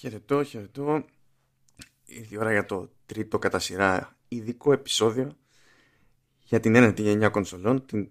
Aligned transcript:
Χαιρετώ, 0.00 0.44
χαιρετώ. 0.44 1.04
Ήρθε 2.04 2.34
η 2.34 2.38
ώρα 2.38 2.52
για 2.52 2.66
το 2.66 2.90
τρίτο 3.06 3.38
κατά 3.38 3.58
σειρά 3.58 4.16
ειδικό 4.28 4.72
επεισόδιο 4.72 5.36
για 6.42 6.60
την 6.60 6.74
ένατη 6.74 7.02
γενιά 7.02 7.28
κονσολών, 7.28 7.86
την 7.86 8.10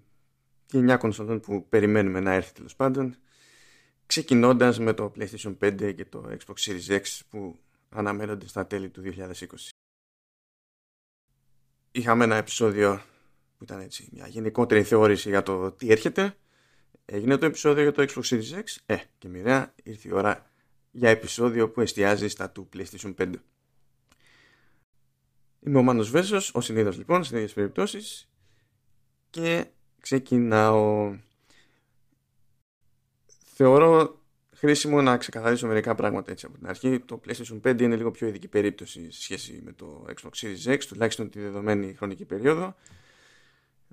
γενιά 0.71 0.97
κονσολών 0.97 1.39
που 1.39 1.67
περιμένουμε 1.69 2.19
να 2.19 2.33
έρθει 2.33 2.53
τέλος 2.53 2.75
πάντων, 2.75 3.15
ξεκινώντας 4.05 4.79
με 4.79 4.93
το 4.93 5.11
PlayStation 5.15 5.57
5 5.57 5.93
και 5.95 6.05
το 6.05 6.29
Xbox 6.29 6.53
Series 6.55 6.99
X 6.99 7.19
που 7.29 7.59
αναμένονται 7.89 8.47
στα 8.47 8.67
τέλη 8.67 8.89
του 8.89 9.01
2020. 9.01 9.33
Είχαμε 11.91 12.23
ένα 12.23 12.35
επεισόδιο 12.35 13.01
που 13.57 13.63
ήταν 13.63 13.79
έτσι 13.79 14.09
μια 14.11 14.27
γενικότερη 14.27 14.83
θεώρηση 14.83 15.29
για 15.29 15.43
το 15.43 15.71
τι 15.71 15.91
έρχεται. 15.91 16.37
Έγινε 17.05 17.37
το 17.37 17.45
επεισόδιο 17.45 17.83
για 17.83 17.91
το 17.91 18.05
Xbox 18.07 18.23
Series 18.23 18.59
X. 18.59 18.75
Ε, 18.85 18.97
και 19.17 19.27
μοιραία 19.27 19.73
ήρθε 19.83 20.07
η 20.07 20.11
ώρα 20.11 20.48
για 20.91 21.09
επεισόδιο 21.09 21.69
που 21.69 21.81
εστιάζει 21.81 22.27
στα 22.27 22.49
του 22.49 22.69
PlayStation 22.73 23.15
5. 23.15 23.31
Είμαι 25.59 25.77
ο 25.77 25.81
Μάνος 25.81 26.09
Βέσος, 26.09 26.53
ο 26.53 26.61
συνήθως 26.61 26.97
λοιπόν, 26.97 27.23
σε 27.23 27.31
τέτοιες 27.31 27.53
περιπτώσεις 27.53 28.29
και 29.29 29.65
ξεκινάω. 29.99 31.15
Θεωρώ 33.53 34.19
χρήσιμο 34.55 35.01
να 35.01 35.17
ξεκαθαρίσω 35.17 35.67
μερικά 35.67 35.95
πράγματα 35.95 36.31
έτσι 36.31 36.45
από 36.45 36.57
την 36.57 36.67
αρχή. 36.67 36.99
Το 36.99 37.21
PlayStation 37.27 37.61
5 37.61 37.81
είναι 37.81 37.95
λίγο 37.95 38.11
πιο 38.11 38.27
ειδική 38.27 38.47
περίπτωση 38.47 39.11
σε 39.11 39.21
σχέση 39.21 39.61
με 39.65 39.71
το 39.71 40.05
Xbox 40.07 40.29
Series 40.41 40.73
X, 40.73 40.83
τουλάχιστον 40.87 41.29
τη 41.29 41.39
δεδομένη 41.39 41.93
χρονική 41.93 42.25
περίοδο. 42.25 42.75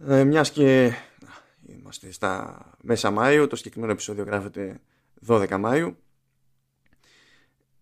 Ε, 0.06 0.24
μιας 0.24 0.50
και 0.50 0.92
είμαστε 1.66 2.12
στα 2.12 2.60
μέσα 2.82 3.10
Μάιου, 3.10 3.46
το 3.46 3.56
συγκεκριμένο 3.56 3.92
επεισόδιο 3.92 4.24
γράφεται 4.24 4.80
12 5.26 5.56
Μάιου 5.58 5.96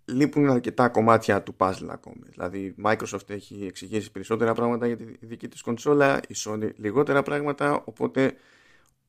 λείπουν 0.04 0.50
αρκετά 0.50 0.88
κομμάτια 0.88 1.42
του 1.42 1.54
puzzle 1.58 1.88
ακόμη. 1.88 2.22
Δηλαδή 2.24 2.58
η 2.58 2.74
Microsoft 2.84 3.30
έχει 3.30 3.66
εξηγήσει 3.66 4.10
περισσότερα 4.10 4.54
πράγματα 4.54 4.86
για 4.86 4.96
τη 4.96 5.04
δική 5.20 5.48
της 5.48 5.62
κονσόλα, 5.62 6.20
η 6.28 6.34
Sony 6.36 6.70
λιγότερα 6.76 7.22
πράγματα, 7.22 7.82
οπότε 7.84 8.36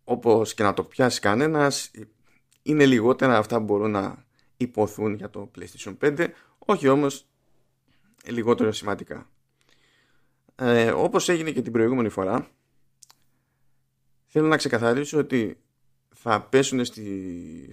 όπως 0.03 0.53
και 0.53 0.63
να 0.63 0.73
το 0.73 0.83
πιάσει 0.83 1.19
κανένας 1.19 1.91
είναι 2.61 2.85
λιγότερα 2.85 3.37
αυτά 3.37 3.57
που 3.57 3.63
μπορούν 3.63 3.91
να 3.91 4.25
υποθούν 4.57 5.13
για 5.13 5.29
το 5.29 5.51
PlayStation 5.57 5.97
5, 6.01 6.27
όχι 6.59 6.87
όμως 6.87 7.27
λιγότερο 8.25 8.71
σημαντικά. 8.71 9.29
Ε, 10.55 10.91
όπως 10.91 11.29
έγινε 11.29 11.51
και 11.51 11.61
την 11.61 11.71
προηγούμενη 11.71 12.09
φορά, 12.09 12.47
θέλω 14.25 14.47
να 14.47 14.57
ξεκαθαρίσω 14.57 15.17
ότι 15.17 15.57
θα 16.27 16.41
πέσουν 16.41 16.85
στη, 16.85 17.69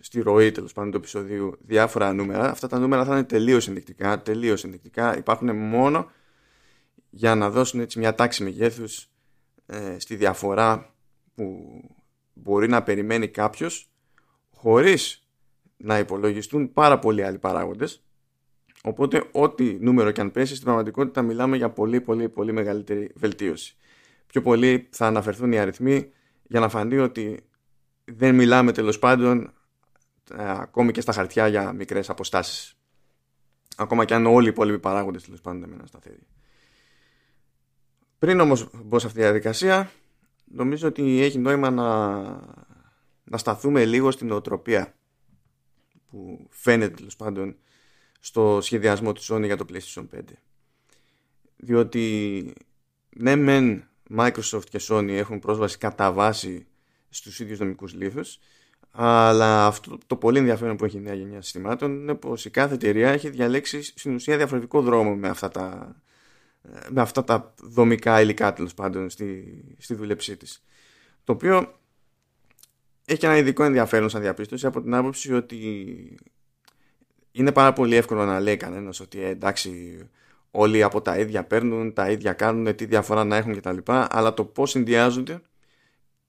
στη 0.00 0.20
ροή 0.20 0.52
τέλος 0.52 0.72
πάντων 0.72 0.90
του 0.90 0.96
επεισοδίου 0.96 1.58
διάφορα 1.60 2.12
νούμερα. 2.12 2.50
Αυτά 2.50 2.68
τα 2.68 2.78
νούμερα 2.78 3.04
θα 3.04 3.12
είναι 3.12 3.24
τελείως 3.24 3.68
ενδεικτικά. 3.68 4.22
Τελείως 4.22 4.64
ενδεικτικά. 4.64 5.16
Υπάρχουν 5.16 5.56
μόνο 5.56 6.10
για 7.10 7.34
να 7.34 7.50
δώσουν 7.50 7.80
έτσι 7.80 7.98
μια 7.98 8.14
τάξη 8.14 8.42
μεγέθους 8.42 9.08
ε, 9.66 9.98
στη 9.98 10.16
διαφορά 10.16 10.94
που 11.34 11.80
μπορεί 12.32 12.68
να 12.68 12.82
περιμένει 12.82 13.28
κάποιος 13.28 13.90
χωρίς 14.50 15.28
να 15.76 15.98
υπολογιστούν 15.98 16.72
πάρα 16.72 16.98
πολλοί 16.98 17.22
άλλοι 17.22 17.38
παράγοντες. 17.38 18.04
Οπότε 18.82 19.28
ό,τι 19.32 19.76
νούμερο 19.80 20.10
και 20.10 20.20
αν 20.20 20.30
πέσει 20.30 20.52
στην 20.52 20.64
πραγματικότητα 20.64 21.22
μιλάμε 21.22 21.56
για 21.56 21.70
πολύ 21.70 22.00
πολύ 22.00 22.28
πολύ 22.28 22.52
μεγαλύτερη 22.52 23.10
βελτίωση. 23.14 23.76
Πιο 24.26 24.42
πολύ 24.42 24.88
θα 24.90 25.06
αναφερθούν 25.06 25.52
οι 25.52 25.58
αριθμοί 25.58 26.10
για 26.42 26.60
να 26.60 26.68
φανεί 26.68 26.98
ότι 26.98 27.46
δεν 28.06 28.34
μιλάμε 28.34 28.72
τέλος 28.72 28.98
πάντων 28.98 29.52
ε, 30.30 30.50
ακόμη 30.50 30.92
και 30.92 31.00
στα 31.00 31.12
χαρτιά 31.12 31.46
για 31.46 31.72
μικρές 31.72 32.10
αποστάσεις. 32.10 32.76
Ακόμα 33.76 34.04
και 34.04 34.14
αν 34.14 34.26
όλοι 34.26 34.46
οι 34.46 34.50
υπόλοιποι 34.50 34.78
παράγοντες 34.78 35.24
τέλος 35.24 35.40
πάντων 35.40 35.60
δεν 35.60 35.68
μείναν 35.68 35.86
σταθεροί. 35.86 36.26
Πριν 38.18 38.40
όμως 38.40 38.68
μπω 38.84 38.98
σε 38.98 39.06
αυτή 39.06 39.18
τη 39.18 39.24
διαδικασία, 39.24 39.90
νομίζω 40.44 40.88
ότι 40.88 41.20
έχει 41.20 41.38
νόημα 41.38 41.70
να, 41.70 42.20
να 43.24 43.38
σταθούμε 43.38 43.84
λίγο 43.84 44.10
στην 44.10 44.30
οτροπία 44.30 44.94
που 46.06 46.46
φαίνεται 46.50 46.94
τέλος 46.94 47.16
πάντων 47.16 47.56
στο 48.20 48.58
σχεδιασμό 48.60 49.12
της 49.12 49.32
Sony 49.32 49.44
για 49.44 49.56
το 49.56 49.64
PlayStation 49.72 50.06
5. 50.14 50.20
Διότι 51.56 52.54
ναι 53.08 53.36
μεν 53.36 53.88
Microsoft 54.16 54.64
και 54.70 54.80
Sony 54.82 55.08
έχουν 55.08 55.38
πρόσβαση 55.38 55.78
κατά 55.78 56.12
βάση 56.12 56.66
στους 57.08 57.40
ίδιους 57.40 57.58
νομικούς 57.58 57.94
λίθους 57.94 58.38
αλλά 58.98 59.66
αυτό 59.66 59.98
το 60.06 60.16
πολύ 60.16 60.38
ενδιαφέρον 60.38 60.76
που 60.76 60.84
έχει 60.84 60.96
η 60.96 61.00
νέα 61.00 61.14
γενιά 61.14 61.42
συστημάτων 61.42 62.00
είναι 62.00 62.14
πως 62.14 62.44
η 62.44 62.50
κάθε 62.50 62.74
εταιρεία 62.74 63.10
έχει 63.10 63.30
διαλέξει 63.30 63.82
στην 63.82 64.14
ουσία 64.14 64.36
διαφορετικό 64.36 64.82
δρόμο 64.82 65.14
με 65.14 65.28
αυτά 65.28 65.48
τα, 65.48 65.96
με 66.90 67.00
αυτά 67.00 67.24
τα 67.24 67.54
δομικά 67.62 68.20
υλικά 68.20 68.52
τέλος 68.52 68.74
πάντων 68.74 69.10
στη, 69.10 69.58
στη 69.78 69.94
δούλεψή 69.94 70.36
της. 70.36 70.64
Το 71.24 71.32
οποίο 71.32 71.78
έχει 73.04 73.24
ένα 73.24 73.36
ειδικό 73.36 73.64
ενδιαφέρον 73.64 74.08
σαν 74.08 74.20
διαπίστωση 74.20 74.66
από 74.66 74.82
την 74.82 74.94
άποψη 74.94 75.34
ότι 75.34 76.18
είναι 77.32 77.52
πάρα 77.52 77.72
πολύ 77.72 77.96
εύκολο 77.96 78.24
να 78.24 78.40
λέει 78.40 78.56
κανένας 78.56 79.00
ότι 79.00 79.22
ε, 79.22 79.28
εντάξει 79.28 79.98
όλοι 80.50 80.82
από 80.82 81.00
τα 81.00 81.18
ίδια 81.18 81.44
παίρνουν, 81.44 81.92
τα 81.92 82.10
ίδια 82.10 82.32
κάνουν, 82.32 82.76
τι 82.76 82.84
διαφορά 82.84 83.24
να 83.24 83.36
έχουν 83.36 83.56
κτλ. 83.60 83.78
Αλλά 83.86 84.34
το 84.34 84.44
πώς 84.44 84.70
συνδυάζονται 84.70 85.40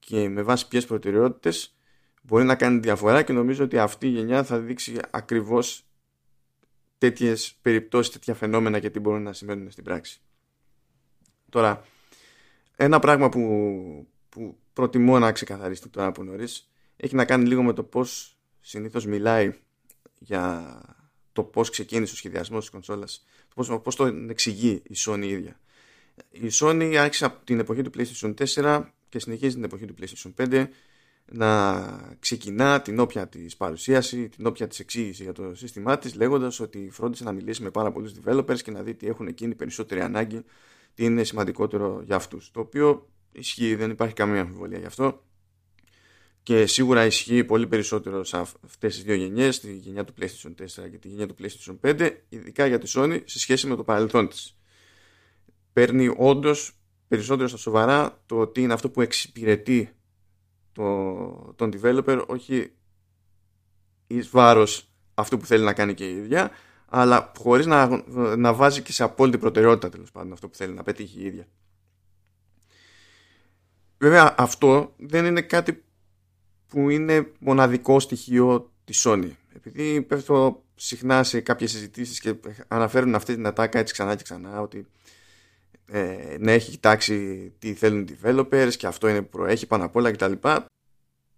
και 0.07 0.29
με 0.29 0.41
βάση 0.41 0.67
ποιες 0.67 0.85
προτεραιότητες 0.85 1.75
μπορεί 2.21 2.43
να 2.43 2.55
κάνει 2.55 2.79
διαφορά 2.79 3.23
και 3.23 3.33
νομίζω 3.33 3.63
ότι 3.63 3.77
αυτή 3.77 4.07
η 4.07 4.09
γενιά 4.09 4.43
θα 4.43 4.59
δείξει 4.59 4.97
ακριβώς 5.11 5.85
τέτοιες 6.97 7.57
περιπτώσεις, 7.61 8.13
τέτοια 8.13 8.33
φαινόμενα 8.33 8.79
και 8.79 8.89
τι 8.89 8.99
μπορούν 8.99 9.23
να 9.23 9.33
σημαίνουν 9.33 9.71
στην 9.71 9.83
πράξη. 9.83 10.21
Τώρα, 11.49 11.83
ένα 12.75 12.99
πράγμα 12.99 13.29
που, 13.29 13.41
που 14.29 14.57
προτιμώ 14.73 15.19
να 15.19 15.31
ξεκαθαριστεί 15.31 15.89
τώρα 15.89 16.07
από 16.07 16.23
νωρίς 16.23 16.69
έχει 16.97 17.15
να 17.15 17.25
κάνει 17.25 17.45
λίγο 17.45 17.63
με 17.63 17.73
το 17.73 17.83
πώς 17.83 18.37
συνήθως 18.59 19.05
μιλάει 19.05 19.53
για 20.19 20.81
το 21.31 21.43
πώς 21.43 21.69
ξεκίνησε 21.69 22.13
ο 22.13 22.15
σχεδιασμός 22.15 22.59
της 22.59 22.69
κονσόλας, 22.69 23.25
πώς, 23.55 23.81
πώς 23.83 23.95
το 23.95 24.05
εξηγεί 24.05 24.81
η 24.83 24.95
Sony 25.05 25.23
ίδια. 25.23 25.59
Η 26.29 26.47
Sony 26.51 26.95
άρχισε 26.95 27.25
από 27.25 27.45
την 27.45 27.59
εποχή 27.59 27.81
του 27.81 27.91
PlayStation 27.97 28.33
4 28.55 28.95
και 29.09 29.19
συνεχίζει 29.19 29.55
την 29.55 29.63
εποχή 29.63 29.85
του 29.85 29.93
PlayStation 29.99 30.33
5 30.37 30.67
να 31.31 32.15
ξεκινά 32.19 32.81
την 32.81 32.99
όποια 32.99 33.27
της 33.27 33.57
παρουσίαση, 33.57 34.29
την 34.29 34.45
όποια 34.45 34.67
της 34.67 34.79
εξήγηση 34.79 35.23
για 35.23 35.33
το 35.33 35.55
σύστημά 35.55 35.97
της 35.97 36.15
λέγοντας 36.15 36.59
ότι 36.59 36.89
φρόντισε 36.91 37.23
να 37.23 37.31
μιλήσει 37.31 37.63
με 37.63 37.69
πάρα 37.71 37.91
πολλούς 37.91 38.13
developers 38.23 38.61
και 38.61 38.71
να 38.71 38.83
δει 38.83 38.95
τι 38.95 39.07
έχουν 39.07 39.27
εκείνη 39.27 39.55
περισσότερη 39.55 40.01
ανάγκη, 40.01 40.41
τι 40.93 41.03
είναι 41.03 41.23
σημαντικότερο 41.23 42.01
για 42.05 42.15
αυτούς. 42.15 42.51
Το 42.51 42.59
οποίο 42.59 43.09
ισχύει, 43.31 43.75
δεν 43.75 43.89
υπάρχει 43.89 44.13
καμία 44.13 44.41
αμφιβολία 44.41 44.79
γι' 44.79 44.85
αυτό 44.85 45.21
και 46.47 46.65
σίγουρα 46.65 47.05
ισχύει 47.05 47.43
πολύ 47.43 47.67
περισσότερο 47.67 48.23
σε 48.23 48.37
αυτές 48.37 48.95
τις 48.95 49.03
δύο 49.03 49.15
γενιές, 49.15 49.59
τη 49.59 49.73
γενιά 49.73 50.03
του 50.03 50.13
PlayStation 50.19 50.49
4 50.49 50.89
και 50.91 50.97
τη 50.97 51.07
γενιά 51.07 51.27
του 51.27 51.35
PlayStation 51.39 51.75
5, 51.81 52.11
ειδικά 52.29 52.65
για 52.65 52.79
τη 52.79 52.91
Sony 52.95 53.21
σε 53.25 53.39
σχέση 53.39 53.67
με 53.67 53.75
το 53.75 53.83
παρελθόν 53.83 54.27
της. 54.27 54.57
Παίρνει 55.73 56.13
όντως 56.17 56.79
περισσότερο 57.07 57.47
στα 57.47 57.57
σοβαρά 57.57 58.21
το 58.25 58.47
τι 58.47 58.61
είναι 58.61 58.73
αυτό 58.73 58.89
που 58.89 59.01
εξυπηρετεί 59.01 59.95
το, 60.71 61.53
τον 61.55 61.73
developer 61.73 62.23
όχι 62.27 62.71
εις 64.07 64.29
βάρος 64.29 64.91
αυτού 65.13 65.37
που 65.37 65.45
θέλει 65.45 65.63
να 65.63 65.73
κάνει 65.73 65.93
και 65.93 66.09
η 66.09 66.15
ίδια 66.17 66.51
αλλά 66.89 67.31
χωρίς 67.37 67.65
να, 67.65 68.03
να 68.35 68.53
βάζει 68.53 68.81
και 68.81 68.91
σε 68.91 69.03
απόλυτη 69.03 69.37
προτεραιότητα 69.37 69.89
τέλος 69.89 70.11
πάντων 70.11 70.31
αυτό 70.31 70.47
που 70.47 70.55
θέλει 70.55 70.73
να 70.73 70.83
πετύχει 70.83 71.19
η 71.19 71.25
ίδια. 71.25 71.47
Βέβαια 73.97 74.35
αυτό 74.37 74.93
δεν 74.97 75.25
είναι 75.25 75.41
κάτι 75.41 75.83
που 76.67 76.89
είναι 76.89 77.31
μοναδικό 77.39 77.99
στοιχείο 77.99 78.71
της 78.83 79.05
Sony. 79.07 79.31
Επειδή 79.55 80.01
πέφτω 80.01 80.63
συχνά 80.75 81.23
σε 81.23 81.39
κάποιες 81.39 81.71
συζητήσεις 81.71 82.19
και 82.19 82.35
αναφέρουν 82.67 83.15
αυτή 83.15 83.35
την 83.35 83.45
ατάκα 83.47 83.79
έτσι 83.79 83.93
ξανά 83.93 84.15
και 84.15 84.23
ξανά 84.23 84.61
ότι 84.61 84.87
ε, 85.91 86.35
να 86.39 86.51
έχει 86.51 86.71
κοιτάξει 86.71 87.49
τι 87.59 87.73
θέλουν 87.73 88.01
οι 88.01 88.17
developers 88.21 88.71
και 88.77 88.87
αυτό 88.87 89.07
είναι 89.07 89.21
που 89.21 89.29
προέχει 89.29 89.67
πάνω 89.67 89.85
απ' 89.85 89.95
όλα 89.95 90.11
κτλ. 90.11 90.33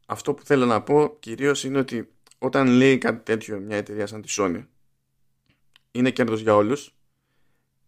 Αυτό 0.06 0.34
που 0.34 0.44
θέλω 0.46 0.66
να 0.66 0.82
πω 0.82 1.18
κυρίως 1.20 1.64
είναι 1.64 1.78
ότι 1.78 2.10
όταν 2.38 2.68
λέει 2.68 2.98
κάτι 2.98 3.24
τέτοιο 3.24 3.60
μια 3.60 3.78
εταιρεία 3.78 4.08
σαν 4.08 4.22
τη 4.22 4.34
Sony 4.38 4.66
είναι 5.92 6.12
κέρδος 6.12 6.42
για 6.42 6.56
όλους. 6.56 6.96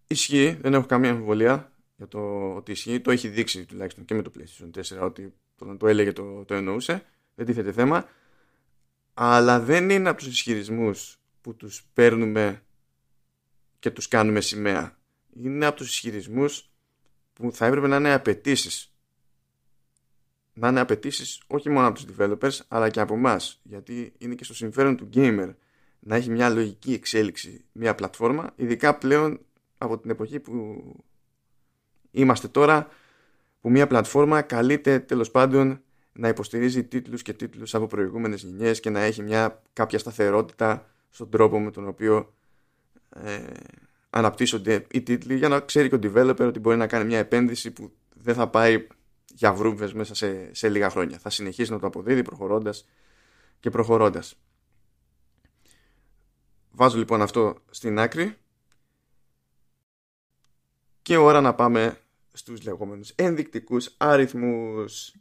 Ισχύει, 0.08 0.58
δεν 0.62 0.74
έχω 0.74 0.86
καμία 0.86 1.10
αμφιβολία 1.10 1.72
για 1.96 2.08
το 2.08 2.54
ότι 2.56 2.72
ισχύει, 2.72 3.00
το 3.00 3.12
έχει 3.12 3.28
δείξει 3.28 3.66
τουλάχιστον 3.66 4.06
και 4.06 4.14
με 4.14 4.22
το 4.22 4.32
PlayStation 4.38 4.98
4 4.98 5.02
ότι 5.02 5.34
όταν 5.60 5.78
το 5.78 5.88
έλεγε 5.88 6.14
το, 6.14 6.46
το 6.46 6.54
εννοούσε. 6.54 7.06
Δεν 7.36 7.46
τίθεται 7.46 7.72
θέμα. 7.72 8.10
Αλλά 9.14 9.60
δεν 9.60 9.90
είναι 9.90 10.10
από 10.10 10.18
τους 10.18 10.28
ισχυρισμούς 10.28 11.20
που 11.42 11.56
τους 11.56 11.84
παίρνουμε 11.94 12.64
και 13.80 13.92
τους 13.92 14.08
κάνουμε 14.08 14.42
σημαία 14.42 15.01
είναι 15.34 15.66
από 15.66 15.76
τους 15.76 15.90
ισχυρισμούς 15.90 16.70
που 17.34 17.52
θα 17.52 17.66
έπρεπε 17.66 17.88
να 17.88 17.96
είναι 17.96 18.14
απαιτήσεις. 18.14 18.94
Να 20.54 20.68
είναι 20.68 20.80
απαιτήσεις 20.80 21.42
όχι 21.48 21.70
μόνο 21.70 21.88
από 21.88 22.00
τους 22.00 22.16
developers 22.18 22.66
αλλά 22.68 22.90
και 22.90 23.00
από 23.00 23.14
εμάς. 23.14 23.60
Γιατί 23.64 24.14
είναι 24.18 24.36
και 24.36 24.44
στο 24.44 24.54
συμφέρον 24.54 24.98
του 24.98 25.10
gamer 25.14 25.54
να 26.00 26.16
έχει 26.16 26.30
μια 26.30 26.50
λογική 26.50 26.94
εξέλιξη 26.94 27.64
μια 27.72 27.96
πλατφόρμα, 27.96 28.54
ειδικά 28.56 28.98
πλέον 28.98 29.40
από 29.78 29.98
την 29.98 30.10
εποχή 30.10 30.40
που 30.40 30.84
είμαστε 32.12 32.48
τώρα, 32.48 32.88
που 33.62 33.70
μια 33.70 33.88
πλατφόρμα 33.88 34.42
καλείται 34.42 35.00
τέλος 35.00 35.32
πάντων 35.32 35.82
να 36.14 36.28
υποστηρίζει 36.28 36.84
τίτλους 36.84 37.22
και 37.22 37.34
τίτλους 37.34 37.76
από 37.76 37.88
προηγούμενες 37.88 38.42
γενιές 38.42 38.80
και 38.80 38.90
να 38.90 39.00
έχει 39.00 39.22
μια 39.22 39.62
κάποια 39.74 40.00
σταθερότητα 40.00 40.90
στον 41.10 41.30
τρόπο 41.30 41.60
με 41.60 41.72
τον 41.72 41.88
οποίο 41.88 42.34
ε, 43.10 43.44
αναπτύσσονται 44.12 44.86
οι 44.92 45.02
τίτλοι 45.02 45.36
για 45.36 45.48
να 45.48 45.60
ξέρει 45.60 45.90
και 45.90 45.96
ο 45.96 46.00
developer 46.04 46.40
ότι 46.48 46.60
μπορεί 46.60 46.78
να 46.78 46.88
κάνει 46.88 47.06
μια 47.06 47.18
επένδυση 47.18 47.72
που 47.72 47.92
δεν 48.14 48.36
θα 48.36 48.48
πάει 48.48 48.88
για 49.34 49.54
βρούμβες 49.54 49.94
μέσα 49.94 50.16
σε, 50.16 50.54
σε 50.54 50.70
λίγα 50.70 50.90
χρόνια. 50.90 51.18
Θα 51.18 51.30
συνεχίσει 51.30 51.72
να 51.72 51.80
το 51.80 51.88
αποδίδει 51.88 52.22
προχωρώντας 52.22 52.88
και 53.60 53.70
προχωρώντας. 53.70 54.36
Βάζω 56.72 56.98
λοιπόν 56.98 57.22
αυτό 57.22 57.58
στην 57.70 58.00
άκρη 58.00 58.36
και 61.02 61.18
ώρα 61.18 61.42
να 61.42 61.54
πάμε 61.54 61.98
στους 62.34 62.64
λεγόμενους 62.64 63.10
ενδεικτικούς 63.10 63.94
αριθμούς. 63.98 65.16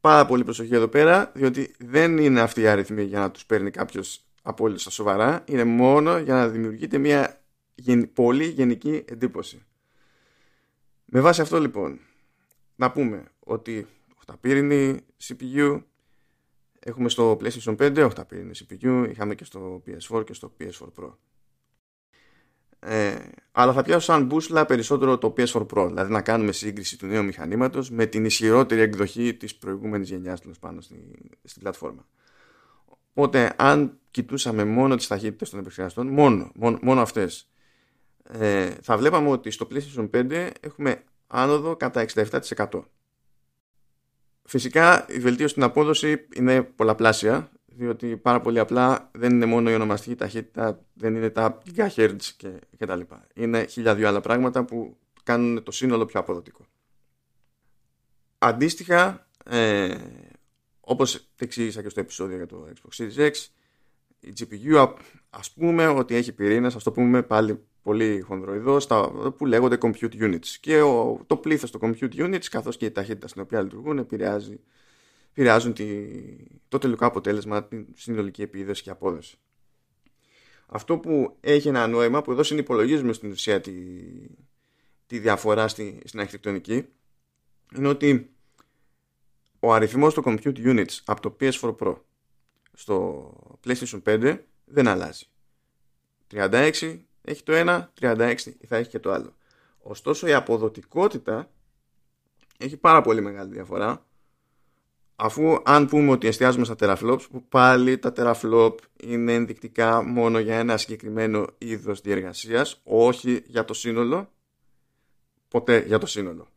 Πάρα 0.00 0.26
πολύ 0.26 0.44
προσοχή 0.44 0.74
εδώ 0.74 0.88
πέρα, 0.88 1.32
διότι 1.34 1.74
δεν 1.78 2.18
είναι 2.18 2.40
αυτοί 2.40 2.60
οι 2.60 2.66
αριθμοί 2.66 3.02
για 3.02 3.18
να 3.18 3.30
τους 3.30 3.46
παίρνει 3.46 3.70
κάποιος 3.70 4.24
απόλυτα 4.42 4.78
στα 4.78 4.90
σοβαρά, 4.90 5.44
είναι 5.46 5.64
μόνο 5.64 6.18
για 6.18 6.34
να 6.34 6.48
δημιουργείται 6.48 6.98
μια 6.98 7.40
πολύ 8.12 8.44
γενική 8.46 9.04
εντύπωση. 9.08 9.62
Με 11.04 11.20
βάση 11.20 11.40
αυτό 11.40 11.60
λοιπόν, 11.60 12.00
να 12.76 12.90
πούμε 12.90 13.24
ότι 13.40 13.86
8 14.26 14.34
πύρινη 14.40 15.00
CPU 15.22 15.82
έχουμε 16.78 17.08
στο 17.08 17.38
PlayStation 17.40 17.76
5, 17.76 18.10
8 18.16 18.28
πύρινη 18.28 18.50
CPU, 18.54 19.06
είχαμε 19.10 19.34
και 19.34 19.44
στο 19.44 19.82
PS4 19.86 20.24
και 20.24 20.32
στο 20.32 20.52
PS4 20.60 20.86
Pro. 20.96 21.12
Ε, 22.80 23.16
αλλά 23.52 23.72
θα 23.72 23.82
πιάσω 23.82 24.00
σαν 24.00 24.24
μπούσλα 24.24 24.66
περισσότερο 24.66 25.18
το 25.18 25.34
PS4 25.36 25.66
Pro, 25.66 25.86
δηλαδή 25.86 26.12
να 26.12 26.22
κάνουμε 26.22 26.52
σύγκριση 26.52 26.98
του 26.98 27.06
νέου 27.06 27.24
μηχανήματος 27.24 27.90
με 27.90 28.06
την 28.06 28.24
ισχυρότερη 28.24 28.80
εκδοχή 28.80 29.34
της 29.34 29.56
προηγούμενης 29.56 30.08
γενιάς 30.08 30.40
τους 30.40 30.58
πάνω 30.58 30.80
στην, 30.80 30.98
στην 31.44 31.62
πλατφόρμα. 31.62 32.06
Οπότε 33.12 33.54
αν 33.56 33.98
κοιτούσαμε 34.10 34.64
μόνο 34.64 34.96
τις 34.96 35.06
ταχύτητες 35.06 35.50
των 35.50 35.58
επεξεργαστών, 35.58 36.06
μόνο, 36.06 36.50
μόνο, 36.54 36.78
μόνο 36.82 37.00
αυτές, 37.00 37.50
ε, 38.30 38.70
θα 38.82 38.96
βλέπαμε 38.96 39.28
ότι 39.28 39.50
στο 39.50 39.68
PlayStation 39.70 40.10
5 40.10 40.50
έχουμε 40.60 41.04
άνοδο 41.26 41.76
κατά 41.76 42.06
67%. 42.14 42.68
Φυσικά 44.42 45.06
η 45.08 45.18
βελτίωση 45.18 45.50
στην 45.50 45.62
απόδοση 45.62 46.26
είναι 46.34 46.62
πολλαπλάσια, 46.62 47.50
διότι 47.66 48.16
πάρα 48.16 48.40
πολύ 48.40 48.58
απλά 48.58 49.10
δεν 49.12 49.32
είναι 49.32 49.46
μόνο 49.46 49.70
η 49.70 49.74
ονομαστική 49.74 50.14
ταχύτητα, 50.14 50.84
δεν 50.94 51.14
είναι 51.14 51.30
τα 51.30 51.58
GHz 51.76 52.16
και, 52.36 52.50
και 52.76 52.86
τα 52.86 52.96
λοιπά. 52.96 53.26
Είναι 53.34 53.64
χίλια 53.64 53.94
δύο 53.94 54.08
άλλα 54.08 54.20
πράγματα 54.20 54.64
που 54.64 54.96
κάνουν 55.22 55.62
το 55.62 55.70
σύνολο 55.70 56.04
πιο 56.04 56.20
αποδοτικό. 56.20 56.66
Αντίστοιχα, 58.38 59.28
ε, 59.44 59.94
όπως 60.80 61.28
εξήγησα 61.38 61.82
και 61.82 61.88
στο 61.88 62.00
επεισόδιο 62.00 62.36
για 62.36 62.46
το 62.46 62.68
Xbox 62.74 63.02
Series 63.02 63.30
X, 63.30 63.32
η 64.20 64.32
GPU 64.38 64.94
ας 65.30 65.52
πούμε 65.52 65.86
ότι 65.86 66.14
έχει 66.14 66.32
πυρήνες, 66.32 66.74
ας 66.74 66.82
το 66.82 66.92
πούμε 66.92 67.22
πάλι 67.22 67.66
πολύ 67.88 68.20
χονδροειδώς, 68.20 68.86
που 69.36 69.46
λέγονται 69.46 69.78
compute 69.80 70.14
units. 70.20 70.46
Και 70.60 70.80
ο, 70.80 71.20
το 71.26 71.36
πλήθος 71.36 71.70
των 71.70 71.80
compute 71.84 72.14
units, 72.14 72.44
καθώς 72.50 72.76
και 72.76 72.86
η 72.86 72.90
ταχύτητα 72.90 73.28
στην 73.28 73.42
οποία 73.42 73.62
λειτουργούν, 73.62 73.98
επηρεάζει, 73.98 74.60
επηρεάζουν 75.30 75.72
τη, 75.72 75.86
το 76.68 76.78
τελικό 76.78 77.06
αποτέλεσμα, 77.06 77.64
την 77.64 77.86
συνολική 77.94 78.42
επίδοση 78.42 78.82
και 78.82 78.90
απόδοση. 78.90 79.38
Αυτό 80.66 80.98
που 80.98 81.36
έχει 81.40 81.68
ένα 81.68 81.86
νόημα, 81.86 82.22
που 82.22 82.30
εδώ 82.30 82.42
συνυπολογίζουμε 82.42 83.12
στην 83.12 83.30
ουσία 83.30 83.60
τη, 83.60 83.72
τη 85.06 85.18
διαφορά 85.18 85.68
στη, 85.68 86.00
στην 86.04 86.20
αρχιτεκτονική, 86.20 86.88
είναι 87.76 87.88
ότι 87.88 88.30
ο 89.60 89.72
αριθμός 89.72 90.14
των 90.14 90.24
compute 90.26 90.58
units 90.58 90.98
από 91.04 91.20
το 91.20 91.36
PS4 91.40 91.76
Pro 91.76 91.96
στο 92.72 93.32
PlayStation 93.66 94.02
5 94.06 94.38
δεν 94.64 94.88
αλλάζει. 94.88 95.24
36 96.30 96.98
έχει 97.28 97.42
το 97.42 97.52
ένα, 97.52 97.92
36 98.00 98.34
θα 98.68 98.76
έχει 98.76 98.88
και 98.88 98.98
το 98.98 99.12
άλλο. 99.12 99.34
Ωστόσο 99.78 100.26
η 100.26 100.32
αποδοτικότητα 100.32 101.50
έχει 102.58 102.76
πάρα 102.76 103.00
πολύ 103.00 103.20
μεγάλη 103.20 103.52
διαφορά. 103.52 104.06
Αφού 105.16 105.60
αν 105.64 105.86
πούμε 105.86 106.10
ότι 106.10 106.26
εστιάζουμε 106.26 106.64
στα 106.64 106.74
teraflops 106.78 107.22
που 107.30 107.48
πάλι 107.48 107.98
τα 107.98 108.12
teraflop 108.16 108.74
είναι 109.02 109.32
ενδεικτικά 109.32 110.02
μόνο 110.02 110.38
για 110.38 110.58
ένα 110.58 110.76
συγκεκριμένο 110.76 111.46
είδος 111.58 112.00
διεργασίας 112.00 112.80
όχι 112.84 113.42
για 113.46 113.64
το 113.64 113.74
σύνολο 113.74 114.32
ποτέ 115.48 115.84
για 115.86 115.98
το 115.98 116.06
σύνολο. 116.06 116.48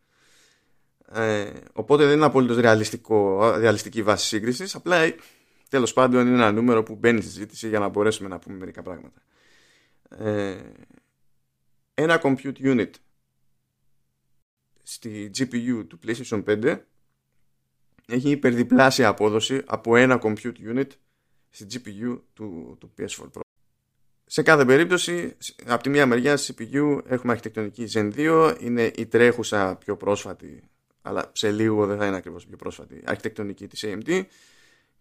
Ε, 1.14 1.52
οπότε 1.74 2.06
δεν 2.06 2.16
είναι 2.16 2.26
απολύτως 2.26 2.58
ρεαλιστικό, 2.58 3.52
ρεαλιστική 3.58 4.04
βάση 4.04 4.28
σύγκρισης 4.28 4.76
απλά 4.76 5.14
τέλος 5.70 5.94
πάντων 5.94 6.28
είναι 6.28 6.36
ένα 6.36 6.52
νούμερο 6.52 6.84
που 6.84 6.96
μπαίνει 6.96 7.22
στη 7.22 7.32
συζήτηση 7.32 7.68
για 7.68 7.80
να 7.80 7.88
μπορέσουμε 7.88 8.30
να 8.30 8.40
πούμε 8.40 8.58
μερικά 8.58 8.82
πράγματα 8.82 9.22
ε, 10.18 10.58
ένα 11.94 12.22
compute 12.24 12.58
unit 12.60 12.90
στη 14.84 15.32
GPU 15.38 15.86
του 15.88 16.00
PlayStation 16.06 16.44
5 16.44 16.80
έχει 18.06 18.30
υπερδιπλάσια 18.30 19.08
απόδοση 19.08 19.62
από 19.66 19.96
ένα 19.96 20.20
compute 20.24 20.76
unit 20.76 20.88
στη 21.50 21.66
GPU 21.72 22.20
του, 22.34 22.78
του 22.80 22.92
PS4 22.98 23.24
Pro. 23.24 23.42
Σε 24.26 24.42
κάθε 24.42 24.66
περίπτωση, 24.66 25.38
από 25.66 25.84
τη 25.84 25.90
μία 25.90 26.06
μεριά 26.06 26.38
στη 26.38 26.56
CPU 26.60 27.00
έχουμε 27.06 27.32
αρχιτεκτονική 27.32 27.88
Zen 27.94 28.12
2, 28.16 28.58
είναι 28.60 28.92
η 28.96 29.06
τρέχουσα 29.06 29.76
πιο 29.76 29.98
πρόσφατη, 29.98 30.64
αλλά 31.02 31.32
σε 31.34 31.52
λίγο 31.52 31.86
δεν 31.86 31.98
θα 31.98 32.06
είναι 32.06 32.16
ακριβώς 32.16 32.46
πιο 32.46 32.58
πρόσφατη, 32.58 33.02
αρχιτεκτονική 33.06 33.68
της 33.68 33.84
AMD 33.88 34.26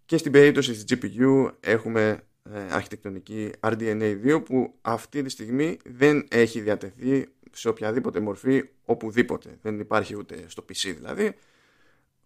και 0.04 0.16
στην 0.16 0.32
περίπτωση 0.32 0.72
της 0.72 0.84
GPU 0.88 1.52
έχουμε 1.60 2.08
ε, 2.10 2.29
αρχιτεκτονική 2.70 3.50
RDNA 3.60 4.16
2 4.24 4.44
που 4.44 4.74
αυτή 4.82 5.22
τη 5.22 5.28
στιγμή 5.28 5.76
δεν 5.84 6.26
έχει 6.30 6.60
διατεθεί 6.60 7.26
σε 7.52 7.68
οποιαδήποτε 7.68 8.20
μορφή 8.20 8.68
οπουδήποτε. 8.84 9.58
Δεν 9.62 9.80
υπάρχει 9.80 10.16
ούτε 10.16 10.44
στο 10.46 10.64
PC 10.68 10.94
δηλαδή. 10.96 11.34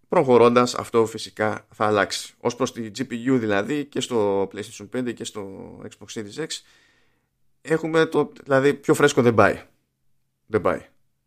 Προχωρώντας 0.09 0.75
αυτό 0.75 1.07
φυσικά 1.07 1.67
θα 1.71 1.87
αλλάξει. 1.87 2.35
Ως 2.39 2.57
προς 2.57 2.73
τη 2.73 2.91
GPU 2.99 3.37
δηλαδή 3.39 3.85
και 3.85 4.01
στο 4.01 4.49
PlayStation 4.53 4.89
5 4.97 5.15
και 5.15 5.25
στο 5.25 5.73
Xbox 5.83 6.21
Series 6.21 6.43
X 6.43 6.47
έχουμε 7.61 8.07
το 8.07 8.33
δηλαδή 8.45 8.75
πιο 8.75 8.95
φρέσκο 8.95 9.23
δεν 9.23 9.35
πάει. 9.35 9.63
Δεν 10.47 10.61
πάει. 10.61 10.81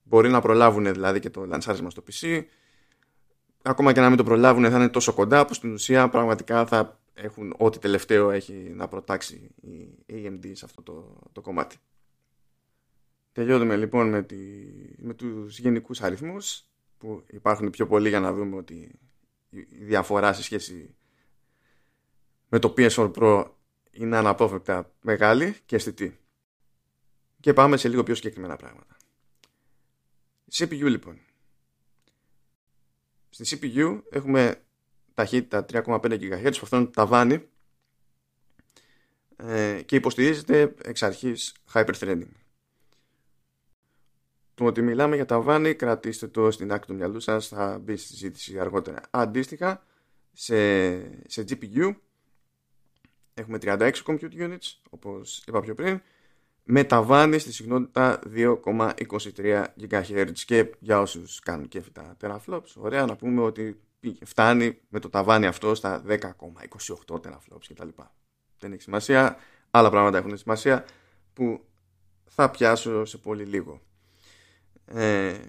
Μπορεί 0.03 0.29
να 0.29 0.41
προλάβουν 0.41 0.93
δηλαδή 0.93 1.19
και 1.19 1.29
το 1.29 1.45
λανσάρισμα 1.45 1.89
στο 1.89 2.03
PC. 2.11 2.43
Ακόμα 3.61 3.93
και 3.93 3.99
να 3.99 4.07
μην 4.07 4.17
το 4.17 4.23
προλάβουν 4.23 4.69
θα 4.69 4.75
είναι 4.75 4.89
τόσο 4.89 5.13
κοντά 5.13 5.45
που 5.45 5.53
στην 5.53 5.73
ουσία 5.73 6.09
πραγματικά 6.09 6.65
θα 6.65 6.99
έχουν 7.17 7.53
ό,τι 7.57 7.79
τελευταίο 7.79 8.29
έχει 8.31 8.53
να 8.53 8.87
προτάξει 8.87 9.49
η 9.61 10.05
AMD 10.09 10.51
σε 10.53 10.65
αυτό 10.65 10.81
το, 10.81 11.19
το 11.31 11.41
κομμάτι. 11.41 11.77
Τελειώνουμε 13.31 13.75
λοιπόν 13.75 14.09
με, 14.09 14.23
τη, 14.23 14.35
με 14.97 15.13
τους 15.13 15.59
γενικούς 15.59 16.01
αριθμούς 16.01 16.63
που 16.97 17.23
υπάρχουν 17.27 17.69
πιο 17.69 17.87
πολλοί 17.87 18.09
για 18.09 18.19
να 18.19 18.33
δούμε 18.33 18.55
ότι 18.55 18.99
η 19.49 19.83
διαφορά 19.83 20.33
σε 20.33 20.43
σχέση 20.43 20.95
με 22.49 22.59
το 22.59 22.73
PS4 22.77 23.11
Pro 23.13 23.45
είναι 23.91 24.17
αναπόφευκτα 24.17 24.93
μεγάλη 25.01 25.55
και 25.65 25.75
αισθητή. 25.75 26.19
Και 27.39 27.53
πάμε 27.53 27.77
σε 27.77 27.89
λίγο 27.89 28.03
πιο 28.03 28.15
συγκεκριμένα 28.15 28.55
πράγματα. 28.55 28.97
CPU 30.51 30.83
λοιπόν. 30.83 31.19
Στη 33.29 33.59
CPU 33.61 34.01
έχουμε 34.09 34.66
ταχύτητα 35.17 35.65
3,5 35.71 35.99
GHz 36.01 36.51
που 36.51 36.59
αυτό 36.61 36.75
είναι 36.75 36.85
το 36.85 36.91
ταβάνι 36.91 37.47
ε, 39.35 39.81
και 39.85 39.95
υποστηρίζεται 39.95 40.75
εξ 40.83 41.03
αρχής 41.03 41.55
hyperthreading. 41.73 42.27
Το 44.53 44.65
ότι 44.65 44.81
μιλάμε 44.81 45.15
για 45.15 45.25
ταβάνι 45.25 45.75
κρατήστε 45.75 46.27
το 46.27 46.51
στην 46.51 46.71
άκρη 46.71 46.87
του 46.87 46.95
μυαλού 46.95 47.19
σας 47.19 47.47
θα 47.47 47.79
μπει 47.79 47.97
στη 47.97 48.07
συζήτηση 48.07 48.59
αργότερα. 48.59 49.01
Αντίστοιχα 49.09 49.83
σε, 50.33 50.97
σε 51.29 51.45
GPU 51.49 51.95
έχουμε 53.33 53.57
36 53.61 53.91
compute 54.05 54.33
units 54.37 54.79
όπως 54.89 55.43
είπα 55.47 55.61
πιο 55.61 55.73
πριν 55.73 56.01
με 56.63 56.83
ταβάνι 56.83 57.39
στη 57.39 57.53
συχνότητα 57.53 58.19
2,23 58.35 59.65
GHz 59.89 60.31
και 60.45 60.75
για 60.79 60.99
όσους 60.99 61.39
κάνουν 61.39 61.67
και 61.67 61.81
τα 61.93 62.17
teraflops 62.21 62.73
ωραία 62.75 63.05
να 63.05 63.15
πούμε 63.15 63.41
ότι 63.41 63.81
φτάνει 64.25 64.77
με 64.89 64.99
το 64.99 65.09
ταβάνι 65.09 65.45
αυτό 65.45 65.75
στα 65.75 66.03
10,28 66.07 66.17
teraflops 67.07 67.65
κτλ. 67.67 67.87
Δεν 68.59 68.71
έχει 68.71 68.81
σημασία. 68.81 69.37
Άλλα 69.71 69.89
πράγματα 69.89 70.17
έχουν 70.17 70.37
σημασία 70.37 70.85
που 71.33 71.65
θα 72.25 72.51
πιάσω 72.51 73.05
σε 73.05 73.17
πολύ 73.17 73.43
λίγο. 73.43 73.81
Ε, 74.85 75.39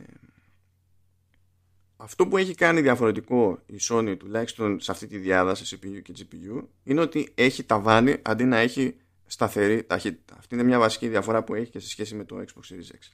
αυτό 1.97 2.27
που 2.27 2.37
έχει 2.37 2.55
κάνει 2.55 2.81
διαφορετικό 2.81 3.63
η 3.67 3.77
Sony 3.81 4.17
τουλάχιστον 4.19 4.81
σε 4.81 4.91
αυτή 4.91 5.07
τη 5.07 5.19
διάδραση 5.19 5.79
CPU 5.81 6.03
και 6.03 6.15
GPU 6.19 6.63
είναι 6.83 7.01
ότι 7.01 7.33
έχει 7.35 7.65
ταβάνι 7.65 8.17
αντί 8.23 8.45
να 8.45 8.57
έχει 8.57 8.97
σταθερή 9.27 9.85
ταχύτητα. 9.85 10.37
Αυτή 10.39 10.55
είναι 10.55 10.65
μια 10.65 10.79
βασική 10.79 11.09
διαφορά 11.09 11.45
που 11.45 11.55
έχει 11.55 11.71
και 11.71 11.79
σε 11.79 11.89
σχέση 11.89 12.15
με 12.15 12.25
το 12.25 12.37
Xbox 12.37 12.75
Series 12.75 12.95
X. 12.95 13.13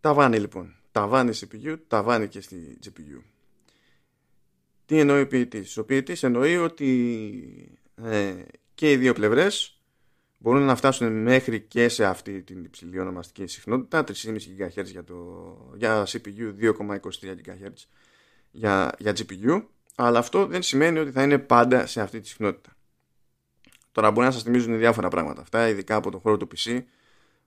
Ταβάνι 0.00 0.38
λοιπόν. 0.38 0.74
Ταβάνι 0.92 1.32
CPU, 1.34 1.76
ταβάνι 1.88 2.28
και 2.28 2.40
στη 2.40 2.78
GPU. 2.84 3.35
Τι 4.86 4.98
εννοεί 4.98 5.20
ο 5.20 5.26
ποιητής; 5.26 5.76
Ο 5.76 5.84
ποιητής 5.84 6.22
εννοεί 6.22 6.56
ότι 6.56 7.78
ε, 8.04 8.34
και 8.74 8.90
οι 8.90 8.96
δύο 8.96 9.12
πλευρές 9.12 9.80
μπορούν 10.38 10.62
να 10.62 10.76
φτάσουν 10.76 11.22
μέχρι 11.22 11.60
και 11.60 11.88
σε 11.88 12.04
αυτή 12.04 12.42
την 12.42 12.64
υψηλή 12.64 12.98
ονομαστική 12.98 13.46
συχνότητα 13.46 14.04
3,5 14.06 14.36
GHz 14.36 14.84
για, 14.84 15.04
το, 15.04 15.14
για 15.76 16.06
CPU 16.06 16.54
2,23 16.60 16.98
GHz 16.98 17.72
για, 18.50 18.94
για 18.98 19.12
GPU 19.16 19.62
αλλά 19.96 20.18
αυτό 20.18 20.46
δεν 20.46 20.62
σημαίνει 20.62 20.98
ότι 20.98 21.10
θα 21.10 21.22
είναι 21.22 21.38
πάντα 21.38 21.86
σε 21.86 22.00
αυτή 22.00 22.20
τη 22.20 22.28
συχνότητα. 22.28 22.76
Τώρα 23.92 24.10
μπορεί 24.10 24.26
να 24.26 24.32
σας 24.32 24.42
θυμίζουν 24.42 24.78
διάφορα 24.78 25.08
πράγματα 25.08 25.40
αυτά, 25.40 25.68
ειδικά 25.68 25.94
από 25.94 26.10
το 26.10 26.18
χώρο 26.18 26.36
του 26.36 26.48
PC, 26.56 26.82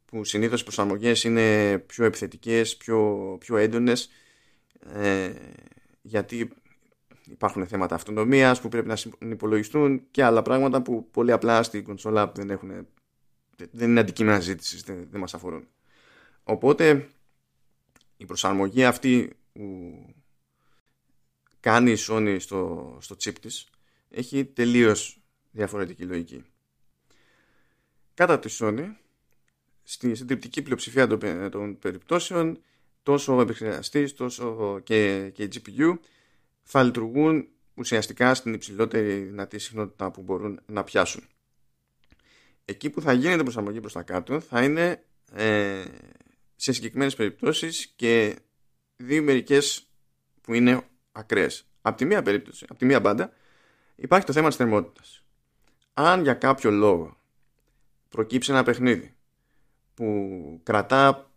που 0.05 0.23
συνήθως 0.23 0.61
οι 0.61 0.63
προσαρμογές 0.63 1.23
είναι 1.23 1.77
πιο 1.77 2.05
επιθετικές, 2.05 2.77
πιο, 2.77 3.35
πιο 3.39 3.57
έντονες, 3.57 4.09
ε, 4.93 5.31
γιατί 6.01 6.49
υπάρχουν 7.31 7.67
θέματα 7.67 7.95
αυτονομίας 7.95 8.61
που 8.61 8.67
πρέπει 8.67 8.87
να 8.87 8.97
υπολογιστούν 9.29 10.01
και 10.11 10.23
άλλα 10.23 10.41
πράγματα 10.41 10.81
που 10.81 11.09
πολύ 11.11 11.31
απλά 11.31 11.63
στην 11.63 11.83
κονσόλα 11.83 12.31
δεν, 12.35 12.49
έχουν, 12.49 12.87
δεν 13.71 13.89
είναι 13.89 13.99
αντικείμενα 13.99 14.39
ζήτησης, 14.39 14.83
δεν, 14.83 15.07
δεν 15.11 15.19
μας 15.19 15.33
αφορούν. 15.33 15.67
Οπότε 16.43 17.09
η 18.17 18.25
προσαρμογή 18.25 18.85
αυτή 18.85 19.29
που 19.53 19.93
κάνει 21.59 21.91
η 21.91 21.97
Sony 21.99 22.37
στο, 22.39 22.97
στο 23.01 23.15
chip 23.23 23.39
της 23.41 23.69
έχει 24.09 24.45
τελείως 24.45 25.21
διαφορετική 25.51 26.03
λογική. 26.03 26.43
Κατά 28.13 28.39
τη 28.39 28.57
Sony, 28.59 28.85
στη 29.83 30.15
συντριπτική 30.15 30.61
πλειοψηφία 30.61 31.07
των, 31.07 31.49
των 31.51 31.79
περιπτώσεων, 31.79 32.61
τόσο 33.03 33.35
ο 33.35 33.41
επεξεργαστής 33.41 34.13
τόσο 34.13 34.79
και, 34.83 35.29
και 35.33 35.43
η 35.43 35.49
GPU 35.53 35.97
θα 36.71 36.83
λειτουργούν 36.83 37.47
ουσιαστικά 37.73 38.33
στην 38.33 38.53
υψηλότερη 38.53 39.17
δυνατή 39.19 39.59
συχνότητα 39.59 40.11
που 40.11 40.21
μπορούν 40.21 40.59
να 40.65 40.83
πιάσουν. 40.83 41.23
Εκεί 42.65 42.89
που 42.89 43.01
θα 43.01 43.13
γίνεται 43.13 43.43
προσαρμογή 43.43 43.79
προς 43.79 43.93
τα 43.93 44.03
κάτω 44.03 44.39
θα 44.39 44.63
είναι 44.63 45.03
ε, 45.33 45.83
σε 46.55 46.71
συγκεκριμένες 46.71 47.15
περιπτώσεις 47.15 47.87
και 47.95 48.35
δύο 48.95 49.23
μερικές 49.23 49.87
που 50.41 50.53
είναι 50.53 50.81
ακραίες. 51.11 51.65
Από 51.81 51.97
τη 51.97 52.05
μία 52.05 52.21
περίπτωση, 52.21 52.65
από 52.69 52.79
τη 52.79 52.85
μία 52.85 52.99
μπάντα, 52.99 53.33
υπάρχει 53.95 54.25
το 54.25 54.33
θέμα 54.33 54.47
της 54.47 54.57
θερμότητας. 54.57 55.23
Αν 55.93 56.21
για 56.21 56.33
κάποιο 56.33 56.71
λόγο 56.71 57.17
προκύψει 58.09 58.51
ένα 58.51 58.63
παιχνίδι 58.63 59.15
που 59.93 60.59
κρατά 60.63 61.31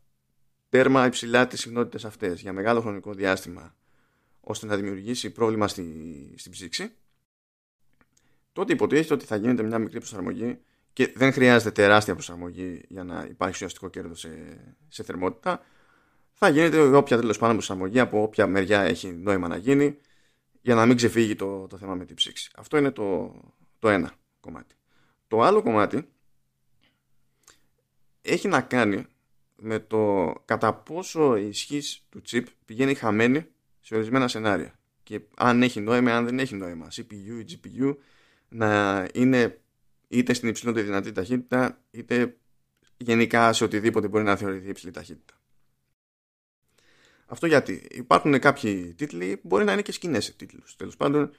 τέρμα 0.68 1.06
υψηλά 1.06 1.46
τις 1.46 1.60
συχνότητες 1.60 2.04
αυτές 2.04 2.40
για 2.40 2.52
μεγάλο 2.52 2.80
χρονικό 2.80 3.12
διάστημα 3.12 3.74
ώστε 4.44 4.66
να 4.66 4.76
δημιουργήσει 4.76 5.30
πρόβλημα 5.30 5.68
στη, 5.68 5.84
στην 6.36 6.52
ψήξη 6.52 6.92
τότε 8.52 8.72
υποτίθεται 8.72 9.14
ότι 9.14 9.24
θα 9.24 9.36
γίνεται 9.36 9.62
μια 9.62 9.78
μικρή 9.78 9.98
προσαρμογή 9.98 10.58
και 10.92 11.12
δεν 11.14 11.32
χρειάζεται 11.32 11.70
τεράστια 11.70 12.14
προσαρμογή 12.14 12.84
για 12.88 13.04
να 13.04 13.26
υπάρχει 13.28 13.54
ουσιαστικό 13.54 13.88
κέρδος 13.88 14.20
σε, 14.20 14.30
σε 14.88 15.02
θερμότητα 15.02 15.62
θα 16.32 16.48
γίνεται 16.48 16.80
όποια 16.80 17.18
τέλος 17.18 17.38
πάντων 17.38 17.56
προσαρμογή 17.56 18.00
από 18.00 18.22
όποια 18.22 18.46
μεριά 18.46 18.80
έχει 18.80 19.08
νόημα 19.12 19.48
να 19.48 19.56
γίνει 19.56 19.98
για 20.62 20.74
να 20.74 20.86
μην 20.86 20.96
ξεφύγει 20.96 21.34
το, 21.34 21.66
το 21.66 21.76
θέμα 21.76 21.94
με 21.94 22.04
την 22.04 22.16
ψήξη. 22.16 22.50
Αυτό 22.56 22.76
είναι 22.76 22.90
το, 22.90 23.34
το 23.78 23.88
ένα 23.88 24.12
κομμάτι. 24.40 24.74
Το 25.28 25.40
άλλο 25.40 25.62
κομμάτι 25.62 26.08
έχει 28.22 28.48
να 28.48 28.60
κάνει 28.60 29.06
με 29.56 29.78
το 29.78 30.34
κατά 30.44 30.74
πόσο 30.74 31.36
η 31.36 31.46
ισχύς 31.46 32.06
του 32.10 32.22
chip 32.30 32.44
πηγαίνει 32.64 32.94
χαμένη 32.94 33.46
σε 33.82 33.94
ορισμένα 33.94 34.28
σενάρια. 34.28 34.78
Και 35.02 35.20
αν 35.36 35.62
έχει 35.62 35.80
νόημα, 35.80 36.16
αν 36.16 36.24
δεν 36.24 36.38
έχει 36.38 36.54
νόημα. 36.54 36.88
CPU 36.92 37.44
ή 37.44 37.44
GPU 37.48 37.96
να 38.48 39.08
είναι 39.14 39.60
είτε 40.08 40.32
στην 40.32 40.48
υψηλότερη 40.48 40.86
δυνατή 40.86 41.12
ταχύτητα, 41.12 41.82
είτε 41.90 42.36
γενικά 42.96 43.52
σε 43.52 43.64
οτιδήποτε 43.64 44.08
μπορεί 44.08 44.24
να 44.24 44.36
θεωρηθεί 44.36 44.68
υψηλή 44.68 44.92
ταχύτητα. 44.92 45.34
Αυτό 47.26 47.46
γιατί 47.46 47.86
υπάρχουν 47.90 48.38
κάποιοι 48.38 48.94
τίτλοι 48.94 49.36
που 49.36 49.46
μπορεί 49.46 49.64
να 49.64 49.72
είναι 49.72 49.82
και 49.82 49.92
σκηνές 49.92 50.24
σε 50.24 50.32
τίτλους 50.32 50.76
τέλος 50.76 50.96
πάντων 50.96 51.34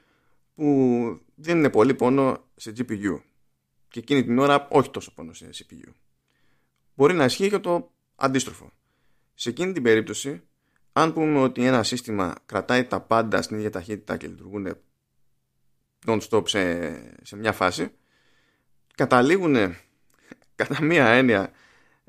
που 0.54 1.20
δεν 1.34 1.58
είναι 1.58 1.70
πολύ 1.70 1.94
πόνο 1.94 2.44
σε 2.56 2.72
GPU 2.76 3.20
και 3.88 3.98
εκείνη 3.98 4.24
την 4.24 4.38
ώρα 4.38 4.68
όχι 4.70 4.90
τόσο 4.90 5.14
πόνο 5.14 5.32
σε 5.32 5.50
CPU. 5.54 5.92
Μπορεί 6.94 7.14
να 7.14 7.24
ισχύει 7.24 7.48
και 7.48 7.58
το 7.58 7.92
αντίστροφο. 8.14 8.72
Σε 9.34 9.48
εκείνη 9.48 9.72
την 9.72 9.82
περίπτωση, 9.82 10.42
αν 10.96 11.12
πούμε 11.12 11.38
ότι 11.38 11.64
ένα 11.64 11.82
σύστημα 11.82 12.34
κρατάει 12.46 12.84
τα 12.84 13.00
πάντα 13.00 13.42
στην 13.42 13.56
ίδια 13.56 13.70
ταχύτητα 13.70 14.16
και 14.16 14.26
λειτουργούν 14.26 14.76
non-stop 16.06 16.48
σε, 16.48 16.92
σε 17.22 17.36
μια 17.36 17.52
φάση, 17.52 17.90
καταλήγουν 18.94 19.56
κατά 20.54 20.82
μία 20.82 21.06
έννοια 21.06 21.50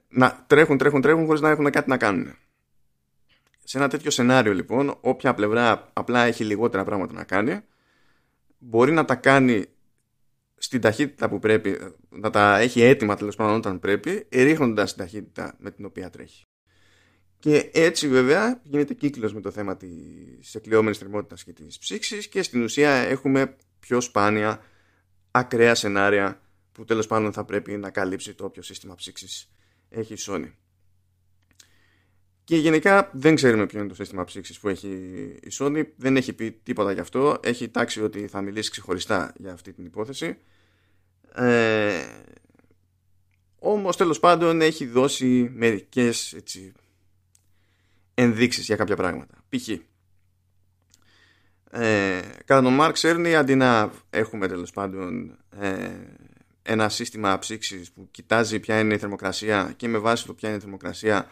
να 0.08 0.46
τρέχουν, 0.48 0.78
τρέχουν, 0.78 1.02
τρέχουν 1.02 1.26
χωρίς 1.26 1.42
να 1.42 1.50
έχουν 1.50 1.70
κάτι 1.70 1.90
να 1.90 1.98
κάνουν. 1.98 2.36
Σε 3.64 3.78
ένα 3.78 3.88
τέτοιο 3.88 4.12
σενάριο 4.12 4.54
λοιπόν, 4.54 4.98
όποια 5.02 5.34
πλευρά 5.34 5.90
απλά 5.94 6.24
έχει 6.24 6.44
λιγότερα 6.44 6.84
πράγματα 6.84 7.14
να 7.14 7.24
κάνει, 7.24 7.62
μπορεί 8.58 8.92
να 8.92 9.06
τα 9.06 9.16
κάνει 9.16 9.66
στην 10.58 10.82
ταχύτητα 10.82 11.30
που 11.30 11.40
πρέπει, 11.40 11.96
να 12.10 12.30
τα 12.30 12.58
έχει 12.58 12.82
έτοιμα 12.82 13.16
τέλος 13.16 13.36
πάντων 13.36 13.56
όταν 13.56 13.80
πρέπει, 13.80 14.28
ρίχνοντας 14.32 14.94
την 14.94 15.04
ταχύτητα 15.04 15.56
με 15.58 15.72
την 15.72 15.86
οποία 15.86 16.10
τρέχει. 16.10 16.44
Και 17.46 17.70
έτσι 17.74 18.08
βέβαια 18.08 18.62
γίνεται 18.64 18.94
κύκλος 18.94 19.34
με 19.34 19.42
το 19.42 19.52
θέμα 19.52 19.78
της 19.78 20.56
εκλειόμενης 20.56 20.98
θερμότητας 20.98 21.44
και 21.44 21.54
της 21.54 21.78
ψήξης 21.78 22.28
και 22.28 22.44
στην 22.44 22.64
ουσία 22.64 22.92
έχουμε 22.92 23.56
πιο 23.80 24.02
σπάνια 24.02 24.64
ακραία 25.32 25.76
σενάρια 25.76 26.42
που 26.72 26.86
τέλος 26.86 27.08
πάντων 27.08 27.34
θα 27.34 27.46
πρέπει 27.46 27.78
να 27.78 27.90
καλύψει 27.90 28.34
το 28.34 28.46
όποιο 28.46 28.62
σύστημα 28.62 28.96
ψήξης 28.96 29.52
έχει 29.90 30.14
η 30.14 30.18
Sony. 30.20 30.52
Και 32.44 32.58
γενικά 32.58 33.10
δεν 33.14 33.36
ξέρουμε 33.36 33.66
ποιο 33.66 33.80
είναι 33.80 33.88
το 33.88 33.96
σύστημα 33.96 34.24
ψήξης 34.24 34.60
που 34.60 34.70
έχει 34.70 34.88
η 35.44 35.52
Sony. 35.52 35.84
Δεν 35.96 36.18
έχει 36.18 36.34
πει 36.34 36.52
τίποτα 36.52 36.92
γι' 36.92 37.00
αυτό. 37.00 37.40
Έχει 37.44 37.70
τάξει 37.70 38.02
ότι 38.02 38.28
θα 38.28 38.42
μιλήσει 38.42 38.72
ξεχωριστά 38.72 39.34
για 39.38 39.54
αυτή 39.54 39.74
την 39.74 39.86
υπόθεση. 39.86 40.38
Ε, 41.36 42.06
όμως 43.60 43.98
τέλος 43.98 44.20
πάντων 44.20 44.62
έχει 44.62 44.86
δώσει 44.86 45.52
μερικές 45.54 46.34
έτσι, 46.34 46.74
ενδείξεις 48.16 48.66
για 48.66 48.76
κάποια 48.76 48.96
πράγματα. 48.96 49.34
Π.χ. 49.50 49.70
Ε, 51.70 52.22
κατά 52.46 52.62
τον 52.62 52.74
Μάρκ 52.74 52.98
Σέρνη 52.98 53.36
αντί 53.36 53.56
να 53.56 53.92
έχουμε 54.10 54.48
τέλος 54.48 54.72
πάντων 54.72 55.38
ε, 55.60 55.90
ένα 56.62 56.90
σύστημα 56.90 57.40
ψήξης 57.40 57.92
που 57.92 58.08
κοιτάζει 58.12 58.60
ποια 58.60 58.80
είναι 58.80 58.94
η 58.94 58.98
θερμοκρασία 58.98 59.74
και 59.76 59.88
με 59.88 59.98
βάση 59.98 60.26
το 60.26 60.34
ποια 60.34 60.50
είναι 60.50 60.58
η 60.58 60.62
θερμοκρασία 60.62 61.28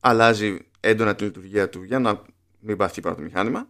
αλλάζει 0.00 0.58
έντονα 0.80 1.14
τη 1.14 1.24
λειτουργία 1.24 1.68
του 1.68 1.82
για 1.82 1.98
να 1.98 2.22
μην 2.60 2.76
πάθει 2.76 3.00
πάνω 3.00 3.16
το 3.16 3.22
μηχάνημα. 3.22 3.68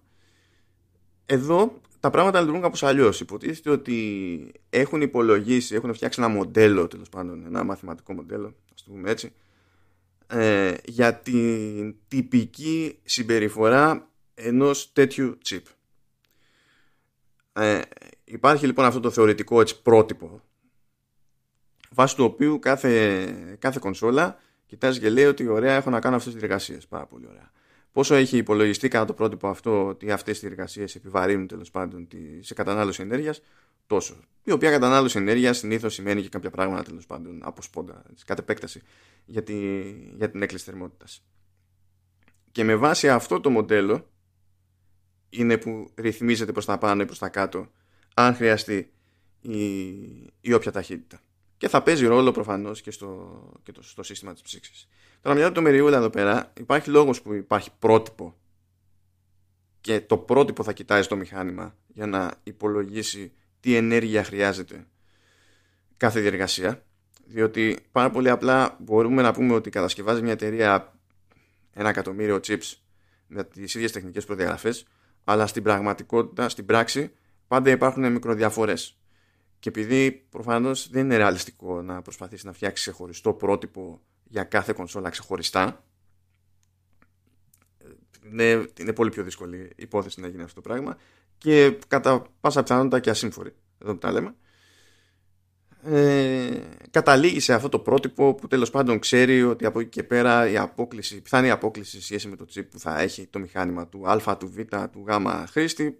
Εδώ 1.26 1.80
τα 2.00 2.10
πράγματα 2.10 2.38
λειτουργούν 2.38 2.62
κάπως 2.62 2.82
αλλιώς. 2.82 3.20
Υποτίθεται 3.20 3.70
ότι 3.70 4.52
έχουν 4.70 5.00
υπολογίσει, 5.00 5.74
έχουν 5.74 5.94
φτιάξει 5.94 6.20
ένα 6.22 6.30
μοντέλο, 6.30 6.88
τέλος 6.88 7.08
πάντων, 7.08 7.44
ένα 7.46 7.64
μαθηματικό 7.64 8.12
μοντέλο, 8.12 8.54
ας 8.74 8.82
το 8.82 8.90
πούμε 8.90 9.10
έτσι, 9.10 9.32
ε, 10.30 10.74
για 10.84 11.14
την 11.14 11.94
τυπική 12.08 12.98
συμπεριφορά 13.04 14.10
ενός 14.34 14.92
τέτοιου 14.92 15.38
chip. 15.48 15.62
Ε, 17.52 17.80
υπάρχει 18.24 18.66
λοιπόν 18.66 18.84
αυτό 18.84 19.00
το 19.00 19.10
θεωρητικό 19.10 19.60
έτσι, 19.60 19.82
πρότυπο 19.82 20.40
βάσει 21.90 22.16
του 22.16 22.24
οποίου 22.24 22.58
κάθε, 22.58 23.24
κάθε 23.58 23.78
κονσόλα 23.80 24.38
κοιτάζει 24.66 25.00
και 25.00 25.10
λέει 25.10 25.24
ότι 25.24 25.46
ωραία 25.46 25.76
έχω 25.76 25.90
να 25.90 26.00
κάνω 26.00 26.16
αυτές 26.16 26.32
τις 26.32 26.42
εργασίες. 26.42 26.86
Πάρα 26.86 27.06
πολύ 27.06 27.26
ωραία. 27.26 27.50
Πόσο 27.92 28.14
έχει 28.14 28.36
υπολογιστεί 28.36 28.88
κατά 28.88 29.04
το 29.04 29.14
πρότυπο 29.14 29.48
αυτό 29.48 29.86
ότι 29.86 30.10
αυτές 30.10 30.38
τις 30.38 30.50
εργασίες 30.50 30.94
επιβαρύνουν 30.94 31.46
τέλος 31.46 31.70
πάντων 31.70 32.08
σε 32.40 32.54
κατανάλωση 32.54 33.02
ενέργειας, 33.02 33.42
τόσο. 33.86 34.16
Η 34.42 34.52
οποία 34.52 34.70
κατανάλωση 34.70 35.18
ενέργειας 35.18 35.58
συνήθως 35.58 35.94
σημαίνει 35.94 36.22
και 36.22 36.28
κάποια 36.28 36.50
πράγματα 36.50 36.82
τέλος 36.82 37.06
πάντων 37.06 37.40
από 37.42 37.62
σπόντα, 37.62 38.02
κατ' 38.24 38.38
επέκταση 38.38 38.82
για, 39.24 39.42
τη, 39.42 39.80
για 40.16 40.30
την 40.30 40.42
έκκληση 40.42 40.64
θερμότητας. 40.64 41.24
Και 42.52 42.64
με 42.64 42.76
βάση 42.76 43.08
αυτό 43.08 43.40
το 43.40 43.50
μοντέλο 43.50 44.10
είναι 45.30 45.58
που 45.58 45.90
ρυθμίζεται 45.94 46.52
προς 46.52 46.64
τα 46.64 46.78
πάνω 46.78 47.02
ή 47.02 47.04
προς 47.04 47.18
τα 47.18 47.28
κάτω 47.28 47.70
αν 48.14 48.34
χρειαστεί 48.34 48.92
η, 49.40 49.80
η 50.40 50.52
όποια 50.52 50.72
ταχύτητα 50.72 51.20
και 51.60 51.68
θα 51.68 51.82
παίζει 51.82 52.06
ρόλο 52.06 52.32
προφανώς 52.32 52.80
και, 52.80 52.90
στο, 52.90 53.40
και 53.62 53.72
το, 53.72 53.82
στο 53.82 54.02
σύστημα 54.02 54.32
της 54.32 54.42
ψήξης. 54.42 54.88
Τώρα, 55.20 55.36
μια 55.36 55.52
το 55.52 55.62
μεριούλα 55.62 55.96
εδώ 55.96 56.10
πέρα, 56.10 56.52
υπάρχει 56.58 56.90
λόγος 56.90 57.22
που 57.22 57.34
υπάρχει 57.34 57.70
πρότυπο. 57.78 58.34
Και 59.80 60.00
το 60.00 60.16
πρότυπο 60.16 60.62
θα 60.62 60.72
κοιτάζει 60.72 61.08
το 61.08 61.16
μηχάνημα 61.16 61.76
για 61.86 62.06
να 62.06 62.30
υπολογίσει 62.42 63.32
τι 63.60 63.76
ενέργεια 63.76 64.24
χρειάζεται 64.24 64.86
κάθε 65.96 66.20
διεργασία. 66.20 66.84
Διότι 67.24 67.78
πάρα 67.92 68.10
πολύ 68.10 68.30
απλά 68.30 68.76
μπορούμε 68.80 69.22
να 69.22 69.32
πούμε 69.32 69.54
ότι 69.54 69.70
κατασκευάζει 69.70 70.22
μια 70.22 70.32
εταιρεία 70.32 70.98
ένα 71.72 71.88
εκατομμύριο 71.88 72.40
chips 72.46 72.72
με 73.26 73.44
τις 73.44 73.74
ίδιες 73.74 73.92
τεχνικές 73.92 74.24
προδιαγραφές 74.24 74.86
αλλά 75.24 75.46
στην 75.46 75.62
πραγματικότητα, 75.62 76.48
στην 76.48 76.66
πράξη 76.66 77.12
πάντα 77.48 77.70
υπάρχουν 77.70 78.12
μικροδιαφορές 78.12 78.99
και 79.60 79.68
επειδή 79.68 80.10
προφανώς 80.30 80.90
δεν 80.90 81.04
είναι 81.04 81.16
ρεαλιστικό 81.16 81.82
να 81.82 82.02
προσπαθήσει 82.02 82.46
να 82.46 82.52
φτιάξει 82.52 82.82
ξεχωριστό 82.82 83.32
πρότυπο 83.32 84.00
για 84.24 84.44
κάθε 84.44 84.72
κονσόλα 84.72 85.10
ξεχωριστά 85.10 85.84
είναι, 88.30 88.66
είναι 88.80 88.92
πολύ 88.92 89.10
πιο 89.10 89.22
δύσκολη 89.22 89.72
υπόθεση 89.76 90.20
να 90.20 90.28
γίνει 90.28 90.42
αυτό 90.42 90.54
το 90.60 90.68
πράγμα 90.68 90.96
και 91.38 91.78
κατά 91.88 92.26
πάσα 92.40 92.62
πιθανότητα 92.62 93.00
και 93.00 93.10
ασύμφορη 93.10 93.54
εδώ 93.82 93.92
που 93.92 93.98
τα 93.98 94.12
λέμε. 94.12 94.34
Ε, 95.82 96.60
καταλήγει 96.90 97.40
σε 97.40 97.54
αυτό 97.54 97.68
το 97.68 97.78
πρότυπο 97.78 98.34
που 98.34 98.46
τέλος 98.46 98.70
πάντων 98.70 98.98
ξέρει 98.98 99.42
ότι 99.42 99.64
από 99.66 99.80
εκεί 99.80 99.88
και 99.88 100.02
πέρα 100.02 100.48
η 100.48 100.56
απόκληση, 100.56 101.20
πιθανή 101.20 101.50
απόκληση 101.50 101.96
σε 101.96 102.02
σχέση 102.02 102.28
με 102.28 102.36
το 102.36 102.46
chip 102.54 102.66
που 102.70 102.78
θα 102.78 103.00
έχει 103.00 103.26
το 103.26 103.38
μηχάνημα 103.38 103.88
του 103.88 104.10
α, 104.10 104.36
του 104.36 104.50
β, 104.50 104.58
του 104.92 105.04
γ 105.06 105.10
χρήστη 105.50 105.98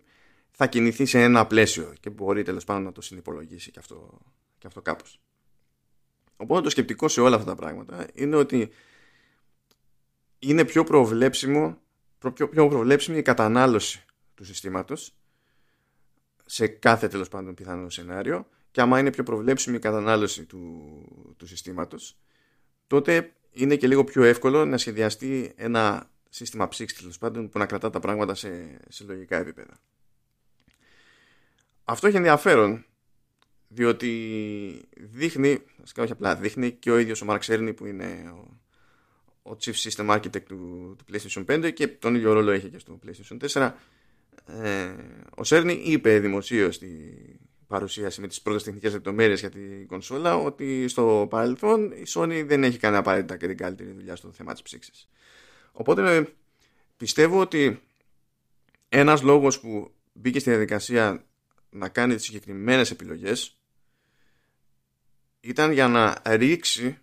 θα 0.62 0.68
κινηθεί 0.68 1.06
σε 1.06 1.22
ένα 1.22 1.46
πλαίσιο 1.46 1.94
και 2.00 2.10
μπορεί 2.10 2.42
τέλος 2.42 2.64
πάντων 2.64 2.82
να 2.82 2.92
το 2.92 3.00
συνυπολογίσει 3.00 3.70
και 3.70 3.78
αυτό, 3.78 4.18
και 4.58 4.66
αυτό 4.66 4.82
κάπως. 4.82 5.20
Οπότε 6.36 6.62
το 6.62 6.70
σκεπτικό 6.70 7.08
σε 7.08 7.20
όλα 7.20 7.36
αυτά 7.36 7.48
τα 7.48 7.54
πράγματα 7.54 8.06
είναι 8.14 8.36
ότι 8.36 8.70
είναι 10.38 10.64
πιο 10.64 10.84
προβλέψιμο 10.84 11.78
πιο, 12.18 12.48
πιο 12.48 12.68
προβλέψιμη 12.68 13.18
η 13.18 13.22
κατανάλωση 13.22 14.04
του 14.34 14.44
συστήματος 14.44 15.14
σε 16.46 16.66
κάθε 16.66 17.08
τέλος 17.08 17.28
πάντων 17.28 17.54
πιθανό 17.54 17.90
σενάριο 17.90 18.46
και 18.70 18.80
άμα 18.80 18.98
είναι 18.98 19.10
πιο 19.10 19.22
προβλέψιμη 19.22 19.76
η 19.76 19.80
κατανάλωση 19.80 20.44
του, 20.44 21.34
του 21.36 21.46
συστήματος 21.46 22.16
τότε 22.86 23.32
είναι 23.50 23.76
και 23.76 23.86
λίγο 23.86 24.04
πιο 24.04 24.22
εύκολο 24.22 24.64
να 24.64 24.78
σχεδιαστεί 24.78 25.52
ένα 25.56 26.10
σύστημα 26.28 26.68
ψήξη 26.68 26.96
τέλος 26.96 27.18
πάντων 27.18 27.48
που 27.48 27.58
να 27.58 27.66
κρατά 27.66 27.90
τα 27.90 28.00
πράγματα 28.00 28.34
σε, 28.34 28.80
σε 28.88 29.04
λογικά 29.04 29.36
επίπεδα. 29.36 29.80
Αυτό 31.90 32.06
έχει 32.06 32.16
ενδιαφέρον 32.16 32.84
διότι 33.68 34.10
δείχνει, 34.96 35.58
όχι 35.96 36.12
απλά 36.12 36.36
δείχνει 36.36 36.70
και 36.70 36.90
ο 36.90 36.98
ίδιος 36.98 37.22
ο 37.22 37.24
Μαρκ 37.24 37.42
που 37.76 37.86
είναι 37.86 38.32
ο, 38.34 39.50
ο 39.50 39.56
Chief 39.60 39.72
System 39.72 40.10
Architect 40.10 40.42
του, 40.42 40.96
του 40.98 41.04
PlayStation 41.12 41.44
5 41.46 41.72
και 41.74 41.88
τον 41.88 42.14
ίδιο 42.14 42.32
ρόλο 42.32 42.50
έχει 42.50 42.68
και 42.68 42.78
στο 42.78 42.98
PlayStation 43.06 43.48
4 43.52 43.72
ε, 44.62 44.94
ο 45.36 45.44
Σέρνη 45.44 45.72
είπε 45.72 46.18
δημοσίως 46.18 46.74
στη 46.74 47.14
παρουσίαση 47.66 48.20
με 48.20 48.26
τις 48.26 48.42
πρώτες 48.42 48.62
τεχνικές 48.62 48.92
λεπτομέρειες 48.92 49.40
για 49.40 49.50
την 49.50 49.86
κονσόλα 49.86 50.36
ότι 50.36 50.88
στο 50.88 51.26
παρελθόν 51.30 51.92
η 51.92 52.02
Sony 52.08 52.44
δεν 52.46 52.64
έχει 52.64 52.78
κάνει 52.78 52.96
απαραίτητα 52.96 53.36
και 53.36 53.46
την 53.46 53.56
καλύτερη 53.56 53.90
δουλειά 53.90 54.16
στο 54.16 54.32
θέμα 54.32 54.52
της 54.52 54.62
ψήξης. 54.62 55.08
Οπότε 55.72 56.28
πιστεύω 56.96 57.40
ότι 57.40 57.82
ένας 58.88 59.22
λόγος 59.22 59.60
που 59.60 59.90
μπήκε 60.12 60.38
στη 60.38 60.50
διαδικασία 60.50 61.24
να 61.70 61.88
κάνει 61.88 62.14
τις 62.14 62.24
συγκεκριμένες 62.24 62.90
επιλογές 62.90 63.58
ήταν 65.40 65.72
για 65.72 65.88
να 65.88 66.22
ρίξει 66.26 66.98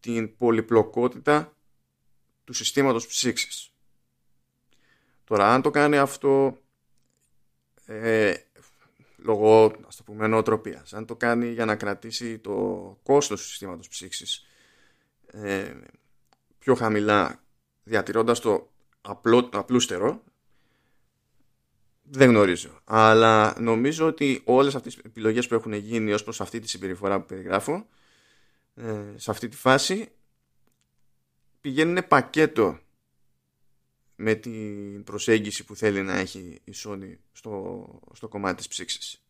την 0.00 0.36
πολυπλοκότητα 0.36 1.56
του 2.44 2.52
συστήματος 2.52 3.06
ψήξης. 3.06 3.72
Τώρα 5.24 5.54
αν 5.54 5.62
το 5.62 5.70
κάνει 5.70 5.96
αυτό 5.98 6.58
ε, 7.86 8.34
λόγω 9.16 9.72
ας 9.86 9.96
το 9.96 10.02
πούμε 10.02 10.26
νοοτροπίας, 10.26 10.92
αν 10.92 11.06
το 11.06 11.16
κάνει 11.16 11.52
για 11.52 11.64
να 11.64 11.76
κρατήσει 11.76 12.38
το 12.38 12.52
κόστος 13.02 13.40
του 13.40 13.46
συστήματος 13.46 13.88
ψήξης 13.88 14.46
ε, 15.26 15.74
πιο 16.58 16.74
χαμηλά 16.74 17.42
διατηρώντας 17.82 18.40
το, 18.40 18.70
απλό, 19.00 19.48
το 19.48 19.58
απλούστερο 19.58 20.22
δεν 22.04 22.28
γνωρίζω. 22.28 22.80
Αλλά 22.84 23.56
νομίζω 23.60 24.06
ότι 24.06 24.40
όλες 24.44 24.74
αυτές 24.74 24.94
τις 24.94 25.04
επιλογές 25.04 25.46
που 25.46 25.54
έχουν 25.54 25.72
γίνει 25.72 26.12
ως 26.12 26.22
προς 26.22 26.40
αυτή 26.40 26.60
τη 26.60 26.68
συμπεριφορά 26.68 27.20
που 27.20 27.26
περιγράφω 27.26 27.86
ε, 28.74 29.02
σε 29.16 29.30
αυτή 29.30 29.48
τη 29.48 29.56
φάση 29.56 30.08
πηγαίνουν 31.60 32.06
πακέτο 32.08 32.78
με 34.16 34.34
την 34.34 35.04
προσέγγιση 35.04 35.64
που 35.64 35.76
θέλει 35.76 36.02
να 36.02 36.16
έχει 36.16 36.60
η 36.64 36.72
Sony 36.84 37.16
στο, 37.32 37.86
στο 38.12 38.28
κομμάτι 38.28 38.56
της 38.56 38.68
ψήξης. 38.68 39.22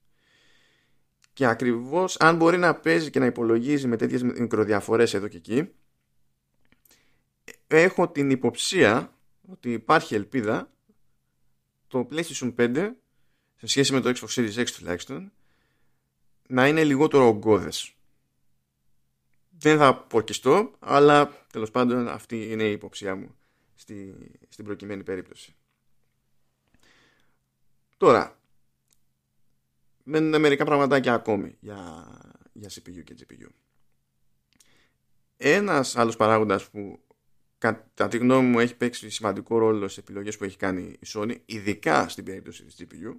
Και 1.33 1.47
ακριβώς 1.47 2.17
αν 2.17 2.37
μπορεί 2.37 2.59
να 2.59 2.75
παίζει 2.75 3.11
και 3.11 3.19
να 3.19 3.27
υπολογίζει 3.27 3.87
με 3.87 3.97
τέτοιες 3.97 4.23
μικροδιαφορές 4.23 5.15
εδώ 5.15 5.29
και 5.29 5.37
εκεί 5.37 5.69
έχω 7.67 8.09
την 8.09 8.31
υποψία 8.31 9.13
ότι 9.51 9.73
υπάρχει 9.73 10.15
ελπίδα 10.15 10.74
το 11.95 12.09
PlayStation 12.11 12.55
5 12.59 12.91
σε 13.57 13.67
σχέση 13.67 13.93
με 13.93 14.01
το 14.01 14.09
Xbox 14.09 14.29
Series 14.29 14.55
X 14.55 14.71
τουλάχιστον 14.71 15.33
να 16.49 16.69
είναι 16.69 16.85
λιγότερο 16.85 17.27
ογκώδες 17.27 17.95
δεν 19.59 19.79
θα 19.79 19.97
πορκιστώ, 19.97 20.75
αλλά 20.79 21.47
τέλος 21.53 21.71
πάντων 21.71 22.09
αυτή 22.09 22.51
είναι 22.51 22.63
η 22.63 22.73
υποψία 22.73 23.15
μου 23.15 23.35
στη, 23.75 24.15
στην 24.49 24.65
προκειμένη 24.65 25.03
περίπτωση. 25.03 25.55
Τώρα, 27.97 28.39
μένουν 30.03 30.41
μερικά 30.41 30.65
πραγματάκια 30.65 31.15
ακόμη 31.15 31.57
για, 31.61 32.07
για 32.53 32.69
CPU 32.69 33.05
και 33.05 33.17
GPU. 33.19 33.49
Ένας 35.37 35.97
άλλος 35.97 36.17
παράγοντας 36.17 36.71
που 36.71 37.04
κατά 37.65 38.09
τη 38.09 38.19
γνώμη 38.19 38.49
μου 38.49 38.59
έχει 38.59 38.77
παίξει 38.77 39.11
σημαντικό 39.11 39.59
ρόλο 39.59 39.89
σε 39.89 40.01
επιλογές 40.01 40.37
που 40.37 40.45
έχει 40.45 40.57
κάνει 40.57 40.83
η 40.83 41.07
Sony, 41.07 41.37
ειδικά 41.47 42.09
στην 42.09 42.25
περίπτωση 42.25 42.65
της 42.65 42.77
GPU, 42.79 43.15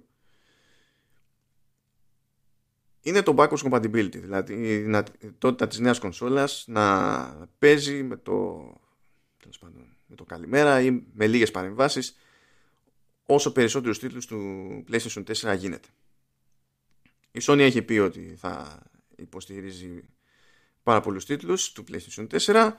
είναι 3.02 3.22
το 3.22 3.34
backwards 3.36 3.70
compatibility, 3.70 4.20
δηλαδή 4.20 4.54
η 4.54 4.76
δυνατότητα 4.76 5.66
της 5.66 5.78
νέας 5.78 5.98
κονσόλας 5.98 6.64
να 6.68 7.48
παίζει 7.58 8.02
με 8.02 8.16
το, 8.16 8.72
με 10.06 10.14
το 10.14 10.24
καλημέρα 10.24 10.80
ή 10.80 11.02
με 11.12 11.26
λίγες 11.26 11.50
παρεμβάσεις 11.50 12.16
όσο 13.26 13.52
περισσότερους 13.52 13.98
τίτλους 13.98 14.26
του 14.26 14.84
PlayStation 14.90 15.24
4 15.24 15.56
γίνεται. 15.58 15.88
Η 17.32 17.40
Sony 17.42 17.58
έχει 17.58 17.82
πει 17.82 17.98
ότι 17.98 18.36
θα 18.38 18.82
υποστηρίζει 19.16 20.02
πάρα 20.82 21.00
πολλούς 21.00 21.24
τίτλους 21.24 21.72
του 21.72 21.84
PlayStation 21.90 22.26
4 22.38 22.72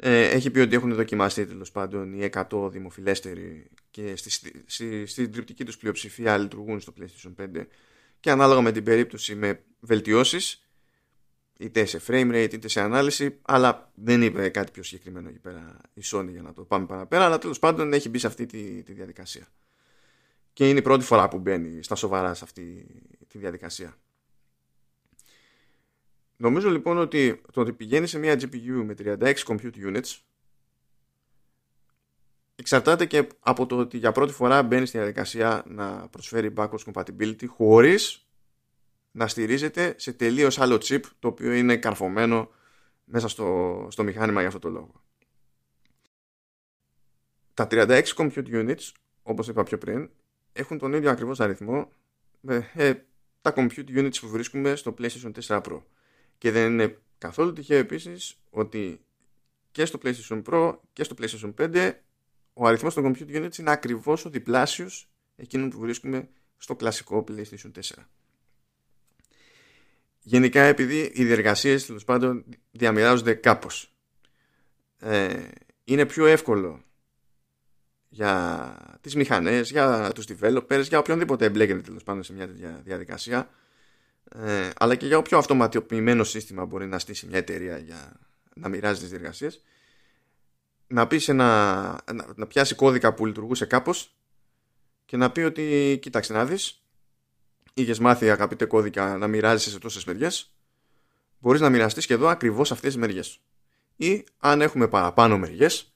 ε, 0.00 0.28
έχει 0.28 0.50
πει 0.50 0.58
ότι 0.58 0.74
έχουν 0.74 0.94
δοκιμαστεί 0.94 1.46
τέλος 1.46 1.70
πάντων 1.70 2.12
οι 2.12 2.28
100 2.50 2.70
δημοφιλέστεροι 2.70 3.70
και 3.90 4.16
στη, 4.16 4.30
στη, 4.30 4.64
στη, 4.66 5.06
στην 5.06 5.32
τριπτική 5.32 5.64
τους 5.64 5.76
πλειοψηφία 5.76 6.38
λειτουργούν 6.38 6.80
στο 6.80 6.92
PlayStation 7.00 7.44
5 7.56 7.66
και 8.20 8.30
ανάλογα 8.30 8.60
με 8.60 8.72
την 8.72 8.84
περίπτωση 8.84 9.34
με 9.34 9.62
βελτιώσεις 9.80 10.68
είτε 11.58 11.84
σε 11.84 12.00
frame 12.06 12.30
rate 12.32 12.52
είτε 12.52 12.68
σε 12.68 12.80
ανάλυση 12.80 13.38
αλλά 13.42 13.92
δεν 13.94 14.22
είπε 14.22 14.48
κάτι 14.48 14.70
πιο 14.70 14.82
συγκεκριμένο 14.82 15.28
εκεί 15.28 15.38
πέρα 15.38 15.80
η 15.94 16.00
Sony 16.04 16.28
για 16.30 16.42
να 16.42 16.52
το 16.52 16.62
πάμε 16.62 16.86
παραπέρα 16.86 17.24
αλλά 17.24 17.38
τέλος 17.38 17.58
πάντων 17.58 17.92
έχει 17.92 18.08
μπει 18.08 18.18
σε 18.18 18.26
αυτή 18.26 18.46
τη, 18.46 18.82
τη 18.82 18.92
διαδικασία. 18.92 19.46
Και 20.52 20.68
είναι 20.68 20.78
η 20.78 20.82
πρώτη 20.82 21.04
φορά 21.04 21.28
που 21.28 21.38
μπαίνει 21.38 21.82
στα 21.82 21.94
σοβαρά 21.94 22.34
σε 22.34 22.44
αυτή 22.44 22.86
τη 23.28 23.38
διαδικασία 23.38 23.96
νομίζω 26.38 26.70
λοιπόν 26.70 26.98
ότι 26.98 27.40
το 27.52 27.60
ότι 27.60 27.72
πηγαίνει 27.72 28.06
σε 28.06 28.18
μια 28.18 28.34
GPU 28.34 28.82
με 28.84 28.94
36 28.98 29.34
compute 29.34 29.76
units 29.76 30.16
εξαρτάται 32.54 33.06
και 33.06 33.28
από 33.40 33.66
το 33.66 33.78
ότι 33.78 33.98
για 33.98 34.12
πρώτη 34.12 34.32
φορά 34.32 34.62
μπαίνει 34.62 34.86
στη 34.86 34.96
διαδικασία 34.96 35.64
να 35.66 36.08
προσφέρει 36.08 36.52
backwards 36.56 36.92
compatibility 36.92 37.46
χωρίς 37.46 38.26
να 39.10 39.28
στηρίζεται 39.28 39.94
σε 39.96 40.12
τελείως 40.12 40.58
άλλο 40.58 40.74
chip 40.82 41.00
το 41.18 41.28
οποίο 41.28 41.52
είναι 41.52 41.76
καρφωμένο 41.76 42.50
μέσα 43.04 43.28
στο, 43.28 43.88
στο 43.90 44.02
μηχάνημα 44.02 44.38
για 44.38 44.48
αυτό 44.48 44.60
το 44.60 44.68
λόγο. 44.68 45.02
Τα 47.54 47.66
36 47.70 48.02
compute 48.16 48.48
units, 48.52 48.90
όπως 49.22 49.48
είπα 49.48 49.62
πιο 49.62 49.78
πριν, 49.78 50.10
έχουν 50.52 50.78
τον 50.78 50.92
ίδιο 50.92 51.10
ακριβώς 51.10 51.40
αριθμό 51.40 51.92
με 52.40 52.70
ε, 52.74 52.94
τα 53.40 53.52
compute 53.56 53.88
units 53.88 54.16
που 54.20 54.28
βρίσκουμε 54.28 54.76
στο 54.76 54.94
PlayStation 54.98 55.32
4 55.46 55.60
Pro. 55.62 55.82
Και 56.38 56.50
δεν 56.50 56.72
είναι 56.72 56.98
καθόλου 57.18 57.52
τυχαίο 57.52 57.78
επίσης 57.78 58.38
ότι 58.50 59.00
και 59.70 59.84
στο 59.84 59.98
PlayStation 60.02 60.42
Pro 60.42 60.78
και 60.92 61.04
στο 61.04 61.14
PlayStation 61.18 61.54
5 61.58 61.92
ο 62.52 62.66
αριθμός 62.66 62.94
των 62.94 63.04
compute 63.04 63.36
units 63.36 63.58
είναι 63.58 63.70
ακριβώς 63.70 64.24
ο 64.24 64.30
διπλάσιος 64.30 65.10
εκείνων 65.36 65.70
που 65.70 65.78
βρίσκουμε 65.78 66.28
στο 66.56 66.76
κλασικό 66.76 67.24
PlayStation 67.28 67.70
4. 67.72 67.80
Γενικά 70.20 70.62
επειδή 70.62 71.12
οι 71.14 71.24
διεργασίες 71.24 71.86
τέλος 71.86 72.04
πάντων 72.04 72.44
διαμοιράζονται 72.70 73.34
κάπως. 73.34 73.92
Ε, 74.98 75.48
είναι 75.84 76.06
πιο 76.06 76.26
εύκολο 76.26 76.82
για 78.08 78.98
τις 79.00 79.14
μηχανές, 79.14 79.70
για 79.70 80.12
τους 80.14 80.26
developers, 80.28 80.82
για 80.82 80.98
οποιονδήποτε 80.98 81.44
εμπλέκεται 81.44 81.80
τέλος 81.80 82.02
πάντων 82.02 82.22
σε 82.22 82.32
μια 82.32 82.46
τέτοια 82.46 82.80
διαδικασία 82.84 83.50
ε, 84.34 84.70
αλλά 84.78 84.94
και 84.94 85.06
για 85.06 85.18
όποιο 85.18 85.38
αυτοματοποιημένο 85.38 86.24
σύστημα 86.24 86.64
μπορεί 86.64 86.86
να 86.86 86.98
στήσει 86.98 87.26
μια 87.26 87.38
εταιρεία 87.38 87.78
για 87.78 88.20
να 88.54 88.68
μοιράζει 88.68 89.00
τις 89.00 89.08
διεργασίες 89.08 89.62
να, 90.86 91.06
πεις 91.06 91.28
ένα, 91.28 91.44
να, 92.12 92.26
να 92.36 92.46
πιάσει 92.46 92.74
κώδικα 92.74 93.14
που 93.14 93.26
λειτουργούσε 93.26 93.66
κάπως 93.66 94.16
και 95.04 95.16
να 95.16 95.30
πει 95.30 95.40
ότι 95.40 95.98
κοίταξε 96.02 96.32
να 96.32 96.44
δεις 96.44 96.82
είχες 97.74 97.98
μάθει 97.98 98.30
αγαπητέ 98.30 98.64
κώδικα 98.64 99.16
να 99.16 99.26
μοιράζει 99.26 99.70
σε 99.70 99.78
τόσες 99.78 100.04
μεριές 100.04 100.52
μπορείς 101.38 101.60
να 101.60 101.70
μοιραστείς 101.70 102.06
και 102.06 102.14
εδώ 102.14 102.28
ακριβώς 102.28 102.72
αυτές 102.72 102.92
τις 102.92 103.00
μεριές 103.00 103.40
ή 103.96 104.24
αν 104.38 104.60
έχουμε 104.60 104.88
παραπάνω 104.88 105.38
μεριές 105.38 105.92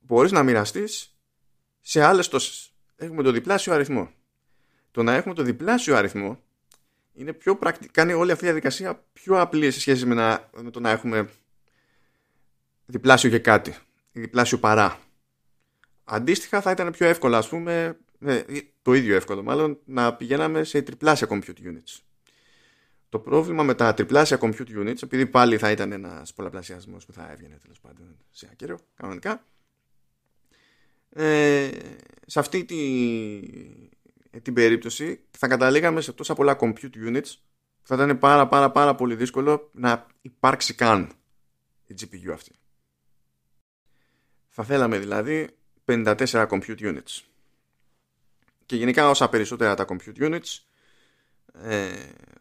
μπορείς 0.00 0.32
να 0.32 0.42
μοιραστείς 0.42 1.16
σε 1.80 2.02
άλλες 2.02 2.28
τόσες. 2.28 2.72
Έχουμε 2.96 3.22
το 3.22 3.30
διπλάσιο 3.30 3.72
αριθμό. 3.72 4.10
Το 4.90 5.02
να 5.02 5.14
έχουμε 5.14 5.34
το 5.34 5.42
διπλάσιο 5.42 5.96
αριθμό 5.96 6.42
είναι 7.14 7.32
πιο 7.32 7.56
πρακτική, 7.56 7.92
κάνει 7.92 8.12
όλη 8.12 8.30
αυτή 8.30 8.44
η 8.44 8.46
διαδικασία 8.46 9.04
πιο 9.12 9.40
απλή 9.40 9.70
σε 9.70 9.80
σχέση 9.80 10.06
με, 10.06 10.14
να, 10.14 10.50
με 10.62 10.70
το 10.70 10.80
να 10.80 10.90
έχουμε 10.90 11.28
διπλάσιο 12.86 13.30
και 13.30 13.38
κάτι 13.38 13.76
διπλάσιο 14.12 14.58
παρά. 14.58 15.00
Αντίστοιχα 16.04 16.60
θα 16.60 16.70
ήταν 16.70 16.92
πιο 16.92 17.06
εύκολο 17.06 17.36
ας 17.36 17.48
πούμε 17.48 17.98
ναι, 18.18 18.42
το 18.82 18.92
ίδιο 18.94 19.14
εύκολο 19.14 19.42
μάλλον 19.42 19.78
να 19.84 20.14
πηγαίναμε 20.14 20.64
σε 20.64 20.82
τριπλάσια 20.82 21.28
compute 21.30 21.64
units. 21.64 22.00
Το 23.08 23.18
πρόβλημα 23.18 23.62
με 23.62 23.74
τα 23.74 23.94
τριπλάσια 23.94 24.38
compute 24.40 24.78
units 24.78 25.02
επειδή 25.02 25.26
πάλι 25.26 25.58
θα 25.58 25.70
ήταν 25.70 25.92
ένας 25.92 26.32
πολλαπλασιασμός 26.34 27.06
που 27.06 27.12
θα 27.12 27.28
έβγαινε 27.30 27.58
τέλος 27.62 27.80
πάντων 27.80 28.16
σε 28.30 28.48
ακέραιο 28.52 28.78
κανονικά 28.96 29.44
ε, 31.14 31.70
σε 32.26 32.38
αυτή 32.38 32.64
τη, 32.64 32.76
την 34.40 34.54
περίπτωση 34.54 35.20
θα 35.30 35.48
καταλήγαμε 35.48 36.00
σε 36.00 36.12
τόσα 36.12 36.34
πολλά 36.34 36.56
compute 36.60 36.96
units 37.06 37.34
θα 37.82 37.94
ήταν 37.94 38.18
πάρα 38.18 38.48
πάρα 38.48 38.70
πάρα 38.70 38.94
πολύ 38.94 39.14
δύσκολο 39.14 39.70
να 39.72 40.06
υπάρξει 40.22 40.74
καν 40.74 41.12
η 41.86 41.94
GPU 42.00 42.30
αυτή. 42.32 42.52
Θα 44.48 44.64
θέλαμε 44.64 44.98
δηλαδή 44.98 45.48
54 45.84 46.14
compute 46.26 46.80
units. 46.80 47.20
Και 48.66 48.76
γενικά 48.76 49.08
όσα 49.08 49.28
περισσότερα 49.28 49.74
τα 49.74 49.84
compute 49.88 50.18
units 50.18 50.58
ε, 51.52 51.88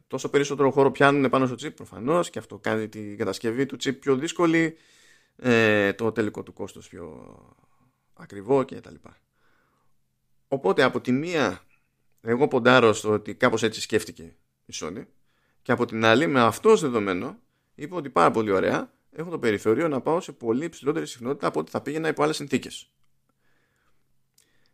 τόσο 0.07 0.29
περισσότερο 0.29 0.71
χώρο 0.71 0.91
πιάνουν 0.91 1.29
πάνω 1.29 1.45
στο 1.45 1.55
chip 1.59 1.75
προφανώς 1.75 2.29
και 2.29 2.39
αυτό 2.39 2.57
κάνει 2.57 2.89
την 2.89 3.17
κατασκευή 3.17 3.65
του 3.65 3.77
chip 3.83 3.99
πιο 3.99 4.15
δύσκολη 4.15 4.77
ε, 5.35 5.93
το 5.93 6.11
τελικό 6.11 6.43
του 6.43 6.53
κόστος 6.53 6.87
πιο 6.87 7.35
ακριβό 8.13 8.63
και 8.63 8.81
τα 8.81 8.91
λοιπά. 8.91 9.17
Οπότε 10.47 10.83
από 10.83 11.01
τη 11.01 11.11
μία 11.11 11.61
εγώ 12.21 12.47
ποντάρω 12.47 12.93
στο 12.93 13.11
ότι 13.11 13.35
κάπως 13.35 13.63
έτσι 13.63 13.81
σκέφτηκε 13.81 14.35
η 14.65 14.73
Sony 14.73 15.05
και 15.61 15.71
από 15.71 15.85
την 15.85 16.05
άλλη 16.05 16.27
με 16.27 16.41
αυτός 16.41 16.81
δεδομένο 16.81 17.39
είπε 17.75 17.95
ότι 17.95 18.09
πάρα 18.09 18.31
πολύ 18.31 18.51
ωραία 18.51 18.93
έχω 19.11 19.29
το 19.29 19.39
περιθώριο 19.39 19.87
να 19.87 20.01
πάω 20.01 20.21
σε 20.21 20.31
πολύ 20.31 20.65
υψηλότερη 20.65 21.07
συχνότητα 21.07 21.47
από 21.47 21.59
ό,τι 21.59 21.71
θα 21.71 21.81
πήγαινα 21.81 22.07
υπό 22.07 22.23
άλλες 22.23 22.35
συνθήκες. 22.35 22.91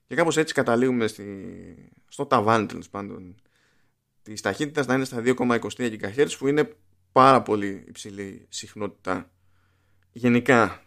Και 0.08 0.16
κάπως 0.16 0.38
έτσι 0.38 0.54
καταλήγουμε 0.54 1.08
στη, 1.08 1.92
στο 2.08 2.26
ταβάνι 2.26 2.66
τέλος 2.66 2.90
πάντων 2.90 3.36
της 4.22 4.42
ταχύτητας 4.42 4.86
να 4.86 4.94
είναι 4.94 5.06
στα 5.06 5.22
2,23 5.26 5.70
GHz 5.70 6.28
που 6.38 6.48
είναι 6.48 6.76
πάρα 7.12 7.42
πολύ 7.42 7.84
υψηλή 7.88 8.46
συχνότητα 8.50 9.32
γενικά 10.12 10.84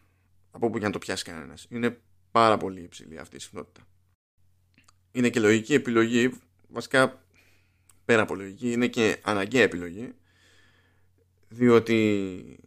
από 0.51 0.67
όπου 0.67 0.79
για 0.79 0.87
να 0.87 0.93
το 0.93 0.99
πιάσει 0.99 1.25
κανένας. 1.25 1.67
Είναι 1.71 2.01
πάρα 2.31 2.57
πολύ 2.57 2.81
υψηλή 2.81 3.19
αυτή 3.19 3.37
η 3.37 3.39
συχνότητα. 3.39 3.87
Είναι 5.13 5.31
και 5.31 5.41
λογική 5.41 5.75
επιλογή, 5.75 6.41
βασικά 6.73 7.23
πέρα 8.05 8.23
από 8.23 8.35
λογική, 8.35 8.73
είναι 8.73 8.87
και 8.87 9.19
αναγκαία 9.23 9.63
επιλογή, 9.63 10.15
διότι 11.49 12.59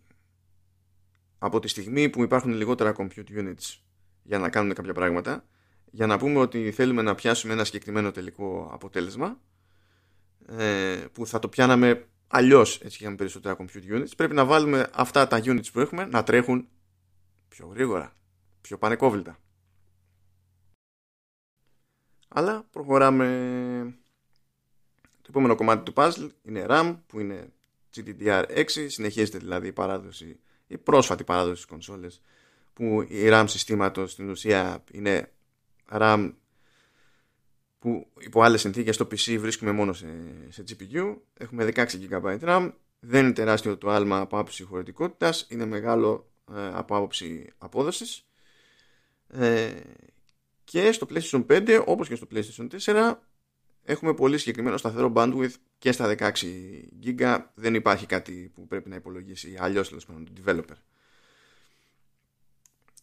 από 1.38 1.60
τη 1.60 1.68
στιγμή 1.68 2.10
που 2.10 2.24
υπάρχουν 2.24 2.52
λιγότερα 2.52 2.96
compute 2.98 3.38
units 3.38 3.78
για 4.24 4.40
να 4.40 4.50
κάνουν 4.50 4.74
κάποια 4.74 4.94
πράγματα, 4.94 5.46
για 5.92 6.08
να 6.08 6.18
πούμε 6.18 6.40
ότι 6.40 6.72
θέλουμε 6.72 7.02
να 7.02 7.16
πιάσουμε 7.16 7.54
ένα 7.54 7.64
συγκεκριμένο 7.64 8.12
τελικό 8.12 8.70
αποτέλεσμα, 8.74 9.40
ε, 10.48 11.06
που 11.12 11.28
θα 11.28 11.40
το 11.40 11.48
πιάναμε 11.48 12.08
αλλιώς 12.28 12.76
έτσι 12.82 12.98
και 12.98 13.04
είχαμε 13.04 13.16
περισσότερα 13.16 13.58
compute 13.60 13.94
units, 13.96 14.16
πρέπει 14.18 14.34
να 14.34 14.46
βάλουμε 14.46 14.90
αυτά 14.94 15.28
τα 15.28 15.40
units 15.44 15.72
που 15.74 15.80
έχουμε 15.80 16.06
να 16.06 16.24
τρέχουν 16.24 16.68
πιο 17.48 17.68
γρήγορα, 17.68 18.16
πιο 18.62 18.78
πανεκόβλητα. 18.78 19.38
Αλλά 22.36 22.66
προχωράμε. 22.72 23.96
Το 25.22 25.28
επόμενο 25.30 25.56
κομμάτι 25.56 25.84
του 25.84 25.94
puzzle 25.96 26.30
είναι 26.44 26.66
RAM 26.70 26.98
που 27.08 27.20
είναι 27.20 27.52
GDDR6. 27.96 28.66
Συνεχίζεται 28.88 29.38
δηλαδή 29.38 29.68
η 29.68 29.72
παράδοση, 29.72 30.40
η 30.68 30.78
πρόσφατη 30.78 31.24
παράδοση 31.24 31.56
στις 31.56 31.66
κονσόλες 31.66 32.22
που 32.74 33.02
η 33.02 33.28
RAM 33.32 33.44
συστήματος 33.48 34.12
στην 34.12 34.30
ουσία 34.30 34.84
είναι 34.92 35.32
RAM 35.92 36.34
που 37.80 38.12
υπό 38.20 38.42
άλλες 38.42 38.62
συνθήκες 38.62 38.96
στο 38.96 39.06
PC 39.06 39.38
βρίσκουμε 39.40 39.72
μόνο 39.72 39.94
σε, 39.94 40.08
σε 40.50 40.64
GPU. 40.70 41.16
Έχουμε 41.38 41.70
16 41.76 41.86
GB 42.10 42.40
RAM. 42.40 42.72
Δεν 43.00 43.24
είναι 43.24 43.34
τεράστιο 43.34 43.78
το 43.78 43.90
άλμα 43.90 44.20
από 44.20 44.38
άποψη 44.38 44.64
χωρητικότητας. 44.64 45.48
Είναι 45.50 45.66
μεγάλο 45.66 46.32
ε, 46.56 46.68
από 46.74 46.96
άποψη 46.96 47.50
απόδοσης. 47.58 48.28
Ε, 49.28 49.72
και 50.64 50.92
στο 50.92 51.08
PlayStation 51.10 51.46
5 51.46 51.84
όπως 51.86 52.08
και 52.08 52.16
στο 52.16 52.28
PlayStation 52.32 52.68
4 52.86 53.14
έχουμε 53.84 54.14
πολύ 54.14 54.38
συγκεκριμένο 54.38 54.78
σταθερό 54.78 55.12
bandwidth 55.16 55.54
και 55.78 55.92
στα 55.92 56.16
16 56.18 56.32
GB 57.06 57.40
δεν 57.54 57.76
υπάρχει 57.76 58.06
κάτι 58.06 58.52
που 58.56 58.68
πρέπει 58.68 58.90
να 58.90 58.96
υπολογίσει 58.96 59.58
αλλιώς 59.60 59.88
τέλος 59.90 60.06
πάντων 60.06 60.26
το 60.26 60.32
developer. 60.46 60.78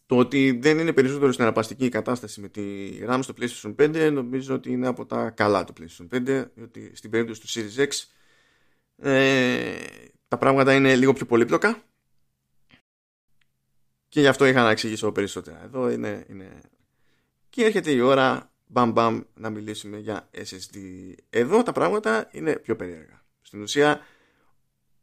Το 0.05 0.17
ότι 0.17 0.51
δεν 0.61 0.79
είναι 0.79 0.93
περισσότερο 0.93 1.31
συναρπαστική 1.31 1.85
η 1.85 1.89
κατάσταση 1.89 2.41
με 2.41 2.49
τη 2.49 2.63
RAM 3.07 3.19
στο 3.21 3.33
PlayStation 3.39 3.75
5 3.75 4.11
νομίζω 4.13 4.55
ότι 4.55 4.71
είναι 4.71 4.87
από 4.87 5.05
τα 5.05 5.29
καλά 5.29 5.63
του 5.63 5.73
PlayStation 5.79 6.15
5 6.15 6.45
διότι 6.53 6.91
στην 6.95 7.09
περίπτωση 7.09 7.41
του 7.41 7.47
Series 7.47 7.87
X 7.87 7.89
ε, 8.97 9.75
τα 10.27 10.37
πράγματα 10.37 10.73
είναι 10.73 10.95
λίγο 10.95 11.13
πιο 11.13 11.25
πολύπλοκα 11.25 11.83
και 14.07 14.19
γι' 14.19 14.27
αυτό 14.27 14.45
είχα 14.45 14.63
να 14.63 14.69
εξηγήσω 14.69 15.11
περισσότερα. 15.11 15.63
Εδώ 15.63 15.89
είναι, 15.89 16.25
είναι 16.29 16.61
και 17.51 17.65
έρχεται 17.65 17.91
η 17.91 17.99
ώρα 17.99 18.51
μπαμ 18.65 18.91
μπαμ 18.91 19.21
να 19.33 19.49
μιλήσουμε 19.49 19.97
για 19.97 20.29
SSD. 20.33 20.77
Εδώ 21.29 21.63
τα 21.63 21.71
πράγματα 21.71 22.29
είναι 22.31 22.55
πιο 22.55 22.75
περίεργα. 22.75 23.23
Στην 23.41 23.61
ουσία, 23.61 24.01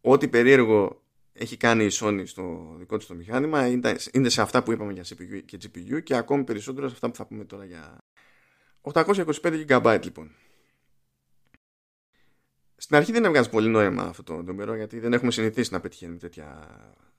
ό,τι 0.01 0.29
περίεργο 0.29 1.03
έχει 1.33 1.57
κάνει 1.57 1.85
η 1.85 1.91
Sony 1.93 2.23
στο 2.25 2.75
δικό 2.79 2.97
της 2.97 3.07
το 3.07 3.15
μηχάνημα 3.15 3.67
είναι 4.13 4.29
σε 4.29 4.41
αυτά 4.41 4.63
που 4.63 4.73
είπαμε 4.73 4.93
για 4.93 5.05
CPU 5.05 5.43
και 5.45 5.59
GPU 5.63 6.03
και 6.03 6.15
ακόμη 6.15 6.45
περισσότερο 6.45 6.89
σε 6.89 6.95
αυτά 6.95 7.11
που 7.11 7.17
θα 7.17 7.27
πούμε 7.27 7.45
τώρα 7.45 7.65
για 7.65 7.99
825 8.81 9.67
GB 9.69 9.99
λοιπόν. 10.03 10.31
Στην 12.77 12.97
αρχή 12.97 13.13
δεν 13.13 13.25
έβγαζε 13.25 13.49
πολύ 13.49 13.69
νόημα 13.69 14.03
αυτό 14.03 14.23
το 14.23 14.43
νούμερο 14.43 14.75
γιατί 14.75 14.99
δεν 14.99 15.13
έχουμε 15.13 15.31
συνηθίσει 15.31 15.73
να 15.73 15.81
πετυχαίνουμε 15.81 16.19
τέτοια 16.19 16.69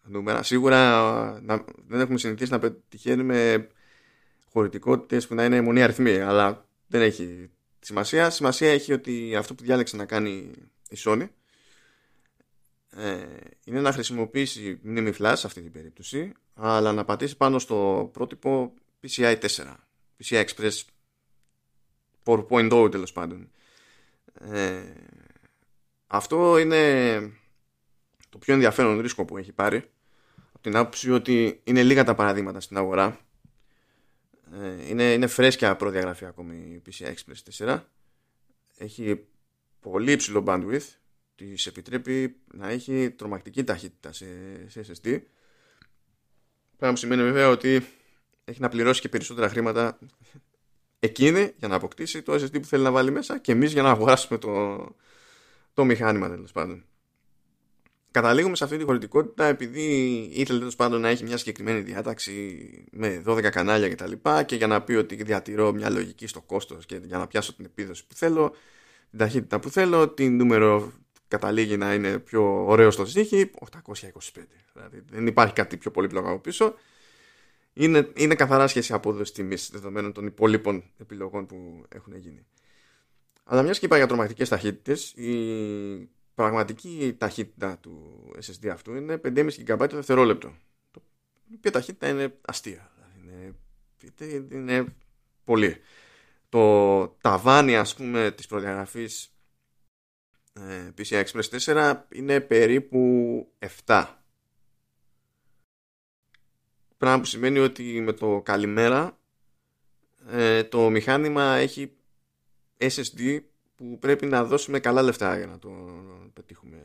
νούμερα. 0.03 0.43
Σίγουρα 0.43 1.41
δεν 1.87 1.99
έχουμε 1.99 2.17
συνηθίσει 2.17 2.51
να 2.51 2.59
πετυχαίνουμε 2.59 3.67
χωρητικότητες 4.51 5.27
που 5.27 5.35
να 5.35 5.45
είναι 5.45 5.61
μονή 5.61 5.83
αριθμή 5.83 6.19
αλλά 6.19 6.65
δεν 6.87 7.01
έχει 7.01 7.49
σημασία. 7.79 8.29
Σημασία 8.29 8.71
έχει 8.71 8.93
ότι 8.93 9.35
αυτό 9.35 9.55
που 9.55 9.63
διάλεξε 9.63 9.95
να 9.95 10.05
κάνει 10.05 10.51
η 10.89 10.97
Sony 11.05 11.27
ε, 12.89 13.25
είναι 13.63 13.81
να 13.81 13.91
χρησιμοποιήσει 13.91 14.79
μνήμη 14.83 15.13
flash 15.19 15.33
σε 15.35 15.47
αυτή 15.47 15.61
την 15.61 15.71
περίπτωση 15.71 16.33
αλλά 16.53 16.93
να 16.93 17.05
πατήσει 17.05 17.37
πάνω 17.37 17.59
στο 17.59 18.09
πρότυπο 18.13 18.73
PCI 19.03 19.39
4 19.39 19.47
PCI 20.23 20.45
Express 20.45 20.71
4.0 22.23 22.91
τέλος 22.91 23.11
πάντων. 23.11 23.51
Ε, 24.33 24.81
αυτό 26.07 26.57
είναι 26.57 27.19
το 28.29 28.37
πιο 28.37 28.53
ενδιαφέρον 28.53 28.99
ρίσκο 28.99 29.25
που 29.25 29.37
έχει 29.37 29.51
πάρει 29.51 29.89
από 30.53 30.61
την 30.61 30.75
άποψη 30.75 31.11
ότι 31.11 31.61
είναι 31.63 31.83
λίγα 31.83 32.03
τα 32.03 32.15
παραδείγματα 32.15 32.59
στην 32.59 32.77
αγορά. 32.77 33.05
ε, 33.05 33.28
είναι, 34.87 35.13
είναι 35.13 35.27
φρέσκια 35.27 35.75
προδιαγραφή 35.75 36.25
ακόμη 36.25 36.55
η 36.55 36.81
PCI 36.89 37.13
Express 37.13 37.65
4 37.67 37.81
έχει 38.77 39.25
πολύ 39.79 40.11
υψηλό 40.11 40.43
bandwidth. 40.47 40.87
Της 41.35 41.65
επιτρέπει 41.65 42.41
να 42.53 42.69
έχει 42.69 43.11
τρομακτική 43.11 43.63
ταχύτητα 43.63 44.13
σε, 44.13 44.25
σε 44.67 44.81
SSD 44.87 45.21
πράγμα 46.79 46.95
που 46.95 47.01
σημαίνει 47.01 47.21
βέβαια 47.21 47.49
ότι 47.49 47.87
έχει 48.45 48.61
να 48.61 48.69
πληρώσει 48.69 49.01
και 49.01 49.09
περισσότερα 49.09 49.49
χρήματα 49.49 49.99
εκείνη 50.99 51.53
για 51.57 51.67
να 51.67 51.75
αποκτήσει 51.75 52.21
το 52.21 52.33
SSD 52.33 52.51
που 52.51 52.65
θέλει 52.65 52.83
να 52.83 52.91
βάλει 52.91 53.11
μέσα 53.11 53.39
και 53.39 53.51
εμείς 53.51 53.71
για 53.71 53.81
να 53.81 53.89
αγοράσουμε 53.89 54.39
το, 54.39 54.77
το 55.73 55.83
μηχάνημα 55.85 56.29
τέλος 56.29 56.51
πάντων 56.51 56.85
καταλήγουμε 58.11 58.55
σε 58.55 58.63
αυτή 58.63 58.77
τη 58.77 58.83
χωρητικότητα 58.83 59.45
επειδή 59.45 59.83
ήθελε 60.33 60.59
τέλος 60.59 60.75
πάντων 60.75 61.01
να 61.01 61.09
έχει 61.09 61.23
μια 61.23 61.37
συγκεκριμένη 61.37 61.79
διάταξη 61.79 62.69
με 62.91 63.21
12 63.25 63.41
κανάλια 63.49 63.89
κτλ. 63.89 64.11
Και, 64.11 64.43
και 64.45 64.55
για 64.55 64.67
να 64.67 64.81
πει 64.81 64.93
ότι 64.93 65.23
διατηρώ 65.23 65.73
μια 65.73 65.89
λογική 65.89 66.27
στο 66.27 66.41
κόστος 66.41 66.85
και 66.85 66.99
για 67.03 67.17
να 67.17 67.27
πιάσω 67.27 67.53
την 67.55 67.65
επίδοση 67.65 68.07
που 68.07 68.15
θέλω, 68.15 68.55
την 69.09 69.19
ταχύτητα 69.19 69.59
που 69.59 69.69
θέλω, 69.69 70.09
την 70.09 70.35
νούμερο 70.35 70.91
καταλήγει 71.27 71.77
να 71.77 71.93
είναι 71.93 72.19
πιο 72.19 72.65
ωραίο 72.65 72.91
στο 72.91 73.05
στίχη, 73.05 73.51
825. 73.71 73.91
Δηλαδή 74.73 75.01
δεν 75.09 75.27
υπάρχει 75.27 75.53
κάτι 75.53 75.77
πιο 75.77 75.91
πολύπλοκο 75.91 76.29
από 76.29 76.39
πίσω. 76.39 76.73
Είναι, 77.73 78.11
είναι 78.15 78.35
καθαρά 78.35 78.67
σχέση 78.67 78.93
απόδοσης 78.93 79.31
τιμής 79.31 79.69
δεδομένων 79.71 80.13
των 80.13 80.25
υπόλοιπων 80.25 80.83
επιλογών 80.97 81.45
που 81.45 81.85
έχουν 81.89 82.15
γίνει. 82.15 82.45
Αλλά 83.43 83.61
μιας 83.63 83.79
και 83.79 83.85
είπα 83.85 83.97
για 83.97 84.07
τρομακτικές 84.07 84.49
ταχύτητες, 84.49 85.11
η 85.11 86.09
πραγματική 86.39 87.15
ταχύτητα 87.17 87.77
του 87.77 88.25
SSD 88.45 88.67
αυτού 88.67 88.95
είναι 88.95 89.21
5,5 89.23 89.49
GB 89.67 89.77
το 89.89 89.95
δευτερόλεπτο. 89.95 90.55
Η 91.51 91.55
οποία 91.55 91.71
ταχύτητα 91.71 92.07
είναι 92.07 92.37
αστεία. 92.41 92.91
Είναι, 93.23 93.55
είναι 94.51 94.95
πολύ. 95.43 95.77
Το 96.49 97.07
ταβάνι 97.07 97.77
ας 97.77 97.95
πούμε 97.95 98.31
της 98.31 98.47
προδιαγραφής 98.47 99.33
ε, 100.53 100.89
PCI 100.97 101.23
Express 101.23 101.59
4 101.65 101.95
είναι 102.11 102.39
περίπου 102.39 103.47
7. 103.85 104.05
Πράγμα 106.97 107.19
που 107.19 107.25
σημαίνει 107.25 107.59
ότι 107.59 108.01
με 108.01 108.13
το 108.13 108.41
καλημέρα 108.45 109.17
ε, 110.29 110.63
το 110.63 110.89
μηχάνημα 110.89 111.55
έχει 111.55 111.91
SSD 112.77 113.39
που 113.79 113.99
πρέπει 113.99 114.25
να 114.25 114.43
δώσουμε 114.45 114.79
καλά 114.79 115.01
λεφτά 115.01 115.37
για 115.37 115.47
να 115.47 115.59
το 115.59 115.69
πετύχουμε 116.33 116.77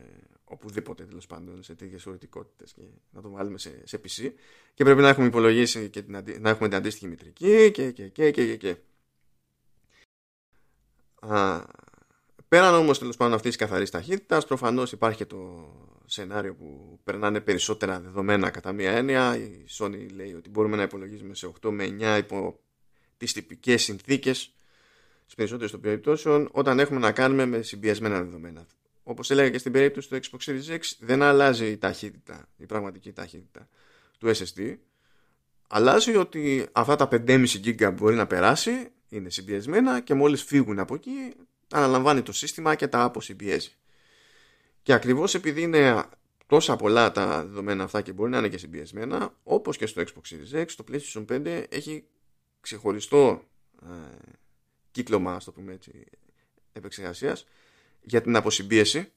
οπουδήποτε 0.43 1.03
τέλος 1.03 1.25
πάντων 1.27 1.63
σε 1.63 1.75
τέτοιες 1.75 2.05
οριτικότητε 2.05 2.63
και 2.75 2.81
να 3.09 3.21
το 3.21 3.29
βάλουμε 3.29 3.57
σε, 3.57 3.81
σε 3.83 4.01
PC. 4.03 4.31
Και 4.73 4.83
πρέπει 4.83 5.01
να 5.01 5.09
έχουμε 5.09 5.25
υπολογίσει 5.27 5.89
και 5.89 6.01
την, 6.01 6.23
να 6.39 6.49
έχουμε 6.49 6.67
την 6.67 6.77
αντίστοιχη 6.77 7.07
μητρική 7.07 7.71
και 7.71 7.91
και 7.91 8.07
και 8.07 8.31
και 8.31 8.45
και. 8.45 8.55
και. 8.55 8.75
Α, 11.19 11.63
πέραν 12.47 12.73
όμως 12.75 12.99
τέλος 12.99 13.17
πάντων 13.17 13.33
αυτής 13.33 13.55
της 13.55 13.67
καθαρής 13.67 13.89
ταχύτητας, 13.89 14.45
προφανώς 14.45 14.91
υπάρχει 14.91 15.17
και 15.17 15.25
το 15.25 15.69
σενάριο 16.05 16.55
που 16.55 16.99
περνάνε 17.03 17.39
περισσότερα 17.41 17.99
δεδομένα 17.99 18.49
κατά 18.49 18.71
μία 18.71 18.91
έννοια. 18.91 19.37
Η 19.37 19.65
Sony 19.77 20.11
λέει 20.13 20.33
ότι 20.33 20.49
μπορούμε 20.49 20.75
να 20.75 20.83
υπολογίζουμε 20.83 21.35
σε 21.35 21.51
8 21.61 21.69
με 21.69 21.85
9 21.99 22.17
υπό 22.19 22.59
τις 23.17 23.33
τυπικές 23.33 23.83
συνθήκες 23.83 24.55
στις 25.25 25.35
περισσότερες 25.35 25.71
των 25.71 25.81
περιπτώσεων 25.81 26.49
όταν 26.51 26.79
έχουμε 26.79 26.99
να 26.99 27.11
κάνουμε 27.11 27.45
με 27.45 27.61
συμπιεσμένα 27.61 28.23
δεδομένα. 28.23 28.65
Όπως 29.03 29.31
έλεγα 29.31 29.49
και 29.49 29.57
στην 29.57 29.71
περίπτωση 29.71 30.09
του 30.09 30.15
Xbox 30.15 30.49
Series 30.49 30.75
X, 30.75 30.79
δεν 30.99 31.21
αλλάζει 31.21 31.65
η 31.65 31.77
ταχύτητα, 31.77 32.47
η 32.57 32.65
πραγματική 32.65 33.11
ταχύτητα 33.11 33.67
του 34.19 34.27
SSD. 34.35 34.75
Αλλάζει 35.67 36.15
ότι 36.15 36.67
αυτά 36.71 36.95
τα 36.95 37.07
5,5 37.11 37.45
GB 37.63 37.93
μπορεί 37.93 38.15
να 38.15 38.27
περάσει, 38.27 38.89
είναι 39.09 39.29
συμπιεσμένα 39.29 39.99
και 39.99 40.13
μόλις 40.13 40.43
φύγουν 40.43 40.79
από 40.79 40.95
εκεί 40.95 41.33
αναλαμβάνει 41.71 42.21
το 42.21 42.31
σύστημα 42.31 42.75
και 42.75 42.87
τα 42.87 43.03
αποσυμπιέζει. 43.03 43.71
Και 44.81 44.93
ακριβώς 44.93 45.33
επειδή 45.33 45.61
είναι 45.61 46.03
τόσα 46.45 46.75
πολλά 46.75 47.11
τα 47.11 47.45
δεδομένα 47.45 47.83
αυτά 47.83 48.01
και 48.01 48.11
μπορεί 48.11 48.31
να 48.31 48.37
είναι 48.37 48.49
και 48.49 48.57
συμπιεσμένα, 48.57 49.33
όπως 49.43 49.77
και 49.77 49.85
στο 49.85 50.01
Xbox 50.01 50.35
Series 50.35 50.61
X, 50.61 50.65
το 50.75 50.83
PlayStation 50.91 51.25
5 51.45 51.63
έχει 51.69 52.03
ξεχωριστό 52.61 53.43
ε, 53.81 53.87
κύκλωμα, 54.95 55.37
το 55.45 55.51
πούμε 55.51 55.73
έτσι, 55.73 56.05
επεξεργασίας 56.73 57.45
για 58.01 58.21
την 58.21 58.35
αποσυμπίεση 58.35 59.11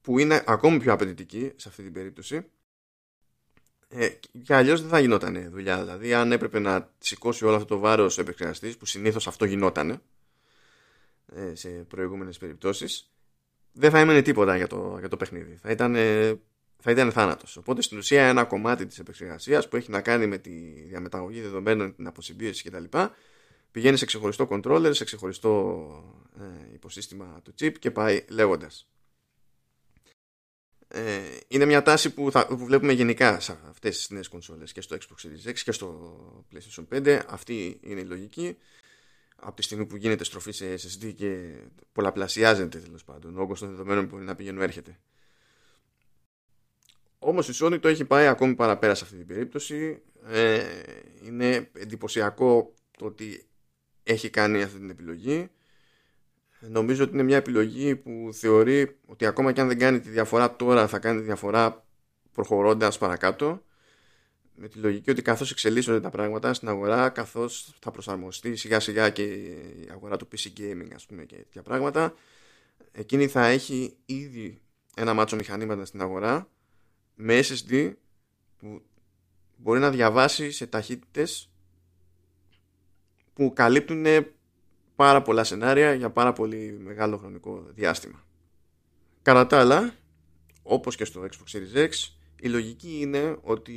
που 0.00 0.18
είναι 0.18 0.44
ακόμη 0.46 0.78
πιο 0.78 0.92
απαιτητική 0.92 1.52
σε 1.56 1.68
αυτή 1.68 1.82
την 1.82 1.92
περίπτωση 1.92 2.46
ε, 3.88 4.08
και 4.42 4.54
αλλιώς 4.54 4.80
δεν 4.80 4.90
θα 4.90 5.00
γινόταν 5.00 5.50
δουλειά. 5.50 5.78
Δηλαδή, 5.78 6.14
αν 6.14 6.32
έπρεπε 6.32 6.58
να 6.58 6.92
σηκώσει 6.98 7.44
όλο 7.44 7.54
αυτό 7.54 7.66
το 7.66 7.78
βάρος 7.78 8.18
ο 8.18 8.20
επεξεργαστής, 8.20 8.76
που 8.76 8.86
συνήθως 8.86 9.26
αυτό 9.26 9.44
γινόταν 9.44 10.02
ε, 11.34 11.54
σε 11.54 11.68
προηγούμενες 11.68 12.38
περιπτώσεις, 12.38 13.10
δεν 13.72 13.90
θα 13.90 13.98
έμενε 13.98 14.22
τίποτα 14.22 14.56
για 14.56 14.66
το, 14.66 14.96
για 14.98 15.08
το 15.08 15.16
παιχνίδι. 15.16 15.58
Θα 15.62 15.70
ήταν, 15.70 15.94
θα 16.78 16.90
ήταν 16.90 17.12
θάνατος. 17.12 17.56
Οπότε 17.56 17.82
στην 17.82 17.98
ουσία 17.98 18.28
ένα 18.28 18.44
κομμάτι 18.44 18.86
της 18.86 18.98
επεξεργασίας 18.98 19.68
που 19.68 19.76
έχει 19.76 19.90
να 19.90 20.00
κάνει 20.00 20.26
με 20.26 20.38
τη 20.38 20.50
διαμεταγωγή 20.88 21.40
δεδομένων, 21.40 21.94
την 21.96 22.06
αποσυμπίεση 22.06 22.70
κτλ 22.70 22.84
πηγαίνεις 23.70 23.98
σε 23.98 24.04
ξεχωριστό 24.04 24.48
controller, 24.50 24.90
σε 24.94 25.04
ξεχωριστό 25.04 26.24
ε, 26.40 26.74
υποσύστημα 26.74 27.40
του 27.44 27.54
chip 27.60 27.72
και 27.78 27.90
πάει 27.90 28.24
λέγοντας. 28.28 28.88
Ε, 30.88 31.20
είναι 31.48 31.64
μια 31.64 31.82
τάση 31.82 32.14
που, 32.14 32.30
θα, 32.30 32.46
που 32.46 32.64
βλέπουμε 32.64 32.92
γενικά 32.92 33.40
σε 33.40 33.58
αυτές 33.68 33.96
τις 33.96 34.10
νέες 34.10 34.28
κονσόλες 34.28 34.72
και 34.72 34.80
στο 34.80 34.96
Xbox 34.96 35.26
Series 35.26 35.50
X 35.50 35.58
και 35.58 35.72
στο 35.72 36.44
PlayStation 36.52 36.84
5 36.92 37.20
αυτή 37.28 37.80
είναι 37.82 38.00
η 38.00 38.04
λογική. 38.04 38.56
Από 39.42 39.56
τη 39.56 39.62
στιγμή 39.62 39.86
που 39.86 39.96
γίνεται 39.96 40.24
στροφή 40.24 40.52
σε 40.52 40.74
SSD 40.74 41.14
και 41.14 41.60
πολλαπλασιάζεται 41.92 42.78
τέλος 42.78 43.04
πάντων 43.04 43.38
ο 43.38 43.40
όγκος 43.40 43.58
των 43.58 43.68
δεδομένων 43.68 44.04
που 44.04 44.14
μπορεί 44.14 44.24
να 44.26 44.34
πηγαίνουν 44.34 44.62
έρχεται. 44.62 44.98
Όμως 47.18 47.48
η 47.48 47.52
Sony 47.64 47.80
το 47.80 47.88
έχει 47.88 48.04
πάει 48.04 48.26
ακόμη 48.26 48.54
παραπέρα 48.54 48.94
σε 48.94 49.04
αυτή 49.04 49.16
την 49.16 49.26
περίπτωση. 49.26 50.02
Ε, 50.26 50.64
είναι 51.24 51.70
εντυπωσιακό 51.72 52.74
το 52.98 53.04
ότι 53.04 53.49
έχει 54.02 54.30
κάνει 54.30 54.62
αυτή 54.62 54.78
την 54.78 54.90
επιλογή. 54.90 55.50
Νομίζω 56.60 57.04
ότι 57.04 57.12
είναι 57.12 57.22
μια 57.22 57.36
επιλογή 57.36 57.96
που 57.96 58.30
θεωρεί 58.32 58.98
ότι 59.06 59.26
ακόμα 59.26 59.52
και 59.52 59.60
αν 59.60 59.68
δεν 59.68 59.78
κάνει 59.78 60.00
τη 60.00 60.08
διαφορά 60.08 60.56
τώρα 60.56 60.88
θα 60.88 60.98
κάνει 60.98 61.18
τη 61.18 61.24
διαφορά 61.24 61.84
προχωρώντας 62.32 62.98
παρακάτω 62.98 63.62
με 64.54 64.68
τη 64.68 64.78
λογική 64.78 65.10
ότι 65.10 65.22
καθώς 65.22 65.50
εξελίσσονται 65.50 66.00
τα 66.00 66.10
πράγματα 66.10 66.54
στην 66.54 66.68
αγορά 66.68 67.08
καθώς 67.08 67.74
θα 67.80 67.90
προσαρμοστεί 67.90 68.56
σιγά 68.56 68.80
σιγά 68.80 69.10
και 69.10 69.22
η 69.22 69.88
αγορά 69.90 70.16
του 70.16 70.28
PC 70.32 70.60
gaming 70.60 70.88
ας 70.94 71.06
πούμε 71.06 71.24
και 71.24 71.36
τέτοια 71.36 71.62
πράγματα 71.62 72.14
εκείνη 72.92 73.28
θα 73.28 73.46
έχει 73.46 73.96
ήδη 74.06 74.60
ένα 74.96 75.14
μάτσο 75.14 75.36
μηχανήματα 75.36 75.84
στην 75.84 76.00
αγορά 76.00 76.48
με 77.14 77.40
SSD 77.40 77.92
που 78.58 78.82
μπορεί 79.56 79.80
να 79.80 79.90
διαβάσει 79.90 80.50
σε 80.50 80.66
ταχύτητες 80.66 81.50
που 83.32 83.52
καλύπτουν 83.54 84.06
πάρα 84.96 85.22
πολλά 85.22 85.44
σενάρια 85.44 85.94
για 85.94 86.10
πάρα 86.10 86.32
πολύ 86.32 86.78
μεγάλο 86.84 87.16
χρονικό 87.16 87.66
διάστημα. 87.74 88.24
Κατά 89.22 89.46
τα 89.46 89.60
άλλα, 89.60 89.94
όπως 90.62 90.96
και 90.96 91.04
στο 91.04 91.20
Xbox 91.22 91.56
Series 91.56 91.86
X, 91.88 91.90
η 92.40 92.48
λογική 92.48 92.98
είναι 93.00 93.36
ότι 93.42 93.72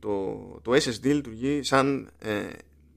το, 0.00 0.34
το 0.62 0.72
SSD 0.72 1.02
λειτουργεί 1.02 1.62
σαν 1.62 2.10
ε, 2.18 2.46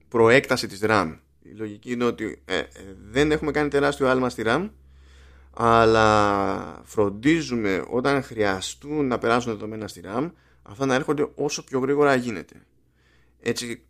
προέκταση 0.08 0.66
της 0.66 0.80
RAM. 0.82 1.18
Η 1.42 1.50
λογική 1.50 1.92
είναι 1.92 2.04
ότι 2.04 2.42
ε, 2.44 2.58
ε, 2.58 2.66
δεν 3.10 3.32
έχουμε 3.32 3.50
κάνει 3.50 3.68
τεράστιο 3.68 4.08
άλμα 4.08 4.28
στη 4.28 4.42
RAM, 4.46 4.70
αλλά 5.50 6.82
φροντίζουμε 6.84 7.84
όταν 7.90 8.22
χρειαστούν 8.22 9.06
να 9.06 9.18
περάσουν 9.18 9.52
δεδομένα 9.52 9.88
στη 9.88 10.00
RAM, 10.04 10.30
αυτά 10.62 10.86
να 10.86 10.94
έρχονται 10.94 11.28
όσο 11.34 11.64
πιο 11.64 11.78
γρήγορα 11.78 12.14
γίνεται. 12.14 12.66
Έτσι 13.40 13.84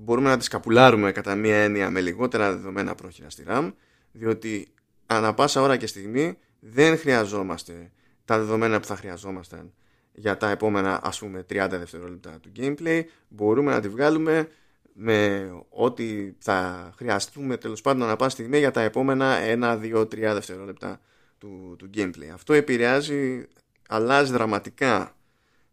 μπορούμε 0.00 0.28
να 0.28 0.36
τις 0.36 0.48
καπουλάρουμε 0.48 1.12
κατά 1.12 1.34
μία 1.34 1.56
έννοια 1.56 1.90
με 1.90 2.00
λιγότερα 2.00 2.52
δεδομένα 2.52 2.94
πρόχειρα 2.94 3.30
στη 3.30 3.44
RAM 3.48 3.72
διότι 4.12 4.68
ανά 5.06 5.34
πάσα 5.34 5.60
ώρα 5.60 5.76
και 5.76 5.86
στιγμή 5.86 6.38
δεν 6.60 6.98
χρειαζόμαστε 6.98 7.90
τα 8.24 8.38
δεδομένα 8.38 8.80
που 8.80 8.86
θα 8.86 8.96
χρειαζόμασταν 8.96 9.72
για 10.12 10.36
τα 10.36 10.50
επόμενα 10.50 11.00
ας 11.02 11.18
πούμε 11.18 11.46
30 11.50 11.66
δευτερόλεπτα 11.70 12.38
του 12.40 12.52
gameplay. 12.56 13.02
Μπορούμε 13.28 13.72
να 13.72 13.80
τη 13.80 13.88
βγάλουμε 13.88 14.48
με 14.92 15.50
ό,τι 15.68 16.32
θα 16.38 16.90
χρειαστούμε 16.96 17.56
τέλος 17.56 17.80
πάντων 17.80 18.02
ανά 18.02 18.16
πάσα 18.16 18.30
στιγμή 18.30 18.58
για 18.58 18.70
τα 18.70 18.80
επόμενα 18.80 19.36
1, 19.40 19.80
2, 19.82 20.00
3 20.00 20.06
δευτερόλεπτα 20.08 21.00
του, 21.38 21.74
του 21.78 21.90
gameplay. 21.94 22.28
Αυτό 22.34 22.52
επηρεάζει 22.52 23.46
αλλάζει 23.88 24.32
δραματικά 24.32 25.16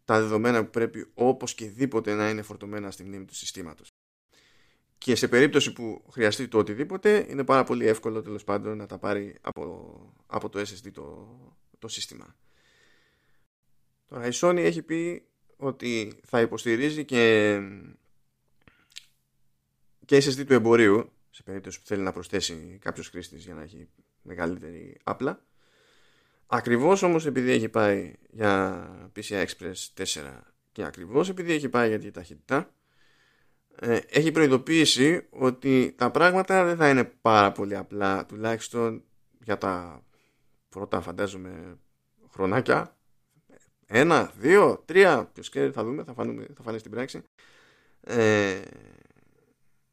τα 0.04 0.20
δεδομένα 0.20 0.64
που 0.64 0.70
πρέπει 0.70 1.06
όπως 1.14 1.54
και 1.54 1.66
δίποτε 1.66 2.14
να 2.14 2.28
είναι 2.28 2.42
φορτωμένα 2.42 2.90
στη 2.90 3.04
μνήμη 3.04 3.24
του 3.24 3.34
συστήματος 3.34 3.93
και 5.04 5.14
σε 5.14 5.28
περίπτωση 5.28 5.72
που 5.72 6.04
χρειαστεί 6.10 6.48
το 6.48 6.58
οτιδήποτε 6.58 7.26
είναι 7.28 7.44
πάρα 7.44 7.64
πολύ 7.64 7.86
εύκολο 7.86 8.22
τέλος 8.22 8.44
πάντων 8.44 8.76
να 8.76 8.86
τα 8.86 8.98
πάρει 8.98 9.36
από, 9.40 10.14
από 10.26 10.48
το 10.48 10.60
SSD 10.60 10.90
το, 10.92 11.38
το 11.78 11.88
σύστημα. 11.88 12.36
Τώρα 14.08 14.26
η 14.26 14.30
Sony 14.32 14.56
έχει 14.56 14.82
πει 14.82 15.26
ότι 15.56 16.20
θα 16.24 16.40
υποστηρίζει 16.40 17.04
και, 17.04 17.58
και 20.04 20.16
SSD 20.16 20.46
του 20.46 20.52
εμπορίου 20.52 21.12
σε 21.30 21.42
περίπτωση 21.42 21.80
που 21.80 21.86
θέλει 21.86 22.02
να 22.02 22.12
προσθέσει 22.12 22.78
κάποιος 22.80 23.08
χρήστης 23.08 23.44
για 23.44 23.54
να 23.54 23.62
έχει 23.62 23.88
μεγαλύτερη 24.22 25.00
άπλα. 25.04 25.44
Ακριβώς 26.46 27.02
όμως 27.02 27.26
επειδή 27.26 27.50
έχει 27.50 27.68
πάει 27.68 28.12
για 28.30 29.10
PCI 29.16 29.44
Express 29.44 30.04
4 30.14 30.40
και 30.72 30.84
ακριβώς 30.84 31.28
επειδή 31.28 31.52
έχει 31.52 31.68
πάει 31.68 31.88
για 31.88 31.98
τη 31.98 32.10
ταχύτητα 32.10 32.56
ε, 32.56 32.66
έχει 34.08 34.32
προειδοποίησει 34.32 35.26
ότι 35.30 35.94
τα 35.96 36.10
πράγματα 36.10 36.64
δεν 36.64 36.76
θα 36.76 36.88
είναι 36.88 37.04
πάρα 37.04 37.52
πολύ 37.52 37.76
απλά 37.76 38.26
τουλάχιστον 38.26 39.04
για 39.42 39.58
τα 39.58 40.02
πρώτα 40.68 41.00
φαντάζομαι 41.00 41.78
χρονάκια 42.32 42.96
ένα, 43.86 44.32
δύο, 44.38 44.82
τρία 44.84 45.30
ποιος 45.32 45.48
ξέρει 45.48 45.70
θα 45.70 45.84
δούμε, 45.84 46.04
θα, 46.04 46.12
φανούμε, 46.12 46.46
θα 46.56 46.62
φανεί 46.62 46.78
στην 46.78 46.90
πράξη 46.90 47.22
ε, 48.00 48.60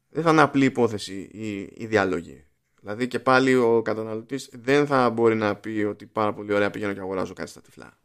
δεν 0.08 0.22
θα 0.22 0.30
είναι 0.30 0.40
απλή 0.40 0.64
υπόθεση 0.64 1.28
η, 1.32 1.58
η 1.60 1.86
διάλογη 1.86 2.46
Δηλαδή 2.82 3.08
και 3.08 3.18
πάλι 3.18 3.54
ο 3.54 3.82
καταναλωτής 3.82 4.48
δεν 4.52 4.86
θα 4.86 5.10
μπορεί 5.10 5.34
να 5.34 5.56
πει 5.56 5.86
ότι 5.88 6.06
πάρα 6.06 6.32
πολύ 6.32 6.52
ωραία 6.52 6.70
πηγαίνω 6.70 6.92
και 6.92 7.00
αγοράζω 7.00 7.32
κάτι 7.32 7.50
στα 7.50 7.60
τυφλά. 7.60 7.98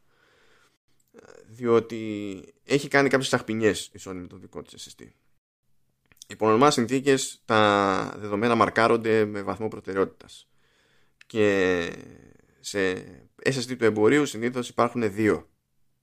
Διότι 1.46 2.42
έχει 2.64 2.88
κάνει 2.88 3.08
κάποιες 3.08 3.28
ταχπινιές 3.28 3.90
η 3.92 4.00
Sony 4.04 4.14
με 4.14 4.26
το 4.26 4.36
δικό 4.36 4.62
της 4.62 4.94
SSD. 4.98 5.06
Υπό 6.30 6.46
νορμά 6.48 6.70
συνθήκες 6.70 7.42
τα 7.44 8.14
δεδομένα 8.18 8.54
μαρκάρονται 8.54 9.24
με 9.24 9.42
βαθμό 9.42 9.68
προτεραιότητας. 9.68 10.48
Και 11.26 11.90
σε 12.60 12.92
SSD 13.44 13.76
του 13.78 13.84
εμπορίου 13.84 14.26
συνήθως 14.26 14.68
υπάρχουν 14.68 15.12
δύο 15.12 15.48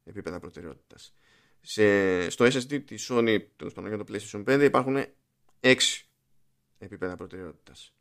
επίπεδα 0.03 0.39
προτεραιότητας. 0.39 1.13
Σε, 1.61 2.29
στο 2.29 2.45
SSD 2.45 2.83
της 2.85 3.09
Sony, 3.11 3.38
τέλος 3.55 3.73
πάντων 3.73 3.93
για 3.95 4.03
το 4.03 4.05
PlayStation 4.07 4.43
5, 4.55 4.63
υπάρχουν 4.63 5.05
έξι 5.59 6.07
επίπεδα 6.77 7.15
προτεραιότητας 7.15 7.95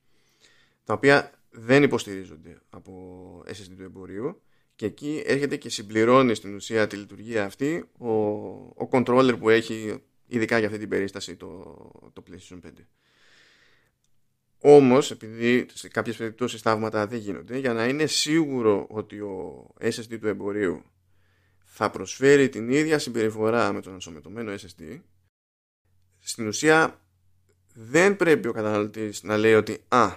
τα 0.84 0.92
οποία 0.92 1.30
δεν 1.50 1.82
υποστηρίζονται 1.82 2.58
από 2.70 3.42
SSD 3.46 3.74
του 3.76 3.82
εμπορίου 3.82 4.42
και 4.76 4.86
εκεί 4.86 5.22
έρχεται 5.26 5.56
και 5.56 5.68
συμπληρώνει 5.68 6.34
στην 6.34 6.54
ουσία 6.54 6.86
τη 6.86 6.96
λειτουργία 6.96 7.44
αυτή 7.44 7.88
ο, 7.98 8.12
ο 8.12 8.88
controller 8.90 9.36
που 9.38 9.48
έχει 9.48 10.02
ειδικά 10.36 10.58
για 10.58 10.66
αυτή 10.66 10.78
την 10.78 10.88
περίσταση 10.88 11.36
το, 11.36 11.48
το 12.12 12.22
PlayStation 12.30 12.66
5. 12.66 12.70
Όμως, 14.58 15.10
επειδή 15.10 15.66
σε 15.72 15.88
κάποιες 15.88 16.16
περιπτώσεις 16.16 16.60
θαύματα 16.60 17.06
δεν 17.06 17.18
γίνονται, 17.18 17.58
για 17.58 17.72
να 17.72 17.86
είναι 17.86 18.06
σίγουρο 18.06 18.86
ότι 18.90 19.20
ο 19.20 19.66
SSD 19.80 20.18
του 20.20 20.28
εμπορίου 20.28 20.82
θα 21.64 21.90
προσφέρει 21.90 22.48
την 22.48 22.70
ίδια 22.70 22.98
συμπεριφορά 22.98 23.72
με 23.72 23.80
τον 23.80 23.92
ενσωματωμένο 23.92 24.52
SSD, 24.52 25.00
στην 26.18 26.46
ουσία 26.46 27.00
δεν 27.74 28.16
πρέπει 28.16 28.48
ο 28.48 28.52
καταναλωτής 28.52 29.22
να 29.22 29.36
λέει 29.36 29.54
ότι 29.54 29.84
«Α, 29.88 30.12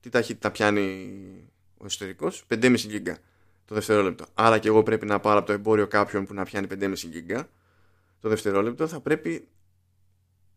τι 0.00 0.08
ταχύτητα 0.08 0.50
πιάνει 0.50 1.12
ο 1.76 1.84
εσωτερικός 1.84 2.44
5,5 2.48 2.74
γίγκα 2.76 3.18
το 3.64 3.74
δευτερόλεπτο 3.74 4.24
άρα 4.34 4.58
και 4.58 4.68
εγώ 4.68 4.82
πρέπει 4.82 5.06
να 5.06 5.20
πάρω 5.20 5.38
από 5.38 5.46
το 5.46 5.52
εμπόριο 5.52 5.86
κάποιον 5.86 6.26
που 6.26 6.34
να 6.34 6.44
πιάνει 6.44 6.66
5,5 6.70 6.92
γίγκα 6.94 7.48
το 8.20 8.28
δευτερόλεπτο 8.28 8.86
θα 8.86 9.00
πρέπει 9.00 9.48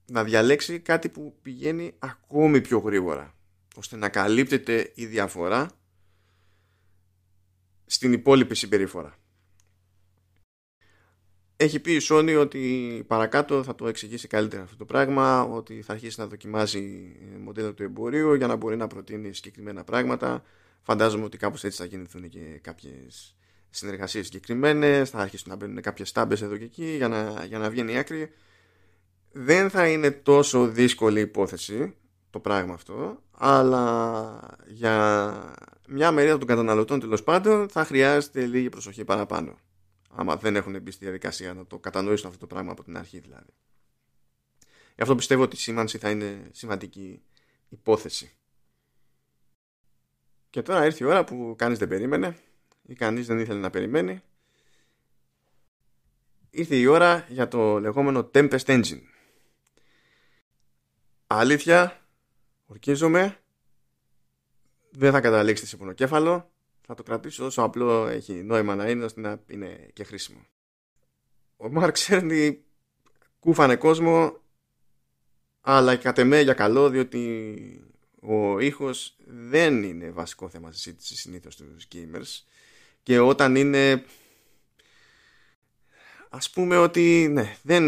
να 0.05 0.23
διαλέξει 0.23 0.79
κάτι 0.79 1.09
που 1.09 1.35
πηγαίνει 1.41 1.95
ακόμη 1.99 2.61
πιο 2.61 2.79
γρήγορα 2.79 3.35
ώστε 3.75 3.95
να 3.95 4.09
καλύπτεται 4.09 4.91
η 4.95 5.05
διαφορά 5.05 5.69
στην 7.85 8.13
υπόλοιπη 8.13 8.55
συμπεριφορά 8.55 9.15
έχει 11.63 11.79
πει 11.79 11.93
η 11.93 12.01
Sony 12.09 12.37
ότι 12.39 13.03
παρακάτω 13.07 13.63
θα 13.63 13.75
το 13.75 13.87
εξηγήσει 13.87 14.27
καλύτερα 14.27 14.63
αυτό 14.63 14.75
το 14.75 14.85
πράγμα, 14.85 15.43
ότι 15.43 15.81
θα 15.81 15.93
αρχίσει 15.93 16.19
να 16.19 16.27
δοκιμάζει 16.27 17.15
μοντέλο 17.39 17.73
του 17.73 17.83
εμπορίου 17.83 18.33
για 18.33 18.47
να 18.47 18.55
μπορεί 18.55 18.75
να 18.75 18.87
προτείνει 18.87 19.33
συγκεκριμένα 19.33 19.83
πράγματα. 19.83 20.43
Φαντάζομαι 20.81 21.23
ότι 21.23 21.37
κάπως 21.37 21.63
έτσι 21.63 21.77
θα 21.77 21.85
γεννηθούν 21.85 22.29
και 22.29 22.59
κάποιες 22.61 23.35
συνεργασίες 23.71 24.25
συγκεκριμένες, 24.25 25.09
θα 25.09 25.19
αρχίσουν 25.19 25.49
να 25.49 25.55
μπαίνουν 25.55 25.81
κάποιες 25.81 26.11
τάμπες 26.11 26.41
εδώ 26.41 26.57
και 26.57 26.63
εκεί 26.63 26.95
για 26.95 27.07
να, 27.07 27.45
για 27.45 27.59
να 27.59 27.69
βγαίνει 27.69 27.93
η 27.93 27.97
άκρη. 27.97 28.31
Δεν 29.31 29.69
θα 29.69 29.87
είναι 29.87 30.11
τόσο 30.11 30.67
δύσκολη 30.67 31.19
υπόθεση 31.19 31.95
το 32.29 32.39
πράγμα 32.39 32.73
αυτό, 32.73 33.21
αλλά 33.31 34.39
για 34.67 35.55
μια 35.87 36.11
μερίδα 36.11 36.37
των 36.37 36.47
καταναλωτών 36.47 36.99
τέλος 36.99 37.23
πάντων 37.23 37.69
θα 37.69 37.85
χρειάζεται 37.85 38.45
λίγη 38.45 38.69
προσοχή 38.69 39.03
παραπάνω 39.03 39.57
άμα 40.15 40.35
δεν 40.35 40.55
έχουν 40.55 40.81
μπει 40.81 40.91
στη 40.91 41.03
διαδικασία 41.03 41.53
να 41.53 41.65
το 41.65 41.79
κατανοήσουν 41.79 42.27
αυτό 42.27 42.39
το 42.39 42.47
πράγμα 42.47 42.71
από 42.71 42.83
την 42.83 42.97
αρχή 42.97 43.19
δηλαδή. 43.19 43.53
Γι' 44.95 45.01
αυτό 45.01 45.15
πιστεύω 45.15 45.43
ότι 45.43 45.55
η 45.55 45.59
σήμανση 45.59 45.97
θα 45.97 46.09
είναι 46.09 46.49
σημαντική 46.51 47.21
υπόθεση. 47.69 48.31
Και 50.49 50.61
τώρα 50.61 50.85
ήρθε 50.85 51.03
η 51.03 51.07
ώρα 51.07 51.23
που 51.23 51.55
κανείς 51.57 51.77
δεν 51.77 51.87
περίμενε 51.87 52.37
ή 52.91 52.95
κανείς 52.95 53.27
δεν 53.27 53.39
ήθελε 53.39 53.59
να 53.59 53.69
περιμένει. 53.69 54.21
Ήρθε 56.49 56.75
η 56.75 56.85
ώρα 56.85 57.25
για 57.29 57.47
το 57.47 57.79
λεγόμενο 57.79 58.29
Tempest 58.33 58.65
Engine. 58.65 59.01
Αλήθεια, 61.27 62.01
ορκίζομαι, 62.65 63.39
δεν 64.89 65.11
θα 65.11 65.21
καταλήξετε 65.21 65.69
σε 65.69 65.77
πονοκέφαλο, 65.77 66.51
θα 66.81 66.93
το 66.93 67.03
κρατήσω 67.03 67.45
όσο 67.45 67.61
απλό 67.61 68.07
έχει 68.07 68.33
νόημα 68.33 68.75
να 68.75 68.89
είναι 68.89 69.03
ώστε 69.03 69.21
να 69.21 69.41
είναι 69.47 69.89
και 69.93 70.03
χρήσιμο. 70.03 70.45
Ο 71.57 71.69
Μάρκ 71.69 71.97
Σέρντι 71.97 72.65
κούφανε 73.39 73.75
κόσμο 73.75 74.41
αλλά 75.61 75.95
κατ' 75.95 76.17
εμέ 76.17 76.41
για 76.41 76.53
καλό 76.53 76.89
διότι 76.89 77.85
ο 78.21 78.59
ήχος 78.59 79.15
δεν 79.25 79.83
είναι 79.83 80.11
βασικό 80.11 80.49
θέμα 80.49 80.71
συζήτηση 80.71 81.15
συνήθως 81.15 81.53
στους 81.53 81.87
gamers 81.93 82.45
και 83.03 83.19
όταν 83.19 83.55
είναι 83.55 84.03
ας 86.29 86.49
πούμε 86.49 86.77
ότι 86.77 87.27
ναι, 87.31 87.55
δεν, 87.61 87.83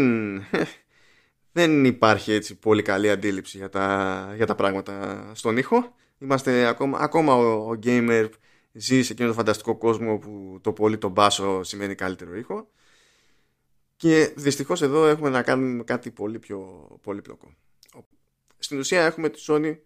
δεν 1.52 1.84
υπάρχει 1.84 2.32
έτσι 2.32 2.54
πολύ 2.58 2.82
καλή 2.82 3.10
αντίληψη 3.10 3.56
για 3.56 3.68
τα, 3.68 4.32
για 4.36 4.46
τα 4.46 4.54
πράγματα 4.54 5.30
στον 5.34 5.56
ήχο 5.56 5.94
είμαστε 6.18 6.66
ακόμα, 6.66 6.98
ακόμα 6.98 7.34
ο, 7.34 7.70
ο 7.70 7.78
gamer 7.82 8.28
ζει 8.72 9.02
σε 9.02 9.12
εκείνο 9.12 9.28
το 9.28 9.34
φανταστικό 9.34 9.76
κόσμο 9.76 10.18
που 10.18 10.58
το 10.60 10.72
πολύ 10.72 10.98
τον 10.98 11.10
μπάσο 11.10 11.62
σημαίνει 11.62 11.94
καλύτερο 11.94 12.36
ήχο 12.36 12.68
και 13.96 14.32
δυστυχώς 14.36 14.82
εδώ 14.82 15.06
έχουμε 15.06 15.28
να 15.28 15.42
κάνουμε 15.42 15.84
κάτι 15.84 16.10
πολύ 16.10 16.38
πιο 16.38 16.88
πολύπλοκο. 17.02 17.54
Στην 18.58 18.78
ουσία 18.78 19.04
έχουμε 19.04 19.28
τη 19.28 19.44
Sony 19.46 19.76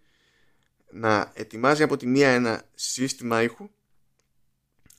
να 0.91 1.33
ετοιμάζει 1.35 1.83
από 1.83 1.97
τη 1.97 2.07
μία 2.07 2.29
ένα 2.29 2.63
σύστημα 2.75 3.43
ήχου 3.43 3.71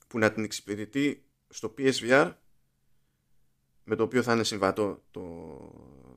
που 0.10 0.20
να 0.20 0.32
την 0.32 0.44
εξυπηρετεί 0.44 1.24
στο 1.50 1.74
PSVR 1.78 2.34
με 3.84 3.96
το 3.96 4.04
οποίο 4.04 4.24
θα 4.24 4.34
είναι 4.34 4.44
συμβατό 4.44 5.04
το, 5.12 5.28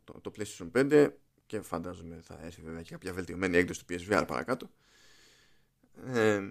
το, 0.04 0.20
το 0.20 0.32
PlayStation 0.36 0.70
5 0.74 1.10
και 1.46 1.60
φαντάζομαι 1.60 2.20
θα 2.22 2.38
έρθει 2.42 2.62
βέβαια 2.62 2.82
και 2.82 2.90
κάποια 2.90 3.12
βελτιωμένη 3.12 3.56
έκδοση 3.56 3.84
του 3.84 3.94
PSVR 3.94 4.24
παρακάτω. 4.26 4.70
Ε, 6.06 6.42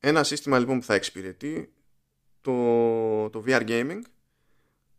ένα 0.00 0.24
σύστημα 0.24 0.58
λοιπόν 0.58 0.78
που 0.78 0.84
θα 0.84 0.94
εξυπηρετεί 0.94 1.72
το, 2.40 3.30
το 3.30 3.44
VR 3.46 3.68
gaming 3.68 4.00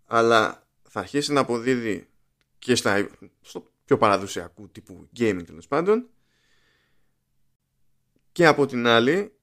αλλά 0.05 0.67
θα 0.89 0.99
αρχίσει 0.99 1.33
να 1.33 1.39
αποδίδει 1.39 2.09
και 2.59 2.75
στα, 2.75 3.09
στο 3.41 3.71
πιο 3.85 3.97
παραδοσιακού 3.97 4.69
τύπου 4.69 5.09
gaming 5.17 5.43
τέλος 5.45 5.67
πάντων. 5.67 6.09
Και 8.31 8.45
από 8.45 8.65
την 8.65 8.87
άλλη 8.87 9.33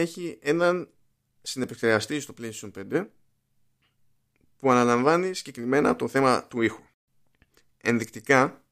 έχει 0.00 0.38
έναν 0.42 0.88
συνεπεξεργαστή 1.42 2.20
στο 2.20 2.34
PlayStation 2.40 2.70
5 2.92 3.06
που 4.56 4.70
αναλαμβάνει 4.70 5.34
συγκεκριμένα 5.34 5.96
το 5.96 6.08
θέμα 6.08 6.46
του 6.46 6.62
ήχου. 6.62 6.82
Ενδεικτικά 7.76 8.64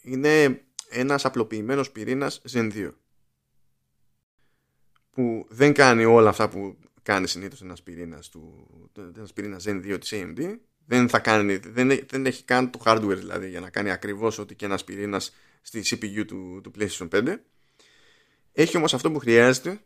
είναι 0.00 0.64
ένας 0.88 1.24
απλοποιημένος 1.24 1.90
πυρήνας 1.90 2.42
Zen 2.50 2.72
2 2.72 2.92
που 5.10 5.46
δεν 5.48 5.72
κάνει 5.72 6.04
όλα 6.04 6.28
αυτά 6.28 6.48
που 6.48 6.78
κάνει 7.02 7.28
συνήθως 7.28 7.62
ένας 7.62 7.82
πυρήνας, 7.82 8.28
του, 8.28 8.68
ένας 9.16 9.32
πυρήνας 9.32 9.64
Zen 9.66 9.84
2 9.84 10.00
της 10.00 10.12
AMD 10.14 10.56
δεν, 10.86 11.08
θα 11.08 11.18
κάνει, 11.18 11.56
δεν, 11.56 12.06
δεν 12.08 12.26
έχει 12.26 12.44
καν 12.44 12.70
το 12.70 12.80
hardware 12.84 13.16
δηλαδή 13.16 13.48
για 13.48 13.60
να 13.60 13.70
κάνει 13.70 13.90
ακριβώς 13.90 14.38
ό,τι 14.38 14.54
και 14.54 14.64
ένας 14.64 14.84
πυρήνας 14.84 15.34
στη 15.62 15.82
CPU 15.84 16.24
του, 16.26 16.60
του 16.62 16.72
PlayStation 16.78 17.08
5 17.08 17.36
έχει 18.52 18.76
όμως 18.76 18.94
αυτό 18.94 19.10
που 19.10 19.18
χρειάζεται 19.18 19.80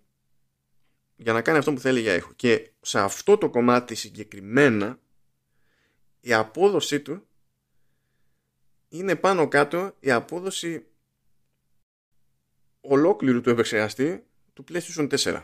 για 1.21 1.33
να 1.33 1.43
κάνει 1.43 1.59
αυτό 1.59 1.73
που 1.73 1.81
θέλει 1.81 2.01
για 2.01 2.15
ήχο 2.15 2.33
και 2.33 2.71
σε 2.81 3.01
αυτό 3.01 3.39
το 3.39 3.51
κομμάτι 3.51 3.95
συγκεκριμένα 3.95 4.99
η 6.21 6.33
απόδοσή 6.33 7.01
του 7.01 7.27
είναι 8.89 9.17
πάνω 9.17 9.49
κάτω 9.49 9.97
η 10.01 10.11
απόδοση 10.11 10.87
ολόκληρου 12.81 13.41
του 13.41 13.51
επεξεργαστή 13.51 14.25
του 14.53 14.65
PlayStation 14.69 15.09
4. 15.19 15.43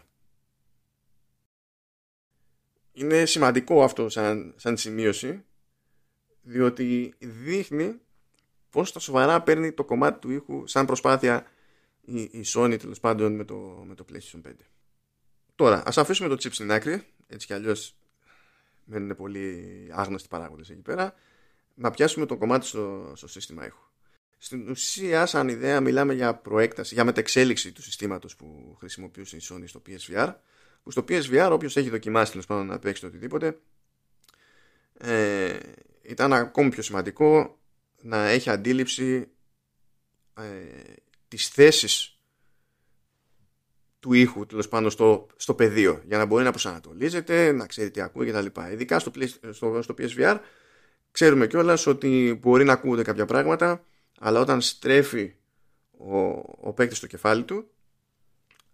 Είναι 2.92 3.24
σημαντικό 3.24 3.82
αυτό 3.82 4.08
σαν, 4.08 4.54
σαν 4.56 4.76
σημείωση 4.76 5.44
διότι 6.42 7.14
δείχνει 7.18 8.00
πώς 8.70 8.92
τα 8.92 8.98
σοβαρά 8.98 9.42
παίρνει 9.42 9.72
το 9.72 9.84
κομμάτι 9.84 10.18
του 10.18 10.30
ήχου 10.30 10.66
σαν 10.66 10.86
προσπάθεια 10.86 11.46
η, 12.00 12.20
η 12.20 12.44
Sony 12.46 12.76
τέλος 12.80 13.00
πάντων 13.00 13.34
με 13.34 13.44
το, 13.44 13.84
με 13.86 13.94
το 13.94 14.04
PlayStation 14.12 14.48
5. 14.48 14.52
Τώρα, 15.54 15.82
ας 15.86 15.98
αφήσουμε 15.98 16.28
το 16.28 16.34
chip 16.34 16.52
στην 16.52 16.72
άκρη, 16.72 17.06
έτσι 17.26 17.46
κι 17.46 17.52
αλλιώς 17.52 17.96
μένουν 18.84 19.16
πολύ 19.16 19.88
άγνωστοι 19.92 20.28
παράγοντες 20.28 20.70
εκεί 20.70 20.80
πέρα, 20.80 21.14
να 21.74 21.90
πιάσουμε 21.90 22.26
το 22.26 22.36
κομμάτι 22.36 22.66
στο, 22.66 23.12
στο 23.16 23.28
σύστημα 23.28 23.66
ήχου. 23.66 23.82
Στην 24.38 24.70
ουσία, 24.70 25.26
σαν 25.26 25.48
ιδέα, 25.48 25.80
μιλάμε 25.80 26.14
για 26.14 26.34
προέκταση, 26.34 26.94
για 26.94 27.04
μετεξέλιξη 27.04 27.72
του 27.72 27.82
συστήματος 27.82 28.36
που 28.36 28.76
χρησιμοποιούσε 28.78 29.36
η 29.36 29.40
Sony 29.42 29.62
στο 29.66 29.82
PSVR. 29.86 30.34
Που 30.82 30.90
στο 30.90 31.04
PSVR, 31.08 31.48
όποιος 31.52 31.76
έχει 31.76 31.90
δοκιμάσει 31.90 32.30
τέλος 32.30 32.46
πάντων 32.46 32.66
να 32.66 32.78
παίξει 32.78 33.00
το 33.00 33.06
οτιδήποτε, 33.06 33.58
ε, 34.98 35.58
ήταν 36.02 36.32
ακόμη 36.32 36.70
πιο 36.70 36.82
σημαντικό 36.82 37.58
να 38.02 38.28
έχει 38.28 38.50
αντίληψη 38.50 39.28
ε, 40.34 40.42
της 41.28 41.48
θέσης 41.48 42.13
του 44.04 44.12
ήχου 44.12 44.46
τέλος 44.46 44.68
πάντων 44.68 44.90
στο, 44.90 45.26
στο 45.36 45.54
πεδίο 45.54 46.02
για 46.06 46.18
να 46.18 46.24
μπορεί 46.24 46.44
να 46.44 46.50
προσανατολίζεται, 46.50 47.52
να 47.52 47.66
ξέρει 47.66 47.90
τι 47.90 48.00
ακούει 48.00 48.26
κτλ. 48.26 48.60
Ειδικά 48.72 48.98
στο, 48.98 49.10
στο, 49.50 49.82
στο 49.82 49.94
PSVR 49.98 50.38
ξέρουμε 51.10 51.46
κιόλας 51.46 51.86
ότι 51.86 52.38
μπορεί 52.40 52.64
να 52.64 52.72
ακούγονται 52.72 53.02
κάποια 53.02 53.26
πράγματα 53.26 53.84
αλλά 54.20 54.40
όταν 54.40 54.60
στρέφει 54.60 55.34
ο, 55.98 56.18
ο 56.60 56.72
παίκτης 56.74 56.98
στο 56.98 57.06
κεφάλι 57.06 57.42
του 57.42 57.70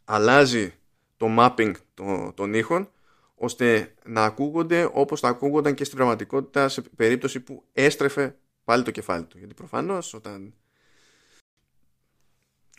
αλλάζει 0.04 0.74
το 1.16 1.26
mapping 1.38 1.72
των, 1.94 2.34
των 2.34 2.54
ήχων 2.54 2.90
ώστε 3.34 3.94
να 4.04 4.24
ακούγονται 4.24 4.90
όπως 4.92 5.20
θα 5.20 5.28
ακούγονταν 5.28 5.74
και 5.74 5.84
στην 5.84 5.96
πραγματικότητα 5.96 6.68
σε 6.68 6.82
περίπτωση 6.96 7.40
που 7.40 7.64
έστρεφε 7.72 8.36
πάλι 8.64 8.82
το 8.82 8.90
κεφάλι 8.90 9.24
του. 9.24 9.38
Γιατί 9.38 9.54
προφανώς 9.54 10.14
όταν 10.14 10.54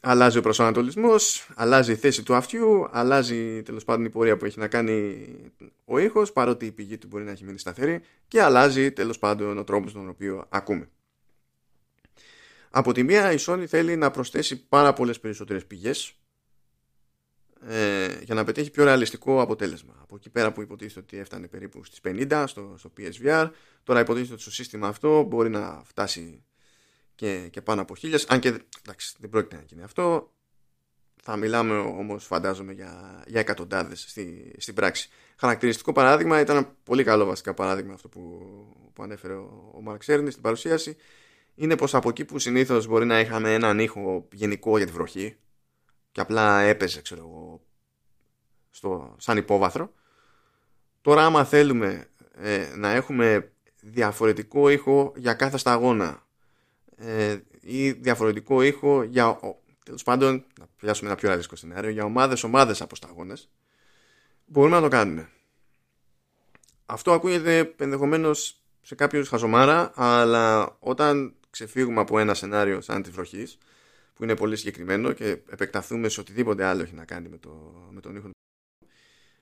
αλλάζει 0.02 0.38
ο 0.38 0.42
προσανατολισμός, 0.42 1.50
αλλάζει 1.56 1.92
η 1.92 1.96
θέση 1.96 2.24
του 2.24 2.36
αυτιού, 2.36 2.88
αλλάζει 2.92 3.62
τέλος 3.64 3.84
πάντων 3.84 4.06
η 4.06 4.10
πορεία 4.10 4.38
που 4.38 4.46
έχει 4.46 4.60
να 4.60 4.68
κάνει 4.68 5.26
ο 5.86 5.98
ήχος, 5.98 6.32
παρότι 6.32 6.66
η 6.66 6.72
πηγή 6.72 6.98
του 6.98 7.08
μπορεί 7.08 7.24
να 7.24 7.32
έχει 7.32 7.44
μείνει 7.44 7.60
σταθερή 7.60 8.02
και 8.28 8.42
αλλάζει 8.42 8.92
τέλος 8.92 9.20
πάντων 9.20 9.58
ο 9.58 9.64
τρόπος 9.64 9.94
τον 9.94 10.10
οποίο 10.10 10.46
ακούμε. 10.50 10.90
Από 12.70 12.92
τη 12.92 13.04
μία 13.04 13.32
η 13.32 13.38
Sony 13.40 13.66
θέλει 13.68 13.96
να 13.96 14.12
προσθέσει 14.12 14.68
πάρα 14.68 14.94
πολλές 14.94 15.20
περισσότερες 15.20 15.66
πηγές 15.66 16.14
ε, 17.68 18.08
για 18.24 18.36
να 18.36 18.44
πετύχει 18.44 18.72
πιο 18.72 18.84
ρεαλιστικό 18.84 19.42
αποτέλεσμα. 19.42 19.94
Από 20.02 20.16
εκεί 20.16 20.30
πέρα 20.30 20.52
που 20.52 20.62
υποτίθεται 20.62 21.00
ότι 21.00 21.18
έφτανε 21.18 21.48
περίπου 21.48 21.84
στις 21.84 22.00
50 22.04 22.44
στο, 22.48 22.76
στο 22.78 22.94
PSVR, 22.98 23.50
τώρα 23.84 24.00
υποτίθεται 24.00 24.34
ότι 24.34 24.42
στο 24.42 24.52
σύστημα 24.52 24.88
αυτό 24.88 25.24
μπορεί 25.24 25.50
να 25.50 25.82
φτάσει 25.86 26.44
και, 27.22 27.48
και 27.52 27.62
πάνω 27.62 27.82
από 27.82 27.96
χίλιες, 27.96 28.26
αν 28.28 28.40
και 28.40 28.48
εντάξει, 28.82 29.16
δεν 29.20 29.30
πρόκειται 29.30 29.56
να 29.56 29.62
γίνει 29.62 29.84
αυτό. 29.84 30.32
Θα 31.24 31.36
μιλάμε 31.36 31.78
όμως 31.78 32.26
φαντάζομαι 32.26 32.74
για, 32.74 33.24
για 33.28 33.40
εκατοντάδες 33.40 34.06
στη, 34.08 34.56
στην 34.58 34.74
πράξη. 34.74 35.10
Χαρακτηριστικό 35.36 35.92
παράδειγμα 35.92 36.40
ήταν 36.40 36.58
ένα 36.58 36.76
πολύ 36.84 37.04
καλό 37.04 37.26
βασικά 37.26 37.54
παράδειγμα 37.54 37.94
αυτό 37.94 38.10
που, 38.10 38.42
που 38.94 39.04
ανέφερε 39.04 39.34
ο, 39.34 39.72
ο 39.74 39.82
Μαρκ 39.82 40.04
Σέρνη 40.04 40.32
στην 40.32 40.42
παρουσίαση. 40.44 40.98
Είναι 41.56 41.78
πως 41.78 41.96
από 41.96 42.10
εκεί 42.10 42.26
που 42.26 42.40
συνήθως 42.40 42.88
μπορεί 42.88 43.06
να 43.06 43.20
είχαμε 43.20 43.54
έναν 43.54 43.80
ήχο 43.80 44.28
γενικό 44.32 44.78
για 44.78 44.86
τη 44.86 44.92
βροχή 44.92 45.38
και 46.12 46.22
απλά 46.22 46.62
έπαιζε 46.62 47.02
ξέρω 47.02 47.22
εγώ 47.22 47.62
στο, 48.70 49.16
σαν 49.20 49.38
υπόβαθρο 49.38 49.94
τώρα 51.02 51.26
άμα 51.26 51.46
θέλουμε 51.46 52.08
ε, 52.34 52.74
να 52.76 52.92
έχουμε 52.92 53.52
διαφορετικό 53.82 54.70
ήχο 54.70 55.14
για 55.16 55.34
κάθε 55.34 55.58
σταγόνα 55.58 56.30
ε, 57.02 57.38
ή 57.62 57.92
διαφορετικό 57.92 58.62
ήχο 58.62 59.04
για 59.04 59.40
τέλος 59.86 60.04
πάντων 60.04 60.46
να 60.60 60.68
πιάσουμε 60.78 61.10
ένα 61.10 61.20
πιο 61.20 61.30
ραδίσκο 61.30 61.56
σενάριο 61.56 61.90
για 61.90 62.04
ομάδες 62.04 62.44
ομάδες 62.44 62.82
από 62.82 62.96
σταγόνες 62.96 63.50
μπορούμε 64.46 64.76
να 64.76 64.82
το 64.82 64.88
κάνουμε 64.88 65.30
αυτό 66.86 67.12
ακούγεται 67.12 67.74
ενδεχομένως 67.78 68.62
σε 68.82 68.96
κάποιους 68.96 69.28
χαζομάρα 69.28 69.92
αλλά 69.96 70.76
όταν 70.80 71.34
ξεφύγουμε 71.50 72.00
από 72.00 72.20
ένα 72.20 72.34
σενάριο 72.34 72.82
σαν 72.82 73.02
τη 73.04 73.10
βροχής 73.10 73.58
που 74.14 74.24
είναι 74.24 74.36
πολύ 74.36 74.56
συγκεκριμένο 74.56 75.12
και 75.12 75.30
επεκταθούμε 75.30 76.10
σε 76.10 76.20
οτιδήποτε 76.20 76.64
άλλο 76.64 76.82
έχει 76.82 76.94
να 76.94 77.06
κάνει 77.06 77.30
με, 77.30 77.38
το, 77.38 77.86
με 77.92 78.02
τον 78.02 78.16
ήχο 78.16 78.30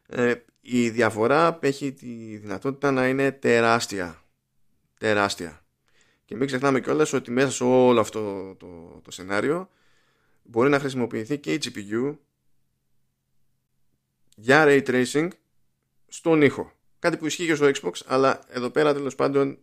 ε, 0.07 0.33
η 0.61 0.89
διαφορά 0.89 1.59
έχει 1.61 1.93
τη 1.93 2.37
δυνατότητα 2.37 2.91
να 2.91 3.07
είναι 3.07 3.31
τεράστια 3.31 4.23
τεράστια 4.99 5.63
και 6.29 6.35
μην 6.35 6.47
ξεχνάμε 6.47 6.81
κιόλας 6.81 7.13
ότι 7.13 7.31
μέσα 7.31 7.51
σε 7.51 7.63
όλο 7.63 7.99
αυτό 7.99 8.55
το, 8.55 8.99
το, 9.03 9.11
σενάριο 9.11 9.69
μπορεί 10.43 10.69
να 10.69 10.79
χρησιμοποιηθεί 10.79 11.37
και 11.37 11.53
η 11.53 11.59
GPU 11.63 12.17
για 14.35 14.65
ray 14.67 14.83
tracing 14.87 15.27
στον 16.07 16.41
ήχο. 16.41 16.71
Κάτι 16.99 17.17
που 17.17 17.25
ισχύει 17.25 17.45
και 17.45 17.55
στο 17.55 17.71
Xbox 17.73 17.91
αλλά 18.05 18.39
εδώ 18.47 18.69
πέρα 18.69 18.93
τέλος 18.93 19.15
πάντων 19.15 19.57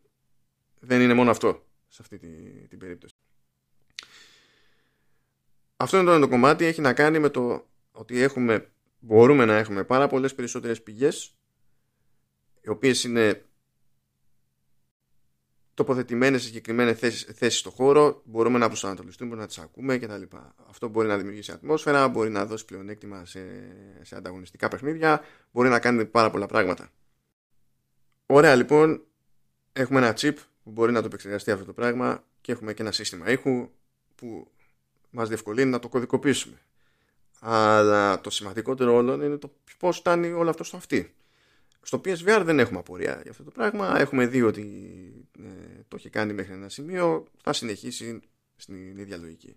δεν 0.80 1.00
είναι 1.00 1.14
μόνο 1.14 1.30
αυτό 1.30 1.66
σε 1.88 1.98
αυτή 2.02 2.18
την, 2.18 2.68
την 2.68 2.78
περίπτωση. 2.78 3.14
Αυτό 5.76 5.98
είναι 5.98 6.18
το 6.18 6.28
κομμάτι. 6.28 6.64
Έχει 6.64 6.80
να 6.80 6.92
κάνει 6.92 7.18
με 7.18 7.28
το 7.28 7.66
ότι 7.92 8.20
έχουμε, 8.20 8.70
μπορούμε 8.98 9.44
να 9.44 9.56
έχουμε 9.56 9.84
πάρα 9.84 10.06
πολλές 10.06 10.34
περισσότερες 10.34 10.82
πηγές 10.82 11.36
οι 12.60 12.68
οποίες 12.68 13.04
είναι 13.04 13.44
τοποθετημένες 15.76 16.40
σε 16.40 16.46
συγκεκριμένες 16.46 16.98
θέσεις, 16.98 17.26
θέσεις 17.34 17.58
στο 17.58 17.70
χώρο 17.70 18.22
μπορούμε 18.24 18.58
να 18.58 18.66
προσανατολιστούμε, 18.66 19.36
να 19.36 19.46
τις 19.46 19.58
ακούμε 19.58 19.98
κτλ. 19.98 20.22
Αυτό 20.68 20.88
μπορεί 20.88 21.08
να 21.08 21.16
δημιουργήσει 21.16 21.52
ατμόσφαιρα, 21.52 22.08
μπορεί 22.08 22.30
να 22.30 22.46
δώσει 22.46 22.64
πλεονέκτημα 22.64 23.24
σε, 23.24 23.40
σε 24.02 24.16
ανταγωνιστικά 24.16 24.68
παιχνίδια, 24.68 25.24
μπορεί 25.52 25.68
να 25.68 25.78
κάνει 25.78 26.04
πάρα 26.04 26.30
πολλά 26.30 26.46
πράγματα. 26.46 26.90
Ωραία 28.26 28.54
λοιπόν, 28.54 29.02
έχουμε 29.72 29.98
ένα 29.98 30.14
chip 30.18 30.34
που 30.62 30.70
μπορεί 30.70 30.92
να 30.92 31.00
το 31.00 31.06
επεξεργαστεί 31.06 31.50
αυτό 31.50 31.64
το 31.64 31.72
πράγμα 31.72 32.24
και 32.40 32.52
έχουμε 32.52 32.74
και 32.74 32.82
ένα 32.82 32.92
σύστημα 32.92 33.30
ήχου 33.30 33.70
που 34.14 34.50
μας 35.10 35.28
διευκολύνει 35.28 35.70
να 35.70 35.78
το 35.78 35.88
κωδικοποιήσουμε. 35.88 36.60
Αλλά 37.40 38.20
το 38.20 38.30
σημαντικότερο 38.30 38.94
όλο 38.94 39.12
είναι 39.12 39.36
το 39.36 39.52
πώς 39.78 39.96
φτάνει 39.96 40.32
όλο 40.32 40.50
αυτό 40.50 40.64
στο 40.64 40.76
αυτή. 40.76 41.14
Στο 41.86 42.00
PSVR 42.04 42.42
δεν 42.44 42.58
έχουμε 42.58 42.78
απορία 42.78 43.20
για 43.22 43.30
αυτό 43.30 43.44
το 43.44 43.50
πράγμα. 43.50 44.00
Έχουμε 44.00 44.26
δει 44.26 44.42
ότι 44.42 44.62
ε, 45.38 45.82
το 45.88 45.96
έχει 45.96 46.10
κάνει 46.10 46.32
μέχρι 46.32 46.52
ένα 46.52 46.68
σημείο. 46.68 47.26
Θα 47.42 47.52
συνεχίσει 47.52 48.20
στην 48.56 48.98
ίδια 48.98 49.16
λογική. 49.16 49.56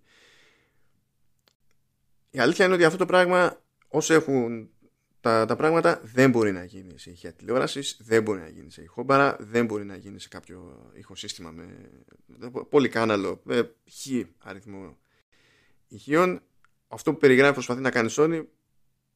Η 2.29 2.39
αλήθεια 2.39 2.65
είναι 2.65 2.73
ότι 2.73 2.83
αυτό 2.83 2.97
το 2.97 3.05
πράγμα 3.05 3.61
όσο 3.87 4.13
έχουν 4.13 4.69
τα, 5.21 5.45
τα 5.45 5.55
πράγματα 5.55 6.01
δεν 6.03 6.29
μπορεί 6.29 6.51
να 6.51 6.63
γίνει 6.63 6.99
σε 6.99 7.09
ηχεία 7.09 7.33
τηλεόρασης, 7.33 7.99
δεν 8.01 8.23
μπορεί 8.23 8.39
να 8.39 8.49
γίνει 8.49 8.71
σε 8.71 8.81
ηχόμπαρα, 8.81 9.37
δεν 9.39 9.65
μπορεί 9.65 9.85
να 9.85 9.95
γίνει 9.95 10.19
σε 10.19 10.27
κάποιο 10.27 10.89
ηχοσύστημα 10.93 11.51
με 11.51 11.67
πολύ 12.69 12.89
κάναλο, 12.89 13.41
με 13.43 13.75
χ 13.91 14.07
αριθμό 14.37 14.97
ηχείων. 15.87 16.41
Αυτό 16.87 17.11
που 17.11 17.17
περιγράφει 17.17 17.53
προσπαθεί 17.53 17.81
να 17.81 17.91
κάνει 17.91 18.09
Sony 18.17 18.45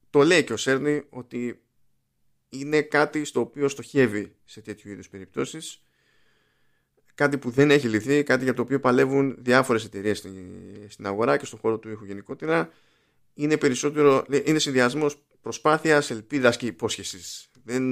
το 0.09 0.23
λέει 0.23 0.43
και 0.43 0.53
ο 0.53 0.57
Σέρνη 0.57 1.03
ότι 1.09 1.63
είναι 2.53 2.81
κάτι 2.81 3.25
στο 3.25 3.39
οποίο 3.39 3.67
στοχεύει 3.67 4.35
σε 4.45 4.61
τέτοιου 4.61 4.91
είδους 4.91 5.09
περιπτώσεις. 5.09 5.83
Κάτι 7.15 7.37
που 7.37 7.49
δεν 7.49 7.71
έχει 7.71 7.87
λυθεί, 7.87 8.23
κάτι 8.23 8.43
για 8.43 8.53
το 8.53 8.61
οποίο 8.61 8.79
παλεύουν 8.79 9.35
διάφορες 9.39 9.85
εταιρείες 9.85 10.17
στην, 10.17 10.33
στην 10.87 11.05
αγορά 11.05 11.37
και 11.37 11.45
στον 11.45 11.59
χώρο 11.59 11.77
του 11.79 11.89
ήχου 11.89 12.05
γενικότερα. 12.05 12.69
Είναι 13.33 13.57
περισσότερο, 13.57 14.25
είναι 14.43 14.59
συνδυασμός 14.59 15.23
προσπάθειας, 15.41 16.09
ελπίδας 16.09 16.57
και 16.57 16.65
υπόσχεσης. 16.65 17.47
Δεν 17.63 17.83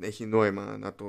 έχει 0.00 0.26
νόημα 0.26 0.76
να 0.78 0.94
το 0.94 1.06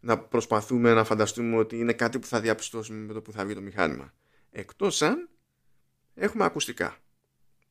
να 0.00 0.18
προσπαθούμε 0.18 0.94
να 0.94 1.04
φανταστούμε 1.04 1.56
ότι 1.56 1.78
είναι 1.78 1.92
κάτι 1.92 2.18
που 2.18 2.26
θα 2.26 2.40
διαπιστώσουμε 2.40 2.98
με 2.98 3.12
το 3.12 3.22
που 3.22 3.32
θα 3.32 3.44
βγει 3.44 3.54
το 3.54 3.60
μηχάνημα. 3.60 4.12
Εκτός 4.50 5.02
αν 5.02 5.28
έχουμε 6.14 6.44
ακουστικά 6.44 6.96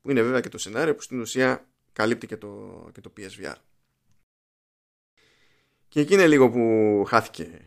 που 0.02 0.12
είναι 0.12 0.22
βέβαια 0.22 0.40
και 0.40 0.50
το 0.50 0.58
σενάριο 0.58 0.96
που 0.96 1.02
στην 1.02 1.20
ουσία 1.20 1.68
καλύπτει 1.94 2.28
και 2.28 2.38
το, 2.38 2.90
και 2.94 3.02
το 3.02 3.14
PSVR 3.18 3.56
και 5.96 6.02
εκεί 6.02 6.14
είναι 6.14 6.28
λίγο 6.28 6.50
που 6.50 7.04
χάθηκε. 7.08 7.62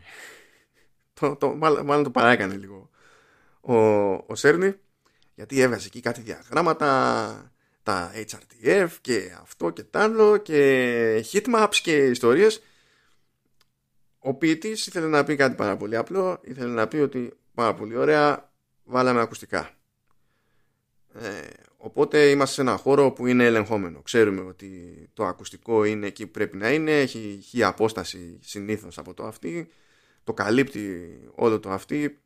Το, 1.13 1.35
το, 1.35 1.55
μάλλον, 1.55 2.03
το 2.03 2.09
παράκανε 2.09 2.55
λίγο 2.55 2.89
ο, 3.61 3.75
ο 4.13 4.35
Σέρνη 4.35 4.73
γιατί 5.35 5.61
έβγαζε 5.61 5.87
εκεί 5.87 5.99
κάτι 5.99 6.21
διαγράμματα 6.21 7.51
τα 7.83 8.11
HRTF 8.15 8.87
και 9.01 9.37
αυτό 9.41 9.69
και 9.69 9.83
τ' 9.83 9.95
άλλο 9.95 10.37
και 10.37 11.25
heatmaps 11.31 11.75
και 11.81 11.95
ιστορίες 11.95 12.61
ο 14.19 14.33
ποιητής 14.33 14.87
ήθελε 14.87 15.07
να 15.07 15.23
πει 15.23 15.35
κάτι 15.35 15.55
πάρα 15.55 15.77
πολύ 15.77 15.95
απλό 15.95 16.39
ήθελε 16.43 16.73
να 16.73 16.87
πει 16.87 16.97
ότι 16.97 17.33
πάρα 17.53 17.73
πολύ 17.73 17.97
ωραία 17.97 18.51
βάλαμε 18.83 19.21
ακουστικά 19.21 19.69
ε, 21.13 21.47
Οπότε 21.81 22.29
είμαστε 22.29 22.53
σε 22.53 22.61
ένα 22.61 22.77
χώρο 22.77 23.11
που 23.11 23.27
είναι 23.27 23.45
ελεγχόμενο. 23.45 24.01
Ξέρουμε 24.01 24.41
ότι 24.41 24.69
το 25.13 25.25
ακουστικό 25.25 25.83
είναι 25.83 26.07
εκεί 26.07 26.25
που 26.25 26.31
πρέπει 26.31 26.57
να 26.57 26.71
είναι, 26.71 26.99
έχει 26.99 27.39
χι 27.43 27.63
απόσταση 27.63 28.39
συνήθως 28.41 28.97
από 28.97 29.13
το 29.13 29.23
αυτή, 29.23 29.67
το 30.23 30.33
καλύπτει 30.33 31.09
όλο 31.35 31.59
το 31.59 31.69
αυτή 31.69 32.19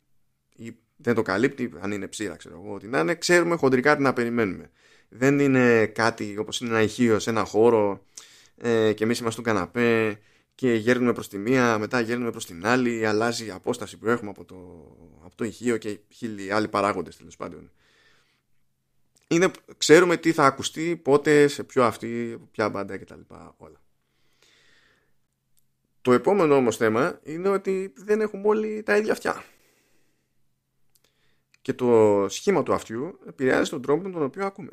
ή 0.56 0.76
δεν 0.95 1.16
το 1.16 1.22
καλύπτει, 1.22 1.74
αν 1.80 1.91
είναι 1.91 2.08
ψήρα 2.08 2.36
ξέρω 2.36 2.62
εγώ 2.64 2.74
ότι 2.74 2.88
να 2.88 2.99
είναι, 2.99 3.16
ξέρουμε 3.16 3.56
χοντρικά 3.56 3.95
τι 3.95 4.01
να 4.01 4.14
περιμένουμε. 4.14 4.72
Δεν 5.10 5.39
είναι 5.39 5.86
κάτι 5.86 6.38
όπως 6.38 6.62
είναι 6.62 6.70
ένα 6.70 6.82
ηχείο 6.82 7.20
σε 7.20 7.30
ένα 7.30 7.43
χώρο 7.43 8.06
ε, 8.58 8.93
και 8.93 9.04
εμείς 9.04 9.20
είμαστε 9.20 9.41
στον 9.41 9.54
καναπέ 9.54 10.20
και 10.56 10.74
γέρνουμε 10.74 11.14
προς 11.14 11.28
τη 11.30 11.38
μία, 11.38 11.78
μετά 11.78 11.99
γέρνουμε 11.99 12.32
προς 12.32 12.45
την 12.45 12.66
άλλη, 12.66 13.06
αλλάζει 13.06 13.45
η 13.45 13.51
απόσταση 13.51 13.97
που 13.97 14.08
έχουμε 14.08 14.30
από 14.30 14.45
το, 14.45 14.56
από 15.26 15.36
το 15.36 15.43
ηχείο 15.43 15.78
και 15.78 15.99
χίλιοι 16.10 16.51
άλλοι 16.51 16.68
παράγοντες 16.68 17.18
τέλος 17.18 17.36
πάντων 17.36 17.72
είναι, 19.34 19.51
ξέρουμε 19.77 20.17
τι 20.17 20.31
θα 20.31 20.45
ακουστεί, 20.45 20.95
πότε, 20.95 21.47
σε 21.47 21.63
ποιο 21.63 21.84
αυτή, 21.84 22.39
ποια 22.51 22.69
μπάντα 22.69 22.97
κτλ. 22.97 23.19
Όλα. 23.57 23.81
Το 26.01 26.13
επόμενο 26.13 26.55
όμως 26.55 26.77
θέμα 26.77 27.19
είναι 27.23 27.49
ότι 27.49 27.93
δεν 27.95 28.21
έχουμε 28.21 28.47
όλοι 28.47 28.84
τα 28.84 28.97
ίδια 28.97 29.11
αυτιά. 29.11 29.43
Και 31.61 31.73
το 31.73 32.25
σχήμα 32.29 32.63
του 32.63 32.73
αυτιού 32.73 33.19
επηρεάζει 33.27 33.69
τον 33.69 33.81
τρόπο 33.81 34.03
με 34.03 34.11
τον 34.11 34.23
οποίο 34.23 34.45
ακούμε. 34.45 34.71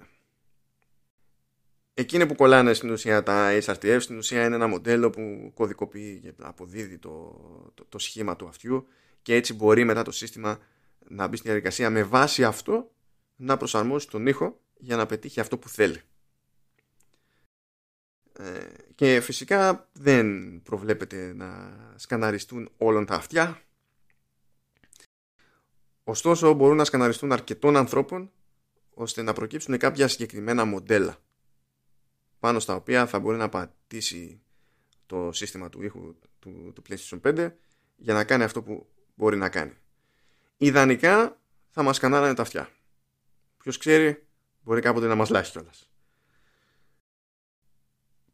εκείνοι 1.95 2.27
που 2.27 2.35
κολλάνε 2.35 2.75
στην 2.75 2.91
ουσία 2.91 3.23
τα 3.23 3.59
HRTF 3.65 3.97
στην 4.01 4.17
ουσία 4.17 4.45
είναι 4.45 4.55
ένα 4.55 4.67
μοντέλο 4.67 5.11
που 5.11 5.53
κωδικοποιεί 5.55 6.21
και 6.21 6.33
αποδίδει 6.39 6.99
το, 6.99 7.41
το, 7.75 7.85
το 7.89 7.99
σχήμα 7.99 8.37
του 8.37 8.49
αυτιού 8.49 8.87
και 9.23 9.35
έτσι 9.35 9.55
μπορεί 9.55 9.85
μετά 9.85 10.03
το 10.03 10.11
σύστημα 10.11 10.59
να 11.09 11.27
μπει 11.27 11.37
στη 11.37 11.47
διαδικασία 11.49 11.91
με 11.91 12.03
βάση 12.03 12.45
αυτό 12.45 12.91
να 13.43 13.57
προσαρμόσει 13.57 14.09
τον 14.09 14.27
ήχο 14.27 14.61
για 14.77 14.97
να 14.97 15.07
πετύχει 15.07 15.41
αυτό 15.41 15.59
που 15.59 15.69
θέλει. 15.69 16.01
Ε, 18.33 18.69
και 18.95 19.21
φυσικά 19.21 19.89
δεν 19.93 20.61
προβλέπεται 20.63 21.33
να 21.35 21.77
σκαναριστούν 21.97 22.71
όλων 22.77 23.07
τα 23.07 23.15
αυτιά. 23.15 23.63
Ωστόσο 26.05 26.53
μπορούν 26.53 26.77
να 26.77 26.85
σκαναριστούν 26.85 27.33
αρκετών 27.33 27.77
ανθρώπων 27.77 28.31
ώστε 28.95 29.23
να 29.23 29.33
προκύψουν 29.33 29.79
κάποια 29.79 30.09
συγκεκριμένα 30.09 30.65
μοντέλα 30.65 31.17
πάνω 32.39 32.59
στα 32.59 32.75
οποία 32.75 33.07
θα 33.07 33.19
μπορεί 33.19 33.37
να 33.37 33.49
πατήσει 33.49 34.41
το 35.07 35.33
σύστημα 35.33 35.69
του 35.69 35.83
ήχου 35.83 36.15
του, 36.39 36.73
του 36.75 36.83
PlayStation 36.89 37.21
5 37.21 37.53
για 37.97 38.15
να 38.15 38.25
κάνει 38.25 38.43
αυτό 38.43 38.63
που 38.63 38.87
μπορεί 39.15 39.37
να 39.37 39.49
κάνει. 39.49 39.73
Ιδανικά 40.57 41.41
θα 41.71 41.83
μας 41.83 41.97
σκανάρανε 41.97 42.35
τα 42.35 42.43
αυτιά. 42.43 42.71
Ποιος 43.63 43.79
ξέρει, 43.79 44.27
μπορεί 44.63 44.81
κάποτε 44.81 45.07
να 45.07 45.15
μας 45.15 45.29
λάχει 45.29 45.51
κιόλας. 45.51 45.91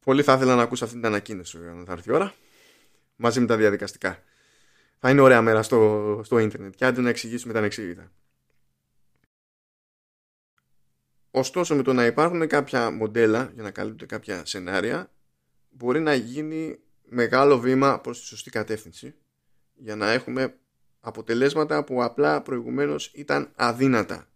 Πολύ 0.05 0.23
θα 0.23 0.35
ήθελα 0.35 0.55
να 0.55 0.63
ακούσω 0.63 0.85
αυτή 0.85 0.97
την 0.97 1.07
ανακοίνωση 1.07 1.59
όταν 1.59 1.85
θα 1.87 1.93
έρθει 1.93 2.11
η 2.11 2.13
ώρα. 2.13 2.35
Μαζί 3.17 3.41
με 3.41 3.47
τα 3.47 3.57
διαδικαστικά. 3.57 4.23
Θα 4.99 5.11
είναι 5.11 5.21
ωραία 5.21 5.43
μέρα 5.43 5.63
στο, 5.63 6.21
στο 6.25 6.39
ίντερνετ 6.39 6.75
και 6.75 6.85
άντε 6.85 7.01
να 7.01 7.09
εξηγήσουμε 7.09 7.53
τα 7.53 7.59
ανεξήγητα. 7.59 8.13
Ωστόσο 11.31 11.75
με 11.75 11.83
το 11.83 11.93
να 11.93 12.07
υπάρχουν 12.07 12.47
κάποια 12.47 12.91
μοντέλα 12.91 13.51
για 13.55 13.63
να 13.63 13.71
καλύπτουν 13.71 14.09
κάποια 14.09 14.45
σενάρια 14.45 15.11
μπορεί 15.71 16.01
να 16.01 16.15
γίνει 16.15 16.79
μεγάλο 17.05 17.59
βήμα 17.59 18.01
προς 18.01 18.21
τη 18.21 18.27
σωστή 18.27 18.51
κατεύθυνση 18.51 19.15
για 19.75 19.97
να 19.97 20.11
έχουμε 20.11 20.59
αποτελέσματα 21.01 21.85
που 21.85 22.03
απλά 22.03 22.43
προηγουμένως 22.43 23.13
ήταν 23.15 23.53
αδύνατα. 23.55 24.29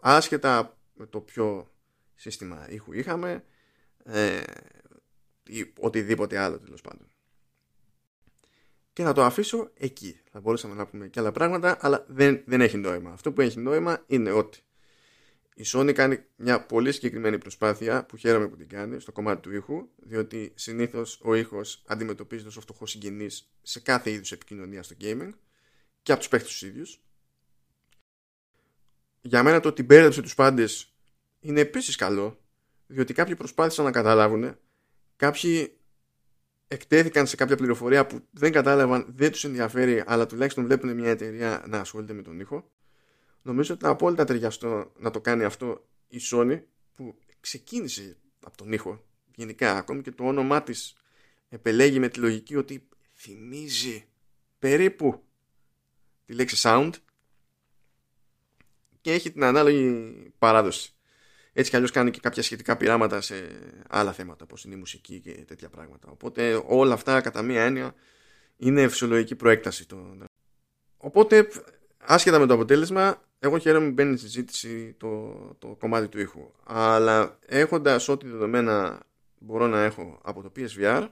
Άσχετα 0.00 0.78
με 0.94 1.06
το 1.06 1.20
ποιο 1.20 1.72
σύστημα 2.14 2.70
ήχου 2.70 2.92
είχαμε 2.92 3.44
ε, 4.04 4.42
ή 5.46 5.72
οτιδήποτε 5.78 6.38
άλλο 6.38 6.58
τέλος 6.58 6.80
πάντων. 6.80 7.06
Και 8.92 9.02
θα 9.02 9.12
το 9.12 9.22
αφήσω 9.24 9.70
εκεί. 9.74 10.20
Θα 10.30 10.40
μπορούσαμε 10.40 10.74
να 10.74 10.86
πούμε 10.86 11.08
και 11.08 11.20
άλλα 11.20 11.32
πράγματα, 11.32 11.78
αλλά 11.80 12.04
δεν, 12.08 12.42
δεν 12.46 12.60
έχει 12.60 12.76
νόημα. 12.76 13.10
Αυτό 13.10 13.32
που 13.32 13.40
έχει 13.40 13.58
νόημα 13.58 14.04
είναι 14.06 14.30
ότι 14.30 14.60
η 15.54 15.64
Sony 15.66 15.92
κάνει 15.92 16.24
μια 16.36 16.66
πολύ 16.66 16.92
συγκεκριμένη 16.92 17.38
προσπάθεια 17.38 18.04
που 18.04 18.16
χαίρομαι 18.16 18.48
που 18.48 18.56
την 18.56 18.68
κάνει 18.68 19.00
στο 19.00 19.12
κομμάτι 19.12 19.40
του 19.40 19.54
ήχου, 19.54 19.88
διότι 19.96 20.52
συνήθως 20.54 21.20
ο 21.22 21.34
ήχος 21.34 21.82
αντιμετωπίζεται 21.86 22.48
ως 22.48 22.56
φτωχός 22.56 22.90
συγγενής 22.90 23.52
σε 23.62 23.80
κάθε 23.80 24.10
είδους 24.10 24.32
επικοινωνία 24.32 24.82
στο 24.82 24.94
gaming 25.00 25.30
και 26.02 26.12
από 26.12 26.20
τους 26.20 26.28
παίχτε 26.28 26.46
τους 26.46 26.62
ίδιους. 26.62 27.02
Για 29.20 29.42
μένα 29.42 29.60
το 29.60 29.68
ότι 29.68 29.82
μπέρδεψε 29.82 30.22
τους 30.22 30.34
πάντες 30.34 30.92
είναι 31.40 31.60
επίσης 31.60 31.96
καλό, 31.96 32.38
διότι 32.86 33.12
κάποιοι 33.12 33.36
προσπάθησαν 33.36 33.84
να 33.84 33.90
καταλάβουν 33.90 34.56
Κάποιοι 35.18 35.78
εκτέθηκαν 36.68 37.26
σε 37.26 37.36
κάποια 37.36 37.56
πληροφορία 37.56 38.06
που 38.06 38.20
δεν 38.30 38.52
κατάλαβαν, 38.52 39.06
δεν 39.16 39.30
τους 39.30 39.44
ενδιαφέρει, 39.44 40.02
αλλά 40.06 40.26
τουλάχιστον 40.26 40.64
βλέπουν 40.64 40.94
μια 40.94 41.10
εταιρεία 41.10 41.64
να 41.68 41.78
ασχολείται 41.80 42.12
με 42.12 42.22
τον 42.22 42.40
ήχο. 42.40 42.70
Νομίζω 43.42 43.74
ότι 43.74 43.84
είναι 43.84 43.92
απόλυτα 43.92 44.24
ταιριαστό 44.24 44.92
να 44.98 45.10
το 45.10 45.20
κάνει 45.20 45.44
αυτό 45.44 45.86
η 46.08 46.20
Sony 46.30 46.62
που 46.94 47.18
ξεκίνησε 47.40 48.16
από 48.44 48.56
τον 48.56 48.72
ήχο. 48.72 49.04
Γενικά, 49.34 49.76
ακόμη 49.76 50.02
και 50.02 50.10
το 50.10 50.24
όνομά 50.24 50.62
της 50.62 50.96
επελέγει 51.48 51.98
με 51.98 52.08
τη 52.08 52.18
λογική 52.18 52.56
ότι 52.56 52.88
θυμίζει 53.14 54.06
περίπου 54.58 55.22
τη 56.24 56.34
λέξη 56.34 56.56
sound 56.62 56.90
και 59.08 59.14
έχει 59.14 59.30
την 59.32 59.44
ανάλογη 59.44 60.12
παράδοση. 60.38 60.92
Έτσι 61.52 61.70
κι 61.70 61.76
αλλιώς 61.76 61.90
κάνει 61.90 62.10
και 62.10 62.20
κάποια 62.20 62.42
σχετικά 62.42 62.76
πειράματα 62.76 63.20
σε 63.20 63.34
άλλα 63.88 64.12
θέματα 64.12 64.44
όπως 64.44 64.64
είναι 64.64 64.74
η 64.74 64.78
μουσική 64.78 65.20
και 65.20 65.32
τέτοια 65.32 65.68
πράγματα. 65.68 66.08
Οπότε 66.10 66.62
όλα 66.66 66.94
αυτά 66.94 67.20
κατά 67.20 67.42
μία 67.42 67.62
έννοια 67.64 67.94
είναι 68.56 68.88
φυσιολογική 68.88 69.34
προέκταση 69.34 69.86
οπότε 70.96 71.48
άσχετα 71.98 72.38
με 72.38 72.46
το 72.46 72.54
αποτέλεσμα 72.54 73.22
εγώ 73.38 73.58
χαίρομαι 73.58 73.86
που 73.86 73.92
μπαίνει 73.92 74.16
στη 74.16 74.26
συζήτηση 74.26 74.94
το, 74.98 75.34
το 75.58 75.76
κομμάτι 75.78 76.08
του 76.08 76.20
ήχου. 76.20 76.50
Αλλά 76.64 77.38
έχοντας 77.46 78.08
ό,τι 78.08 78.28
δεδομένα 78.28 79.02
μπορώ 79.38 79.66
να 79.66 79.82
έχω 79.82 80.20
από 80.22 80.42
το 80.42 80.52
PSVR 80.56 81.08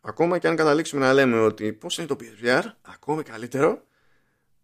ακόμα 0.00 0.38
και 0.38 0.48
αν 0.48 0.56
καταλήξουμε 0.56 1.06
να 1.06 1.12
λέμε 1.12 1.38
ότι 1.38 1.72
πώς 1.72 1.98
είναι 1.98 2.06
το 2.06 2.16
PSVR 2.20 2.62
ακόμη 2.82 3.22
καλύτερο 3.22 3.82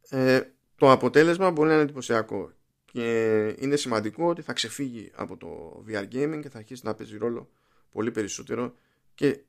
ε, 0.09 0.41
το 0.83 0.91
αποτέλεσμα 0.91 1.51
μπορεί 1.51 1.69
να 1.69 1.75
είναι 1.75 1.83
εντυπωσιακό 1.83 2.53
και 2.85 3.47
είναι 3.59 3.77
σημαντικό 3.77 4.29
ότι 4.29 4.43
θα 4.43 4.53
ξεφύγει 4.53 5.11
από 5.15 5.37
το 5.37 5.83
VR 5.89 6.05
gaming 6.13 6.39
και 6.43 6.49
θα 6.49 6.59
αρχίσει 6.59 6.85
να 6.85 6.95
παίζει 6.95 7.17
ρόλο 7.17 7.51
πολύ 7.91 8.11
περισσότερο 8.11 8.75
και 9.15 9.41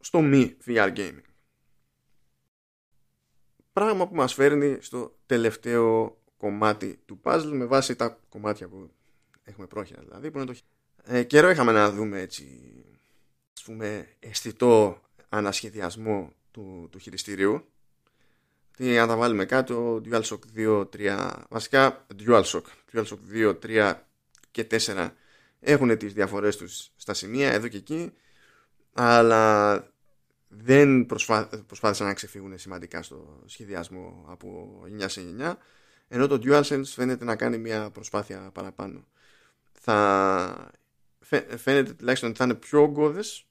στο 0.00 0.20
μη 0.20 0.56
VR 0.66 0.96
gaming. 0.96 1.20
Πράγμα 3.72 4.08
που 4.08 4.14
μας 4.14 4.34
φέρνει 4.34 4.78
στο 4.80 5.16
τελευταίο 5.26 6.16
κομμάτι 6.36 7.00
του 7.04 7.20
puzzle 7.22 7.50
με 7.52 7.64
βάση 7.64 7.96
τα 7.96 8.18
κομμάτια 8.28 8.68
που 8.68 8.90
έχουμε 9.42 9.66
πρόχειρα 9.66 10.02
δηλαδή 10.02 10.30
που 10.30 10.38
είναι 10.38 10.46
το... 10.46 10.58
ε, 11.04 11.22
καιρό 11.22 11.50
είχαμε 11.50 11.72
να 11.72 11.90
δούμε 11.90 12.20
έτσι 12.20 12.74
ας 13.56 13.62
πούμε 13.62 14.08
αισθητό 14.20 15.00
ανασχεδιασμό 15.28 16.32
του, 16.50 16.88
του 16.90 16.98
χειριστηρίου 16.98 17.64
τι 18.76 18.98
αν 18.98 19.08
τα 19.08 19.16
βάλουμε 19.16 19.44
κάτω 19.44 20.00
DualShock 20.04 20.38
2, 20.56 20.86
3 20.96 21.32
βασικά 21.48 22.06
DualShock 22.18 22.62
DualShock 22.92 23.18
2, 23.32 23.58
3 23.62 23.94
και 24.50 24.66
4 24.70 25.10
έχουν 25.60 25.98
τις 25.98 26.12
διαφορές 26.12 26.56
τους 26.56 26.90
στα 26.96 27.14
σημεία 27.14 27.52
εδώ 27.52 27.68
και 27.68 27.76
εκεί 27.76 28.12
αλλά 28.92 29.74
δεν 30.48 31.06
προσπά... 31.06 31.48
προσπάθησαν 31.66 32.06
να 32.06 32.14
ξεφύγουν 32.14 32.58
σημαντικά 32.58 33.02
στο 33.02 33.42
σχεδιασμό 33.46 34.24
από 34.28 34.80
9 35.00 35.04
σε 35.08 35.20
9 35.38 35.54
ενώ 36.08 36.26
το 36.26 36.40
DualSense 36.42 36.84
φαίνεται 36.84 37.24
να 37.24 37.36
κάνει 37.36 37.58
μια 37.58 37.90
προσπάθεια 37.90 38.50
παραπάνω. 38.52 39.06
Θα 39.72 40.70
φαίνεται 41.56 41.92
τουλάχιστον 41.92 42.28
ότι 42.28 42.38
θα 42.38 42.44
είναι 42.44 42.54
πιο 42.54 42.82
ογκώδες 42.82 43.46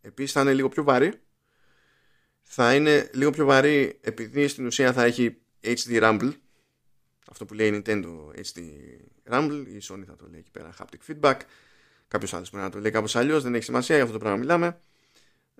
επίσης 0.00 0.32
θα 0.32 0.40
είναι 0.40 0.54
λίγο 0.54 0.68
πιο 0.68 0.84
βαρύ 0.84 1.20
θα 2.52 2.74
είναι 2.74 3.10
λίγο 3.12 3.30
πιο 3.30 3.44
βαρύ 3.44 3.98
επειδή 4.00 4.48
στην 4.48 4.66
ουσία 4.66 4.92
θα 4.92 5.04
έχει 5.04 5.36
HD 5.62 6.02
Rumble. 6.02 6.32
Αυτό 7.30 7.44
που 7.44 7.54
λέει 7.54 7.68
η 7.68 7.82
Nintendo 7.84 8.14
HD 8.34 8.60
Rumble 9.30 9.64
η 9.66 9.80
Sony 9.82 10.02
θα 10.06 10.16
το 10.16 10.26
λέει 10.30 10.38
εκεί 10.38 10.50
πέρα 10.50 10.74
haptic 10.78 11.10
feedback. 11.10 11.36
Κάποιος 12.08 12.34
άλλος 12.34 12.50
μπορεί 12.50 12.62
να 12.62 12.70
το 12.70 12.78
λέει 12.78 12.90
κάπως 12.90 13.16
αλλιώς, 13.16 13.42
δεν 13.42 13.54
έχει 13.54 13.64
σημασία 13.64 13.94
για 13.94 14.04
αυτό 14.04 14.18
το 14.18 14.24
πράγμα 14.24 14.38
μιλάμε. 14.38 14.80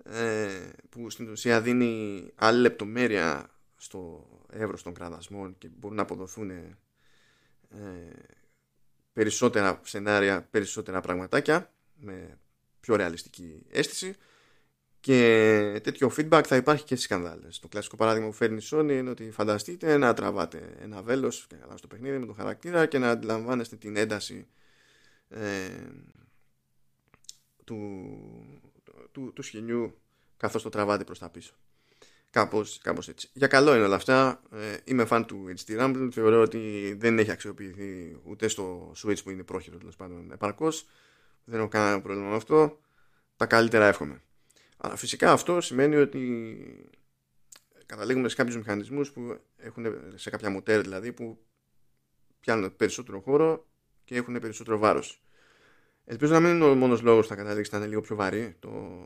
Ε, 0.03 0.69
που 0.89 1.09
στην 1.09 1.29
ουσία 1.29 1.61
δίνει 1.61 2.25
άλλη 2.35 2.59
λεπτομέρεια 2.61 3.49
στο 3.77 4.27
εύρος 4.49 4.83
των 4.83 4.93
κραδασμών 4.93 5.55
και 5.57 5.69
μπορούν 5.77 5.95
να 5.97 6.03
αποδοθούν 6.03 6.49
ε, 6.49 6.77
περισσότερα 9.13 9.79
σενάρια, 9.83 10.47
περισσότερα 10.51 11.01
πραγματάκια 11.01 11.71
με 11.95 12.37
πιο 12.79 12.95
ρεαλιστική 12.95 13.65
αίσθηση 13.69 14.15
και 15.01 15.79
τέτοιο 15.83 16.11
feedback 16.17 16.41
θα 16.45 16.55
υπάρχει 16.55 16.83
και 16.83 16.95
στις 16.95 17.05
σκανδάλες. 17.05 17.59
Το 17.59 17.67
κλασικό 17.67 17.95
παράδειγμα 17.95 18.27
που 18.27 18.33
φέρνει 18.33 18.57
η 18.57 18.67
Sony 18.71 18.89
είναι 18.89 19.09
ότι 19.09 19.31
φανταστείτε 19.31 19.97
να 19.97 20.13
τραβάτε 20.13 20.77
ένα 20.81 21.01
βέλος 21.01 21.47
στο 21.75 21.87
παιχνίδι 21.87 22.17
με 22.17 22.25
τον 22.25 22.35
χαρακτήρα 22.35 22.85
και 22.85 22.97
να 22.97 23.09
αντιλαμβάνεστε 23.09 23.75
την 23.75 23.95
ένταση 23.95 24.47
ε, 25.29 25.39
του, 27.63 27.77
του, 29.11 29.33
του 29.33 29.41
σχοινιού 29.41 30.01
καθώς 30.37 30.61
το 30.61 30.69
τραβάτε 30.69 31.03
προς 31.03 31.19
τα 31.19 31.29
πίσω. 31.29 31.53
Κάπως, 32.29 32.77
κάπως 32.77 33.07
έτσι. 33.07 33.29
Για 33.33 33.47
καλό 33.47 33.75
είναι 33.75 33.85
όλα 33.85 33.95
αυτά. 33.95 34.41
Ε, 34.51 34.77
είμαι 34.83 35.07
fan 35.09 35.23
του 35.27 35.53
HT 35.57 35.79
Rumble. 35.79 36.09
Θεωρώ 36.11 36.41
ότι 36.41 36.93
δεν 36.99 37.19
έχει 37.19 37.31
αξιοποιηθεί 37.31 38.19
ούτε 38.23 38.47
στο 38.47 38.93
Switch 39.03 39.23
που 39.23 39.29
είναι 39.29 39.43
πρόχειρο 39.43 39.77
τέλος 39.77 39.95
πάντων 39.95 40.31
επαρκώς. 40.31 40.87
Δεν 41.43 41.59
έχω 41.59 41.67
κανένα 41.67 42.01
πρόβλημα 42.01 42.29
με 42.29 42.35
αυτό. 42.35 42.79
Τα 43.35 43.45
καλύτερα 43.45 43.87
εύχομαι. 43.87 44.21
Αλλά 44.83 44.95
φυσικά 44.95 45.31
αυτό 45.31 45.61
σημαίνει 45.61 45.95
ότι 45.95 46.91
καταλήγουμε 47.85 48.29
σε 48.29 48.35
κάποιους 48.35 48.57
μηχανισμούς 48.57 49.11
που 49.11 49.39
έχουν 49.57 49.85
σε 50.15 50.29
κάποια 50.29 50.49
μοτέρ 50.49 50.81
δηλαδή 50.81 51.13
που 51.13 51.45
πιάνουν 52.39 52.75
περισσότερο 52.75 53.19
χώρο 53.19 53.67
και 54.03 54.15
έχουν 54.15 54.39
περισσότερο 54.39 54.77
βάρος. 54.77 55.23
Ελπίζω 56.05 56.33
να 56.33 56.39
μην 56.39 56.55
είναι 56.55 56.63
ο 56.63 56.75
μόνος 56.75 57.01
λόγος 57.01 57.23
που 57.23 57.29
θα 57.29 57.35
καταλήξει 57.35 57.71
να 57.71 57.77
είναι 57.77 57.87
λίγο 57.87 58.01
πιο 58.01 58.15
βαρύ 58.15 58.55
το, 58.59 59.05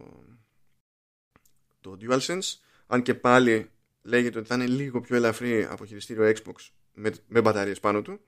το 1.82 1.98
DualSense 2.02 2.54
αν 2.88 3.02
και 3.02 3.14
πάλι 3.14 3.72
λέγεται 4.02 4.40
ότι 4.40 4.48
θα 4.48 4.56
είναι 4.56 4.68
λίγο 4.68 5.02
πιο 5.02 5.16
ελαφρύ 5.16 5.66
από 5.66 5.86
χειριστήριο 5.86 6.34
Xbox 6.36 6.70
με, 6.94 7.12
με 7.28 7.42
μπαταρίες 7.42 7.80
πάνω 7.80 8.02
του 8.02 8.20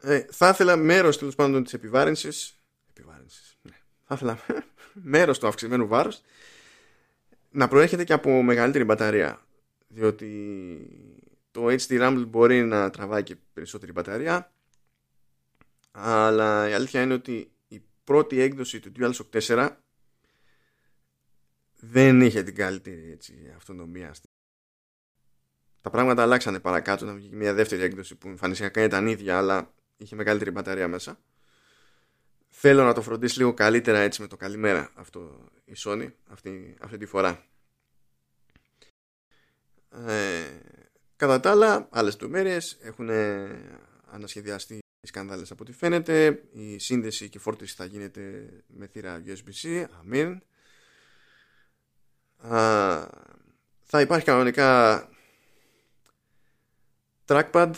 ε, 0.00 0.26
θα 0.30 0.48
ήθελα 0.48 0.76
μέρος 0.76 1.18
τέλος 1.18 1.34
πάντων 1.34 1.64
της 1.64 1.72
επιβάρυνσης, 1.72 2.62
επιβάρυνσης 2.88 3.58
ναι. 3.62 3.76
θα 4.04 4.14
ήθελα 4.14 4.38
μέρος 4.92 5.38
του 5.38 5.46
αυξημένου 5.46 5.86
βάρους 5.86 6.20
να 7.50 7.68
προέρχεται 7.68 8.04
και 8.04 8.12
από 8.12 8.42
μεγαλύτερη 8.42 8.84
μπαταρία 8.84 9.40
διότι 9.88 10.30
το 11.50 11.66
HD 11.66 12.00
Rumble 12.00 12.24
μπορεί 12.28 12.64
να 12.64 12.90
τραβάει 12.90 13.22
και 13.22 13.36
περισσότερη 13.52 13.92
μπαταρία 13.92 14.52
αλλά 15.90 16.68
η 16.68 16.72
αλήθεια 16.72 17.02
είναι 17.02 17.14
ότι 17.14 17.50
η 17.68 17.82
πρώτη 18.04 18.40
έκδοση 18.40 18.80
του 18.80 18.92
DualShock 18.98 19.40
4 19.40 19.70
δεν 21.80 22.20
είχε 22.20 22.42
την 22.42 22.54
καλύτερη 22.54 23.10
έτσι, 23.10 23.52
αυτονομία. 23.56 24.14
Τα 25.80 25.90
πράγματα 25.90 26.22
αλλάξανε 26.22 26.60
παρακάτω 26.60 27.04
να 27.04 27.14
βγει 27.14 27.30
μια 27.32 27.54
δεύτερη 27.54 27.82
έκδοση 27.82 28.14
που 28.14 28.28
εμφανισιακά 28.28 28.82
ήταν 28.82 29.06
ίδια 29.06 29.38
αλλά 29.38 29.72
είχε 29.96 30.16
μεγαλύτερη 30.16 30.50
μπαταρία 30.50 30.88
μέσα. 30.88 31.18
Θέλω 32.50 32.84
να 32.84 32.94
το 32.94 33.02
φροντίσει 33.02 33.38
λίγο 33.38 33.54
καλύτερα 33.54 33.98
έτσι 33.98 34.20
με 34.20 34.26
το 34.26 34.36
καλημέρα 34.36 34.90
αυτό 34.94 35.50
η 35.64 35.72
Sony 35.76 36.10
αυτή, 36.26 36.76
αυτή 36.80 36.96
τη 36.96 37.06
φορά. 37.06 37.44
Ε, 40.06 40.44
κατά 41.16 41.40
τα 41.40 41.50
άλλα, 41.50 41.88
άλλες 41.90 42.16
μέρες 42.16 42.78
έχουν 42.80 43.10
ανασχεδιαστεί 44.10 44.74
οι 44.74 45.06
σκανδάλες 45.06 45.50
από 45.50 45.62
ό,τι 45.62 45.72
φαίνεται. 45.72 46.42
Η 46.52 46.78
σύνδεση 46.78 47.28
και 47.28 47.38
φόρτιση 47.38 47.74
θα 47.74 47.84
γίνεται 47.84 48.48
με 48.66 48.86
θύρα 48.86 49.22
USB-C. 49.26 49.84
Αμήν. 50.00 50.42
θα 53.82 54.00
υπάρχει 54.00 54.24
κανονικά 54.24 55.08
trackpad. 57.26 57.72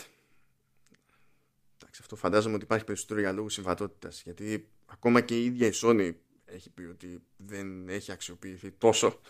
Εντάξει, 2.13 2.17
αυτό 2.17 2.17
φαντάζομαι 2.17 2.55
ότι 2.55 2.65
υπάρχει 2.65 2.85
περισσότερο 2.85 3.21
για 3.21 3.33
λόγους 3.33 3.53
συμβατότητας. 3.53 4.23
Γιατί 4.23 4.69
ακόμα 4.87 5.21
και 5.21 5.41
η 5.41 5.45
ίδια 5.45 5.67
η 5.67 5.71
Sony 5.75 6.13
έχει 6.45 6.71
πει 6.71 6.83
ότι 6.83 7.23
δεν 7.37 7.89
έχει 7.89 8.13
αξιοποιηθεί 8.13 8.71
τόσο 8.71 9.21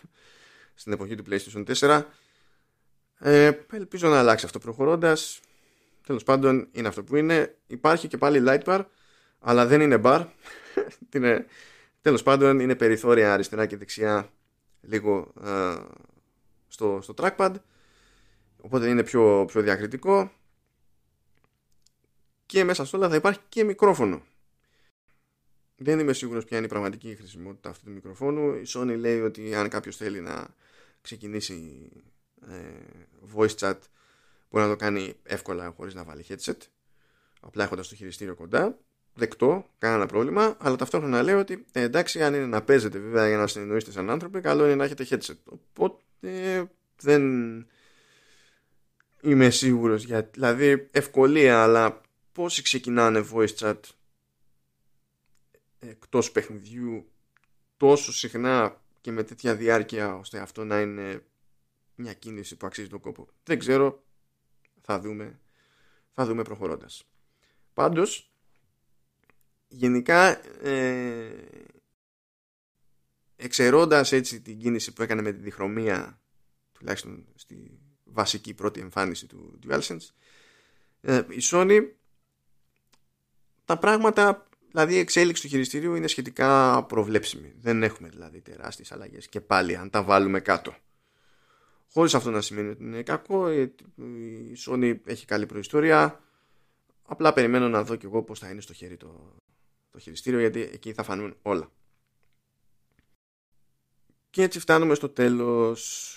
στην 0.75 0.93
εποχή 0.93 1.15
του 1.15 1.25
PlayStation 1.29 1.65
4 1.75 2.05
ε, 3.19 3.51
ελπίζω 3.73 4.09
να 4.09 4.19
αλλάξει 4.19 4.45
αυτό 4.45 4.59
προχωρώντας. 4.59 5.41
Τέλος 6.07 6.23
πάντων, 6.23 6.69
είναι 6.73 6.89
αυτό 6.89 7.05
που 7.05 7.17
είναι. 7.17 7.57
Υπάρχει 7.67 8.09
και 8.09 8.17
πάλι 8.17 8.43
light 8.47 8.63
bar, 8.65 8.85
αλλά 9.39 9.67
δεν 9.67 9.81
είναι 9.81 10.01
bar. 10.05 10.27
είναι, 11.15 11.47
τέλος 12.01 12.23
πάντων, 12.23 12.61
είναι 12.61 12.75
περιθώρια 12.75 13.33
αριστερά 13.33 13.67
και 13.67 13.77
δεξιά 13.77 14.33
λίγο 14.81 15.33
ε, 15.45 15.77
στο, 16.69 16.99
στο 17.03 17.15
trackpad. 17.17 17.55
Οπότε 18.61 18.89
είναι 18.89 19.03
πιο, 19.03 19.45
πιο 19.45 19.61
διακριτικό. 19.61 20.31
Και 22.53 22.65
μέσα 22.65 22.85
στο 22.85 22.97
όλα 22.97 23.09
θα 23.09 23.15
υπάρχει 23.15 23.41
και 23.49 23.65
μικρόφωνο. 23.65 24.23
Δεν 25.77 25.99
είμαι 25.99 26.13
σίγουρος 26.13 26.45
ποια 26.45 26.57
είναι 26.57 26.67
η 26.67 26.69
πραγματική 26.69 27.15
χρησιμότητα 27.15 27.69
αυτού 27.69 27.85
του 27.85 27.91
μικροφόνου. 27.91 28.55
Η 28.55 28.63
Sony 28.69 28.95
λέει 28.99 29.21
ότι 29.21 29.55
αν 29.55 29.69
κάποιος 29.69 29.97
θέλει 29.97 30.21
να 30.21 30.47
ξεκινήσει 31.01 31.89
ε, 32.49 32.55
voice 33.35 33.55
chat 33.59 33.75
μπορεί 34.51 34.65
να 34.65 34.69
το 34.69 34.77
κάνει 34.77 35.15
εύκολα 35.23 35.75
χωρίς 35.77 35.95
να 35.95 36.05
βάλει 36.05 36.25
headset 36.29 36.57
απλά 37.41 37.65
έχοντας 37.65 37.89
το 37.89 37.95
χειριστήριο 37.95 38.35
κοντά 38.35 38.79
δεκτό, 39.15 39.67
κανένα 39.79 40.07
πρόβλημα 40.07 40.57
αλλά 40.61 40.77
ταυτόχρονα 40.77 41.23
λέω 41.23 41.39
ότι 41.39 41.65
ε, 41.73 41.83
εντάξει 41.83 42.23
αν 42.23 42.35
είναι 42.35 42.47
να 42.47 42.63
παίζετε 42.63 42.99
βέβαια 42.99 43.29
για 43.29 43.37
να 43.37 43.47
συνεννοήσετε 43.47 43.93
σαν 43.93 44.11
άνθρωποι 44.11 44.41
καλό 44.41 44.65
είναι 44.65 44.75
να 44.75 44.85
έχετε 44.85 45.07
headset 45.11 45.39
οπότε 45.45 46.03
δεν 47.01 47.23
είμαι 49.23 49.51
σίγουρος 49.51 50.05
για, 50.05 50.31
δηλαδή 50.33 50.89
ευκολία 50.91 51.63
αλλά 51.63 52.01
πόσοι 52.33 52.63
ξεκινάνε 52.63 53.25
voice 53.33 53.55
chat 53.57 53.81
εκτός 55.79 56.33
παιχνιδιού 56.33 57.11
τόσο 57.77 58.13
συχνά 58.13 58.81
και 59.01 59.11
με 59.11 59.23
τέτοια 59.23 59.57
διάρκεια 59.57 60.15
ώστε 60.15 60.39
αυτό 60.39 60.65
να 60.65 60.81
είναι 60.81 61.25
μια 61.95 62.15
κίνηση 62.15 62.57
που 62.57 62.67
αξίζει 62.67 62.89
τον 62.89 63.01
κόπο. 63.01 63.29
Δεν 63.45 63.59
ξέρω, 63.59 64.05
θα 64.81 65.01
δούμε, 65.01 65.41
θα 66.13 66.27
δούμε 66.27 66.43
προχωρώντας. 66.43 67.05
Πάντως, 67.75 68.33
γενικά, 69.69 70.47
ε, 70.67 71.31
εξαιρώντας 73.37 74.13
έτσι 74.13 74.41
την 74.41 74.59
κίνηση 74.59 74.93
που 74.93 75.03
έκανε 75.03 75.23
με 75.23 75.33
τη 75.33 75.43
διχρωμία, 75.43 76.21
τουλάχιστον 76.73 77.27
στη 77.35 77.81
βασική 78.05 78.55
πρώτη 78.55 78.81
εμφάνιση 78.81 79.27
του 79.27 79.59
DualSense, 79.67 80.09
ε, 81.01 81.23
η 81.29 81.41
Sony 81.43 81.91
τα 83.73 83.79
πράγματα, 83.79 84.47
δηλαδή 84.71 84.95
η 84.95 84.99
εξέλιξη 84.99 85.43
του 85.43 85.49
χειριστήριου 85.49 85.95
είναι 85.95 86.07
σχετικά 86.07 86.83
προβλέψιμη. 86.85 87.55
Δεν 87.61 87.83
έχουμε 87.83 88.09
δηλαδή 88.09 88.41
τεράστιες 88.41 88.93
αλλαγές 88.93 89.29
και 89.29 89.41
πάλι 89.41 89.77
αν 89.77 89.91
τα 89.91 90.03
βάλουμε 90.03 90.41
κάτω. 90.41 90.75
Χωρίς 91.93 92.15
αυτό 92.15 92.31
να 92.31 92.41
σημαίνει 92.41 92.69
ότι 92.69 92.83
είναι 92.83 93.03
κακό. 93.03 93.51
Η 93.51 93.73
Sony 94.67 94.97
έχει 95.05 95.27
καλή 95.27 95.47
προϊστορία. 95.47 96.21
Απλά 97.03 97.33
περιμένω 97.33 97.69
να 97.69 97.85
δω 97.85 97.97
κι 97.97 98.07
εγώ 98.07 98.23
πώς 98.23 98.39
θα 98.39 98.51
είναι 98.51 98.61
στο 98.61 98.73
χέρι 98.73 98.97
το, 98.97 99.37
το 99.91 99.99
χειριστήριο 99.99 100.41
γιατί 100.41 100.61
εκεί 100.61 100.93
θα 100.93 101.03
φανούν 101.03 101.37
όλα. 101.43 101.71
Και 104.31 104.43
έτσι 104.43 104.61
φτάνουμε 104.61 104.95
στο 104.95 105.09
τέλος. 105.09 106.17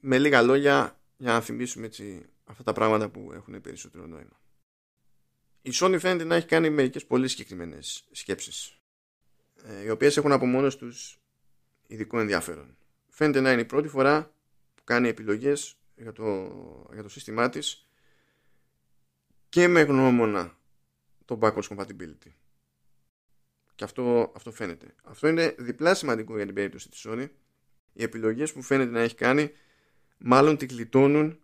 Με 0.00 0.18
λίγα 0.18 0.42
λόγια 0.42 0.98
για 1.16 1.32
να 1.32 1.40
θυμίσουμε 1.40 1.86
έτσι 1.86 2.26
αυτά 2.44 2.62
τα 2.62 2.72
πράγματα 2.72 3.08
που 3.08 3.30
έχουν 3.34 3.60
περισσότερο 3.60 4.06
νόημα. 4.06 4.41
Η 5.62 5.70
Sony 5.74 5.96
φαίνεται 6.00 6.24
να 6.24 6.34
έχει 6.34 6.46
κάνει 6.46 6.70
μερικές 6.70 7.06
πολύ 7.06 7.28
συγκεκριμένες 7.28 8.04
σκέψεις 8.10 8.78
ε, 9.64 9.84
οι 9.84 9.90
οποίες 9.90 10.16
έχουν 10.16 10.32
από 10.32 10.46
μόνος 10.46 10.76
τους 10.76 11.20
ειδικό 11.86 12.20
ενδιαφέρον. 12.20 12.76
Φαίνεται 13.08 13.40
να 13.40 13.52
είναι 13.52 13.60
η 13.60 13.64
πρώτη 13.64 13.88
φορά 13.88 14.34
που 14.74 14.84
κάνει 14.84 15.08
επιλογές 15.08 15.76
για 15.96 16.12
το, 16.12 16.24
για 16.92 17.02
το 17.02 17.08
σύστημά 17.08 17.48
της 17.48 17.86
και 19.48 19.68
με 19.68 19.80
γνώμονα 19.82 20.58
το 21.24 21.38
backwards 21.42 21.68
compatibility. 21.68 22.32
Και 23.74 23.84
αυτό, 23.84 24.32
αυτό 24.36 24.52
φαίνεται. 24.52 24.94
Αυτό 25.04 25.28
είναι 25.28 25.54
διπλά 25.58 25.94
σημαντικό 25.94 26.36
για 26.36 26.44
την 26.44 26.54
περίπτωση 26.54 26.88
της 26.88 27.06
Sony. 27.08 27.28
Οι 27.92 28.02
επιλογές 28.02 28.52
που 28.52 28.62
φαίνεται 28.62 28.90
να 28.90 29.00
έχει 29.00 29.14
κάνει 29.14 29.52
μάλλον 30.18 30.56
τη 30.56 30.66
κλειτώνουν 30.66 31.40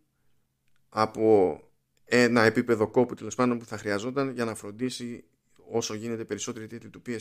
από 0.89 1.61
ένα 2.09 2.43
επίπεδο 2.43 2.89
κόπου 2.89 3.15
τέλος 3.15 3.35
πάντων 3.35 3.59
που 3.59 3.65
θα 3.65 3.79
χρειαζόταν 3.79 4.31
για 4.31 4.45
να 4.45 4.55
φροντίσει 4.55 5.25
όσο 5.71 5.95
γίνεται 5.95 6.25
περισσότεροι 6.25 6.67
τίτλοι 6.67 6.91
του, 6.91 7.03
PS, 7.07 7.19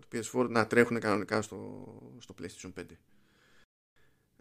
του 0.00 0.08
PS4 0.12 0.48
να 0.48 0.66
τρέχουν 0.66 1.00
κανονικά 1.00 1.42
στο, 1.42 1.86
στο 2.18 2.34
PlayStation 2.40 2.72
5 2.80 2.84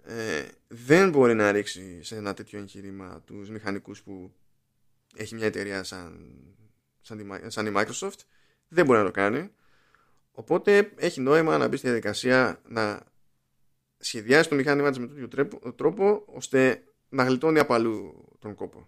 ε, 0.04 0.46
δεν 0.68 1.10
μπορεί 1.10 1.34
να 1.34 1.52
ρίξει 1.52 2.04
σε 2.04 2.16
ένα 2.16 2.34
τέτοιο 2.34 2.60
εγχείρημα 2.60 3.22
τους 3.26 3.50
μηχανικούς 3.50 4.02
που 4.02 4.34
έχει 5.16 5.36
μια 5.36 5.46
εταιρεία 5.46 5.84
σαν, 5.84 6.36
σαν, 7.48 7.66
η 7.66 7.72
Microsoft. 7.76 8.20
Δεν 8.68 8.86
μπορεί 8.86 9.00
να 9.00 9.06
το 9.06 9.12
κάνει. 9.12 9.50
Οπότε 10.32 10.92
έχει 10.96 11.22
νόημα 11.22 11.58
να 11.58 11.68
μπει 11.68 11.78
στη 11.78 11.88
διαδικασία 11.88 12.62
να 12.68 13.04
σχεδιάσει 13.98 14.50
το 14.50 14.56
μηχάνημά 14.56 14.90
της 14.90 15.00
με 15.00 15.08
τέτοιο 15.08 15.28
τρόπο 15.74 16.24
ώστε 16.26 16.84
να 17.10 17.24
γλιτώνει 17.24 17.60
από 17.60 17.74
αλλού 17.74 18.26
τον 18.40 18.56
κόπο 18.56 18.88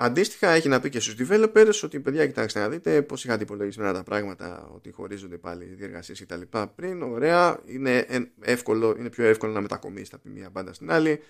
Αντίστοιχα 0.00 0.50
έχει 0.50 0.68
να 0.68 0.80
πει 0.80 0.88
και 0.88 1.00
στους 1.00 1.14
developers 1.18 1.80
ότι 1.82 2.00
παιδιά 2.00 2.26
κοιτάξτε 2.26 2.60
να 2.60 2.68
δείτε 2.68 3.02
πως 3.02 3.24
είχατε 3.24 3.42
υπολογισμένα 3.42 3.92
τα 3.92 4.02
πράγματα 4.02 4.70
ότι 4.74 4.90
χωρίζονται 4.90 5.38
πάλι 5.38 5.64
οι 5.64 5.74
διεργασίες 5.74 6.20
κτλ. 6.20 6.40
πριν 6.74 7.02
ωραία 7.02 7.60
είναι, 7.66 8.06
εύκολο, 8.40 8.94
είναι 8.98 9.10
πιο 9.10 9.24
εύκολο 9.24 9.52
να 9.52 9.60
μετακομίσει 9.60 10.10
από 10.14 10.28
μία 10.28 10.50
μπάντα 10.50 10.72
στην 10.72 10.90
άλλη 10.90 11.22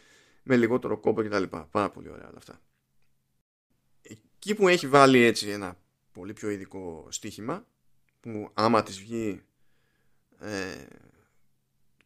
με 0.43 0.57
λιγότερο 0.57 0.99
κόπο 0.99 1.23
κτλ. 1.23 1.43
Πάρα 1.71 1.91
πολύ 1.91 2.09
ωραία 2.09 2.29
όλα 2.29 2.37
αυτά. 2.37 2.61
Εκεί 4.03 4.55
που 4.55 4.69
έχει 4.69 4.87
βάλει 4.87 5.23
έτσι 5.23 5.49
ένα 5.49 5.79
πολύ 6.13 6.33
πιο 6.33 6.51
ειδικό 6.51 7.07
στοίχημα 7.11 7.67
που 8.21 8.51
άμα 8.55 8.83
της 8.83 8.99
βγει 8.99 9.43
ε, 10.39 10.87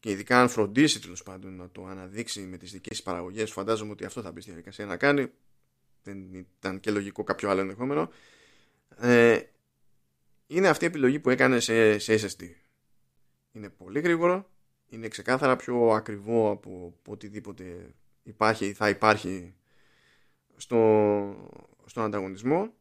και 0.00 0.10
ειδικά 0.10 0.40
αν 0.40 0.48
φροντίσει 0.48 1.00
τέλος 1.00 1.22
πάντων 1.22 1.56
να 1.56 1.70
το 1.70 1.86
αναδείξει 1.86 2.40
με 2.40 2.56
τις 2.56 2.72
δικές 2.72 3.02
παραγωγές 3.02 3.52
φαντάζομαι 3.52 3.90
ότι 3.90 4.04
αυτό 4.04 4.22
θα 4.22 4.32
μπει 4.32 4.40
στη 4.40 4.50
διαδικασία 4.50 4.86
να 4.86 4.96
κάνει 4.96 5.30
δεν 6.02 6.46
ήταν 6.58 6.80
και 6.80 6.90
λογικό 6.90 7.24
κάποιο 7.24 7.50
άλλο 7.50 7.60
ενδεχόμενο. 7.60 8.10
Ε, 9.00 9.40
είναι 10.46 10.68
αυτή 10.68 10.84
η 10.84 10.88
επιλογή 10.88 11.20
που 11.20 11.30
έκανε 11.30 11.60
σε, 11.60 11.98
σε 11.98 12.14
SSD 12.14 12.44
είναι 13.52 13.68
πολύ 13.68 14.00
γρήγορο 14.00 14.50
είναι 14.92 15.08
ξεκάθαρα 15.08 15.56
πιο 15.56 15.88
ακριβό 15.88 16.50
από, 16.50 16.98
οτιδήποτε 17.06 17.94
υπάρχει 18.22 18.66
ή 18.66 18.72
θα 18.72 18.88
υπάρχει 18.88 19.54
στο, 20.56 20.80
στον 21.84 22.02
ανταγωνισμό. 22.02 22.74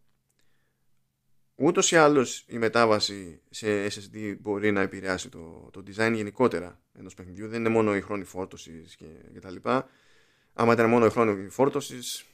Ούτως 1.56 1.92
ή 1.92 1.96
άλλως 1.96 2.46
η 2.48 2.58
μετάβαση 2.58 3.42
σε 3.50 3.86
SSD 3.86 4.38
μπορεί 4.40 4.72
να 4.72 4.82
επηρεάσει 4.82 5.30
το, 5.30 5.70
το 5.72 5.84
design 5.88 6.12
γενικότερα 6.16 6.82
ενός 6.94 7.14
παιχνιδιού. 7.14 7.48
Δεν 7.48 7.60
είναι 7.60 7.70
μόνο 7.70 7.96
η 7.96 8.02
χρόνη 8.02 8.24
φόρτωσης 8.24 8.96
και, 8.96 9.06
και 9.34 9.40
τα 9.40 9.52
λοιπά. 9.52 9.90
Άμα 10.54 10.74
ήταν 10.74 10.90
μόνο 10.90 11.06
η 11.06 11.10
χρόνη 11.10 11.50
φόρτωσης 11.50 12.26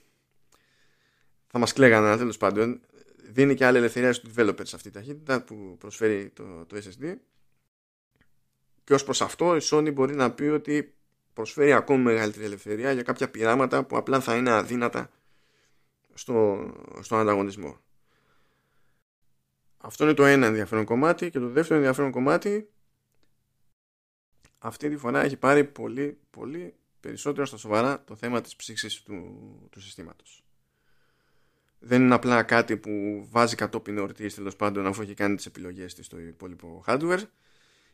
θα 1.47 1.59
μας 1.59 1.73
κλαίγανε 1.73 2.17
τέλος 2.17 2.37
πάντων 2.37 2.81
δίνει 3.29 3.55
και 3.55 3.65
άλλη 3.65 3.77
ελευθερία 3.77 4.13
στους 4.13 4.33
developers 4.35 4.73
αυτή 4.73 4.87
η 4.87 4.91
ταχύτητα 4.91 5.43
που 5.43 5.75
προσφέρει 5.79 6.29
το, 6.29 6.65
το 6.65 6.77
SSD 6.77 7.15
και 8.83 8.93
ως 8.93 9.03
προς 9.03 9.21
αυτό 9.21 9.55
η 9.55 9.59
Sony 9.63 9.93
μπορεί 9.93 10.15
να 10.15 10.31
πει 10.31 10.43
ότι 10.43 10.95
προσφέρει 11.33 11.73
ακόμη 11.73 12.03
μεγαλύτερη 12.03 12.45
ελευθερία 12.45 12.91
για 12.91 13.03
κάποια 13.03 13.29
πειράματα 13.29 13.83
που 13.83 13.97
απλά 13.97 14.19
θα 14.19 14.35
είναι 14.35 14.51
αδύνατα 14.51 15.09
στο, 16.13 16.67
στον 17.01 17.19
ανταγωνισμό. 17.19 17.77
Αυτό 19.77 20.03
είναι 20.03 20.13
το 20.13 20.25
ένα 20.25 20.45
ενδιαφέρον 20.45 20.85
κομμάτι 20.85 21.29
και 21.29 21.39
το 21.39 21.49
δεύτερο 21.49 21.75
ενδιαφέρον 21.75 22.11
κομμάτι 22.11 22.69
αυτή 24.57 24.89
τη 24.89 24.97
φορά 24.97 25.23
έχει 25.23 25.37
πάρει 25.37 25.63
πολύ 25.63 26.17
πολύ 26.29 26.75
περισσότερο 26.99 27.45
στα 27.45 27.57
σοβαρά 27.57 28.03
το 28.03 28.15
θέμα 28.15 28.41
της 28.41 28.55
ψήξης 28.55 29.01
του, 29.01 29.37
του 29.71 29.81
συστήματος. 29.81 30.46
Δεν 31.79 32.01
είναι 32.01 32.13
απλά 32.13 32.43
κάτι 32.43 32.77
που 32.77 33.25
βάζει 33.29 33.55
κατόπιν 33.55 33.97
εορτής 33.97 34.35
τέλος 34.35 34.55
πάντων 34.55 34.85
αφού 34.85 35.01
έχει 35.01 35.13
κάνει 35.13 35.35
τις 35.35 35.45
επιλογές 35.45 35.93
της 35.93 36.05
στο 36.05 36.19
υπόλοιπο 36.19 36.83
hardware 36.87 37.23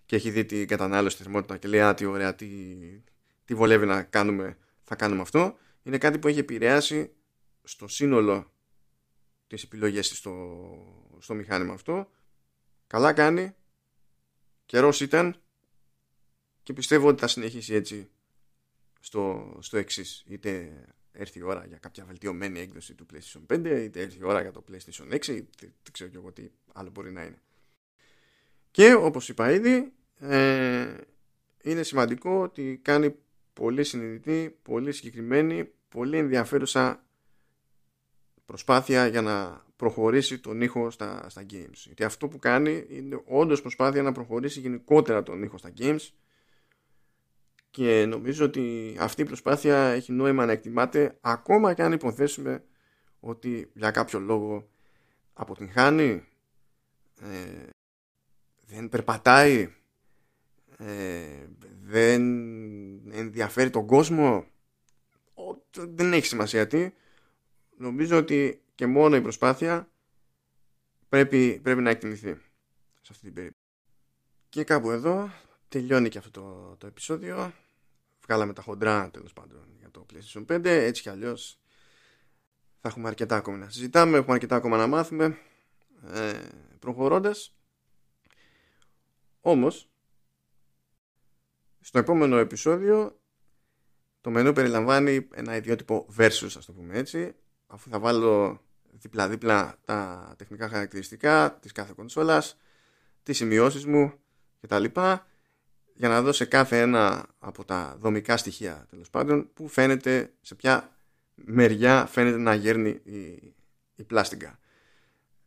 και 0.06 0.16
έχει 0.16 0.30
δει 0.30 0.46
την 0.46 0.68
κατανάλωση 0.68 1.18
θερμότητα 1.18 1.58
και 1.58 1.68
λέει 1.68 1.82
«Α, 1.82 1.94
τι 1.94 2.06
ωραία, 2.06 2.36
τι, 2.36 2.48
τι 3.46 3.56
βολεύει 3.56 3.86
να 3.86 4.04
κάνουμε, 4.04 4.58
θα 4.84 4.96
κάνουμε 4.96 5.22
αυτό». 5.22 5.58
Είναι 5.84 5.98
κάτι 5.98 6.20
που 6.20 6.28
έχει 6.28 6.40
επηρεάσει 6.40 7.12
στο 7.64 7.88
σύνολο 7.88 8.52
τις 9.48 9.64
επιλογές 9.64 10.10
της 10.10 10.18
στο, 10.18 11.18
στο 11.20 11.34
μηχάνημα 11.34 11.74
αυτό. 11.74 12.12
Καλά 12.88 13.14
κάνει, 13.14 13.56
καιρός 14.66 15.02
ήταν 15.02 15.42
και 16.64 16.74
πιστεύω 16.74 17.08
ότι 17.08 17.20
θα 17.20 17.28
συνεχίσει 17.28 17.74
έτσι 17.74 18.10
στο, 19.00 19.56
στο 19.62 19.78
εξής. 19.78 20.24
Είτε 20.28 20.72
έρθει 21.14 21.40
η 21.40 21.42
ώρα 21.42 21.66
για 21.66 21.78
κάποια 21.78 22.06
βελτιωμένη 22.06 22.60
έκδοση 22.60 22.94
του 22.94 23.06
PlayStation 23.14 23.56
5, 23.56 23.66
είτε 23.84 24.02
έρθει 24.02 24.18
η 24.20 24.24
ώρα 24.24 24.42
για 24.42 24.52
το 24.52 24.64
PlayStation 24.72 25.14
6, 25.14 25.28
είτε 25.28 25.46
δεν 25.58 25.92
ξέρω 25.92 26.10
και 26.10 26.18
εγώ 26.18 26.32
τι 26.32 26.50
άλλο 26.74 26.90
μπορεί 26.90 27.12
να 27.12 27.24
είναι. 27.24 27.42
Και 28.72 28.94
όπως 28.94 29.30
είπα 29.30 29.52
ήδη, 29.52 29.94
ε, 30.20 30.94
είναι 31.64 31.84
σημαντικό 31.84 32.42
ότι 32.42 32.80
κάνει 32.82 33.16
πολύ 33.54 33.84
συνειδητή, 33.84 34.58
πολύ 34.62 34.92
συγκεκριμένη, 34.92 35.72
πολύ 35.90 36.18
ενδιαφέρουσα 36.18 37.04
προσπάθεια 38.46 39.08
για 39.08 39.22
να 39.22 39.66
προχωρήσει 39.76 40.40
τον 40.40 40.62
ήχο 40.62 40.90
στα, 40.90 41.30
στα 41.30 41.46
games. 41.52 41.74
Γιατί 41.74 42.04
αυτό 42.04 42.28
που 42.28 42.40
κάνει 42.40 42.86
είναι 42.90 43.22
όντως 43.26 43.62
προσπάθεια 43.62 44.02
να 44.02 44.12
προχωρήσει 44.12 44.60
γενικότερα 44.60 45.24
τον 45.24 45.44
ήχο 45.44 45.58
στα 45.58 45.74
games 45.78 46.10
και 47.74 48.06
νομίζω 48.06 48.46
ότι 48.46 48.96
αυτή 49.00 49.22
η 49.22 49.26
προσπάθεια 49.26 49.78
έχει 49.78 50.12
νόημα 50.12 50.46
να 50.46 50.52
εκτιμάται 50.52 51.18
ακόμα 51.22 51.74
και 51.74 51.84
αν 51.84 51.92
υποθέσουμε 51.92 52.64
ότι 53.20 53.72
για 53.74 53.92
κάποιο 53.92 54.20
λόγο 54.20 54.70
αποτυγχάνει 55.34 56.24
ε, 57.22 57.70
δεν 58.66 58.90
περπατάει 58.90 59.74
ε, 60.78 61.48
δεν 61.84 62.22
ενδιαφέρει 63.12 63.70
τον 63.70 63.88
κόσμο 63.88 64.46
δεν 65.74 66.14
έχει 66.14 66.26
σημασία 66.26 66.68
τι 66.68 66.94
νομίζω 67.78 68.18
ότι 68.18 68.62
και 68.76 68.88
μόνο 68.88 69.16
η 69.16 69.22
προσπάθεια 69.22 69.92
πρέπει, 71.10 71.60
πρέπει 71.64 71.82
να 71.82 71.90
εκτιμηθεί 71.90 72.34
σε 73.02 73.10
αυτή 73.10 73.24
την 73.24 73.34
περίπτωση. 73.34 73.68
Και 74.50 74.64
κάπου 74.64 74.92
εδώ 74.92 75.32
τελειώνει 75.68 76.10
και 76.10 76.18
αυτό 76.18 76.32
το, 76.32 76.76
το 76.78 76.88
επεισόδιο 76.88 77.54
βγάλαμε 78.26 78.54
τα 78.54 78.62
χοντρά 78.62 79.10
τέλος 79.12 79.34
πάντων 79.34 79.66
για 79.80 79.92
το 79.92 80.06
PlayStation 80.14 80.46
5 80.46 80.66
έτσι 80.66 81.02
κι 81.02 81.10
αλλιώς 81.10 81.60
θα 82.80 82.88
έχουμε 82.88 83.08
αρκετά 83.08 83.36
ακόμα 83.36 83.58
να 83.58 83.70
συζητάμε 83.70 84.18
έχουμε 84.18 84.34
αρκετά 84.34 84.56
ακόμα 84.56 84.78
να 84.78 84.88
μάθουμε 84.88 85.38
ε, 86.14 86.40
προχωρώντας. 86.80 87.56
Όμως 89.42 89.90
στο 91.80 92.00
επόμενο 92.00 92.38
επεισόδιο 92.38 93.20
το 94.22 94.30
μενού 94.30 94.54
περιλαμβάνει 94.54 95.28
ένα 95.34 95.56
ιδιότυπο 95.56 96.08
versus 96.18 96.54
ας 96.58 96.66
το 96.66 96.74
πούμε 96.74 96.98
έτσι 96.98 97.36
αφού 97.68 97.90
θα 97.90 98.00
βάλω 98.00 98.62
δίπλα-δίπλα 98.92 99.80
τα 99.86 100.34
τεχνικά 100.38 100.70
χαρακτηριστικά 100.70 101.58
της 101.62 101.72
κάθε 101.72 101.94
κονσόλας 101.96 102.58
τις 103.24 103.38
σημειώσεις 103.38 103.86
μου 103.86 104.14
κτλ 104.62 104.86
για 105.94 106.08
να 106.08 106.22
δω 106.22 106.32
σε 106.32 106.46
κάθε 106.46 106.82
ένα 106.82 107.26
από 107.40 107.66
τα 107.66 107.98
δομικά 108.00 108.38
στοιχεία 108.38 108.88
τέλος 108.90 109.10
πάντων 109.10 109.50
που 109.54 109.68
φαίνεται 109.68 110.34
σε 110.42 110.56
ποια 110.56 110.98
μεριά 111.36 112.06
φαίνεται 112.06 112.38
να 112.38 112.54
γέρνει 112.54 112.90
η, 112.90 113.54
η 113.96 114.04
πλάστιγκα. 114.04 114.60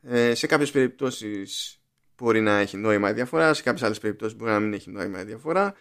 Ε, 0.03 0.35
σε 0.35 0.47
κάποιες 0.47 0.71
περιπτώσεις 0.71 1.81
μπορεί 2.17 2.41
να 2.41 2.59
έχει 2.59 2.77
νόημα 2.77 3.11
η 3.11 3.13
διαφορά, 3.13 3.55
σε 3.55 3.63
κάποιες 3.63 3.83
άλλες 3.83 3.99
περιπτώσεις 3.99 4.37
μπορεί 4.37 4.51
να 4.51 4.61
μην 4.61 4.73
έχει 4.73 4.91
νόημα 4.91 5.21
η 5.21 5.25
διαφορά 5.25 5.75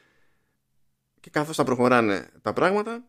και 1.19 1.29
καθώς 1.29 1.55
θα 1.55 1.63
προχωράνε 1.63 2.29
τα 2.41 2.53
πράγματα 2.53 3.03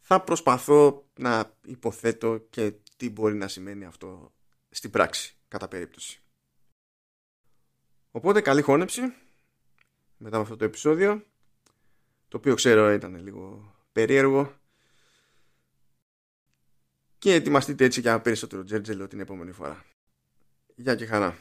θα 0.00 0.20
προσπαθώ 0.20 1.08
να 1.18 1.56
υποθέτω 1.66 2.46
και 2.50 2.72
τι 2.96 3.10
μπορεί 3.10 3.34
να 3.34 3.48
σημαίνει 3.48 3.84
αυτό 3.84 4.32
στην 4.70 4.90
πράξη 4.90 5.36
κατά 5.48 5.68
περίπτωση. 5.68 6.22
Οπότε 8.10 8.40
καλή 8.40 8.62
χώνεψη 8.62 9.00
μετά 10.22 10.36
από 10.36 10.44
αυτό 10.44 10.56
το 10.56 10.64
επεισόδιο 10.64 11.26
το 12.28 12.36
οποίο 12.36 12.54
ξέρω 12.54 12.92
ήταν 12.92 13.22
λίγο 13.22 13.74
περίεργο 13.92 14.52
και 17.18 17.34
ετοιμαστείτε 17.34 17.84
έτσι 17.84 18.00
για 18.00 18.20
περισσότερο 18.20 18.64
τζέρτζελο 18.64 19.08
την 19.08 19.20
επόμενη 19.20 19.52
φορά. 19.52 19.84
Γεια 20.74 20.94
και 20.94 21.06
χαρά. 21.06 21.38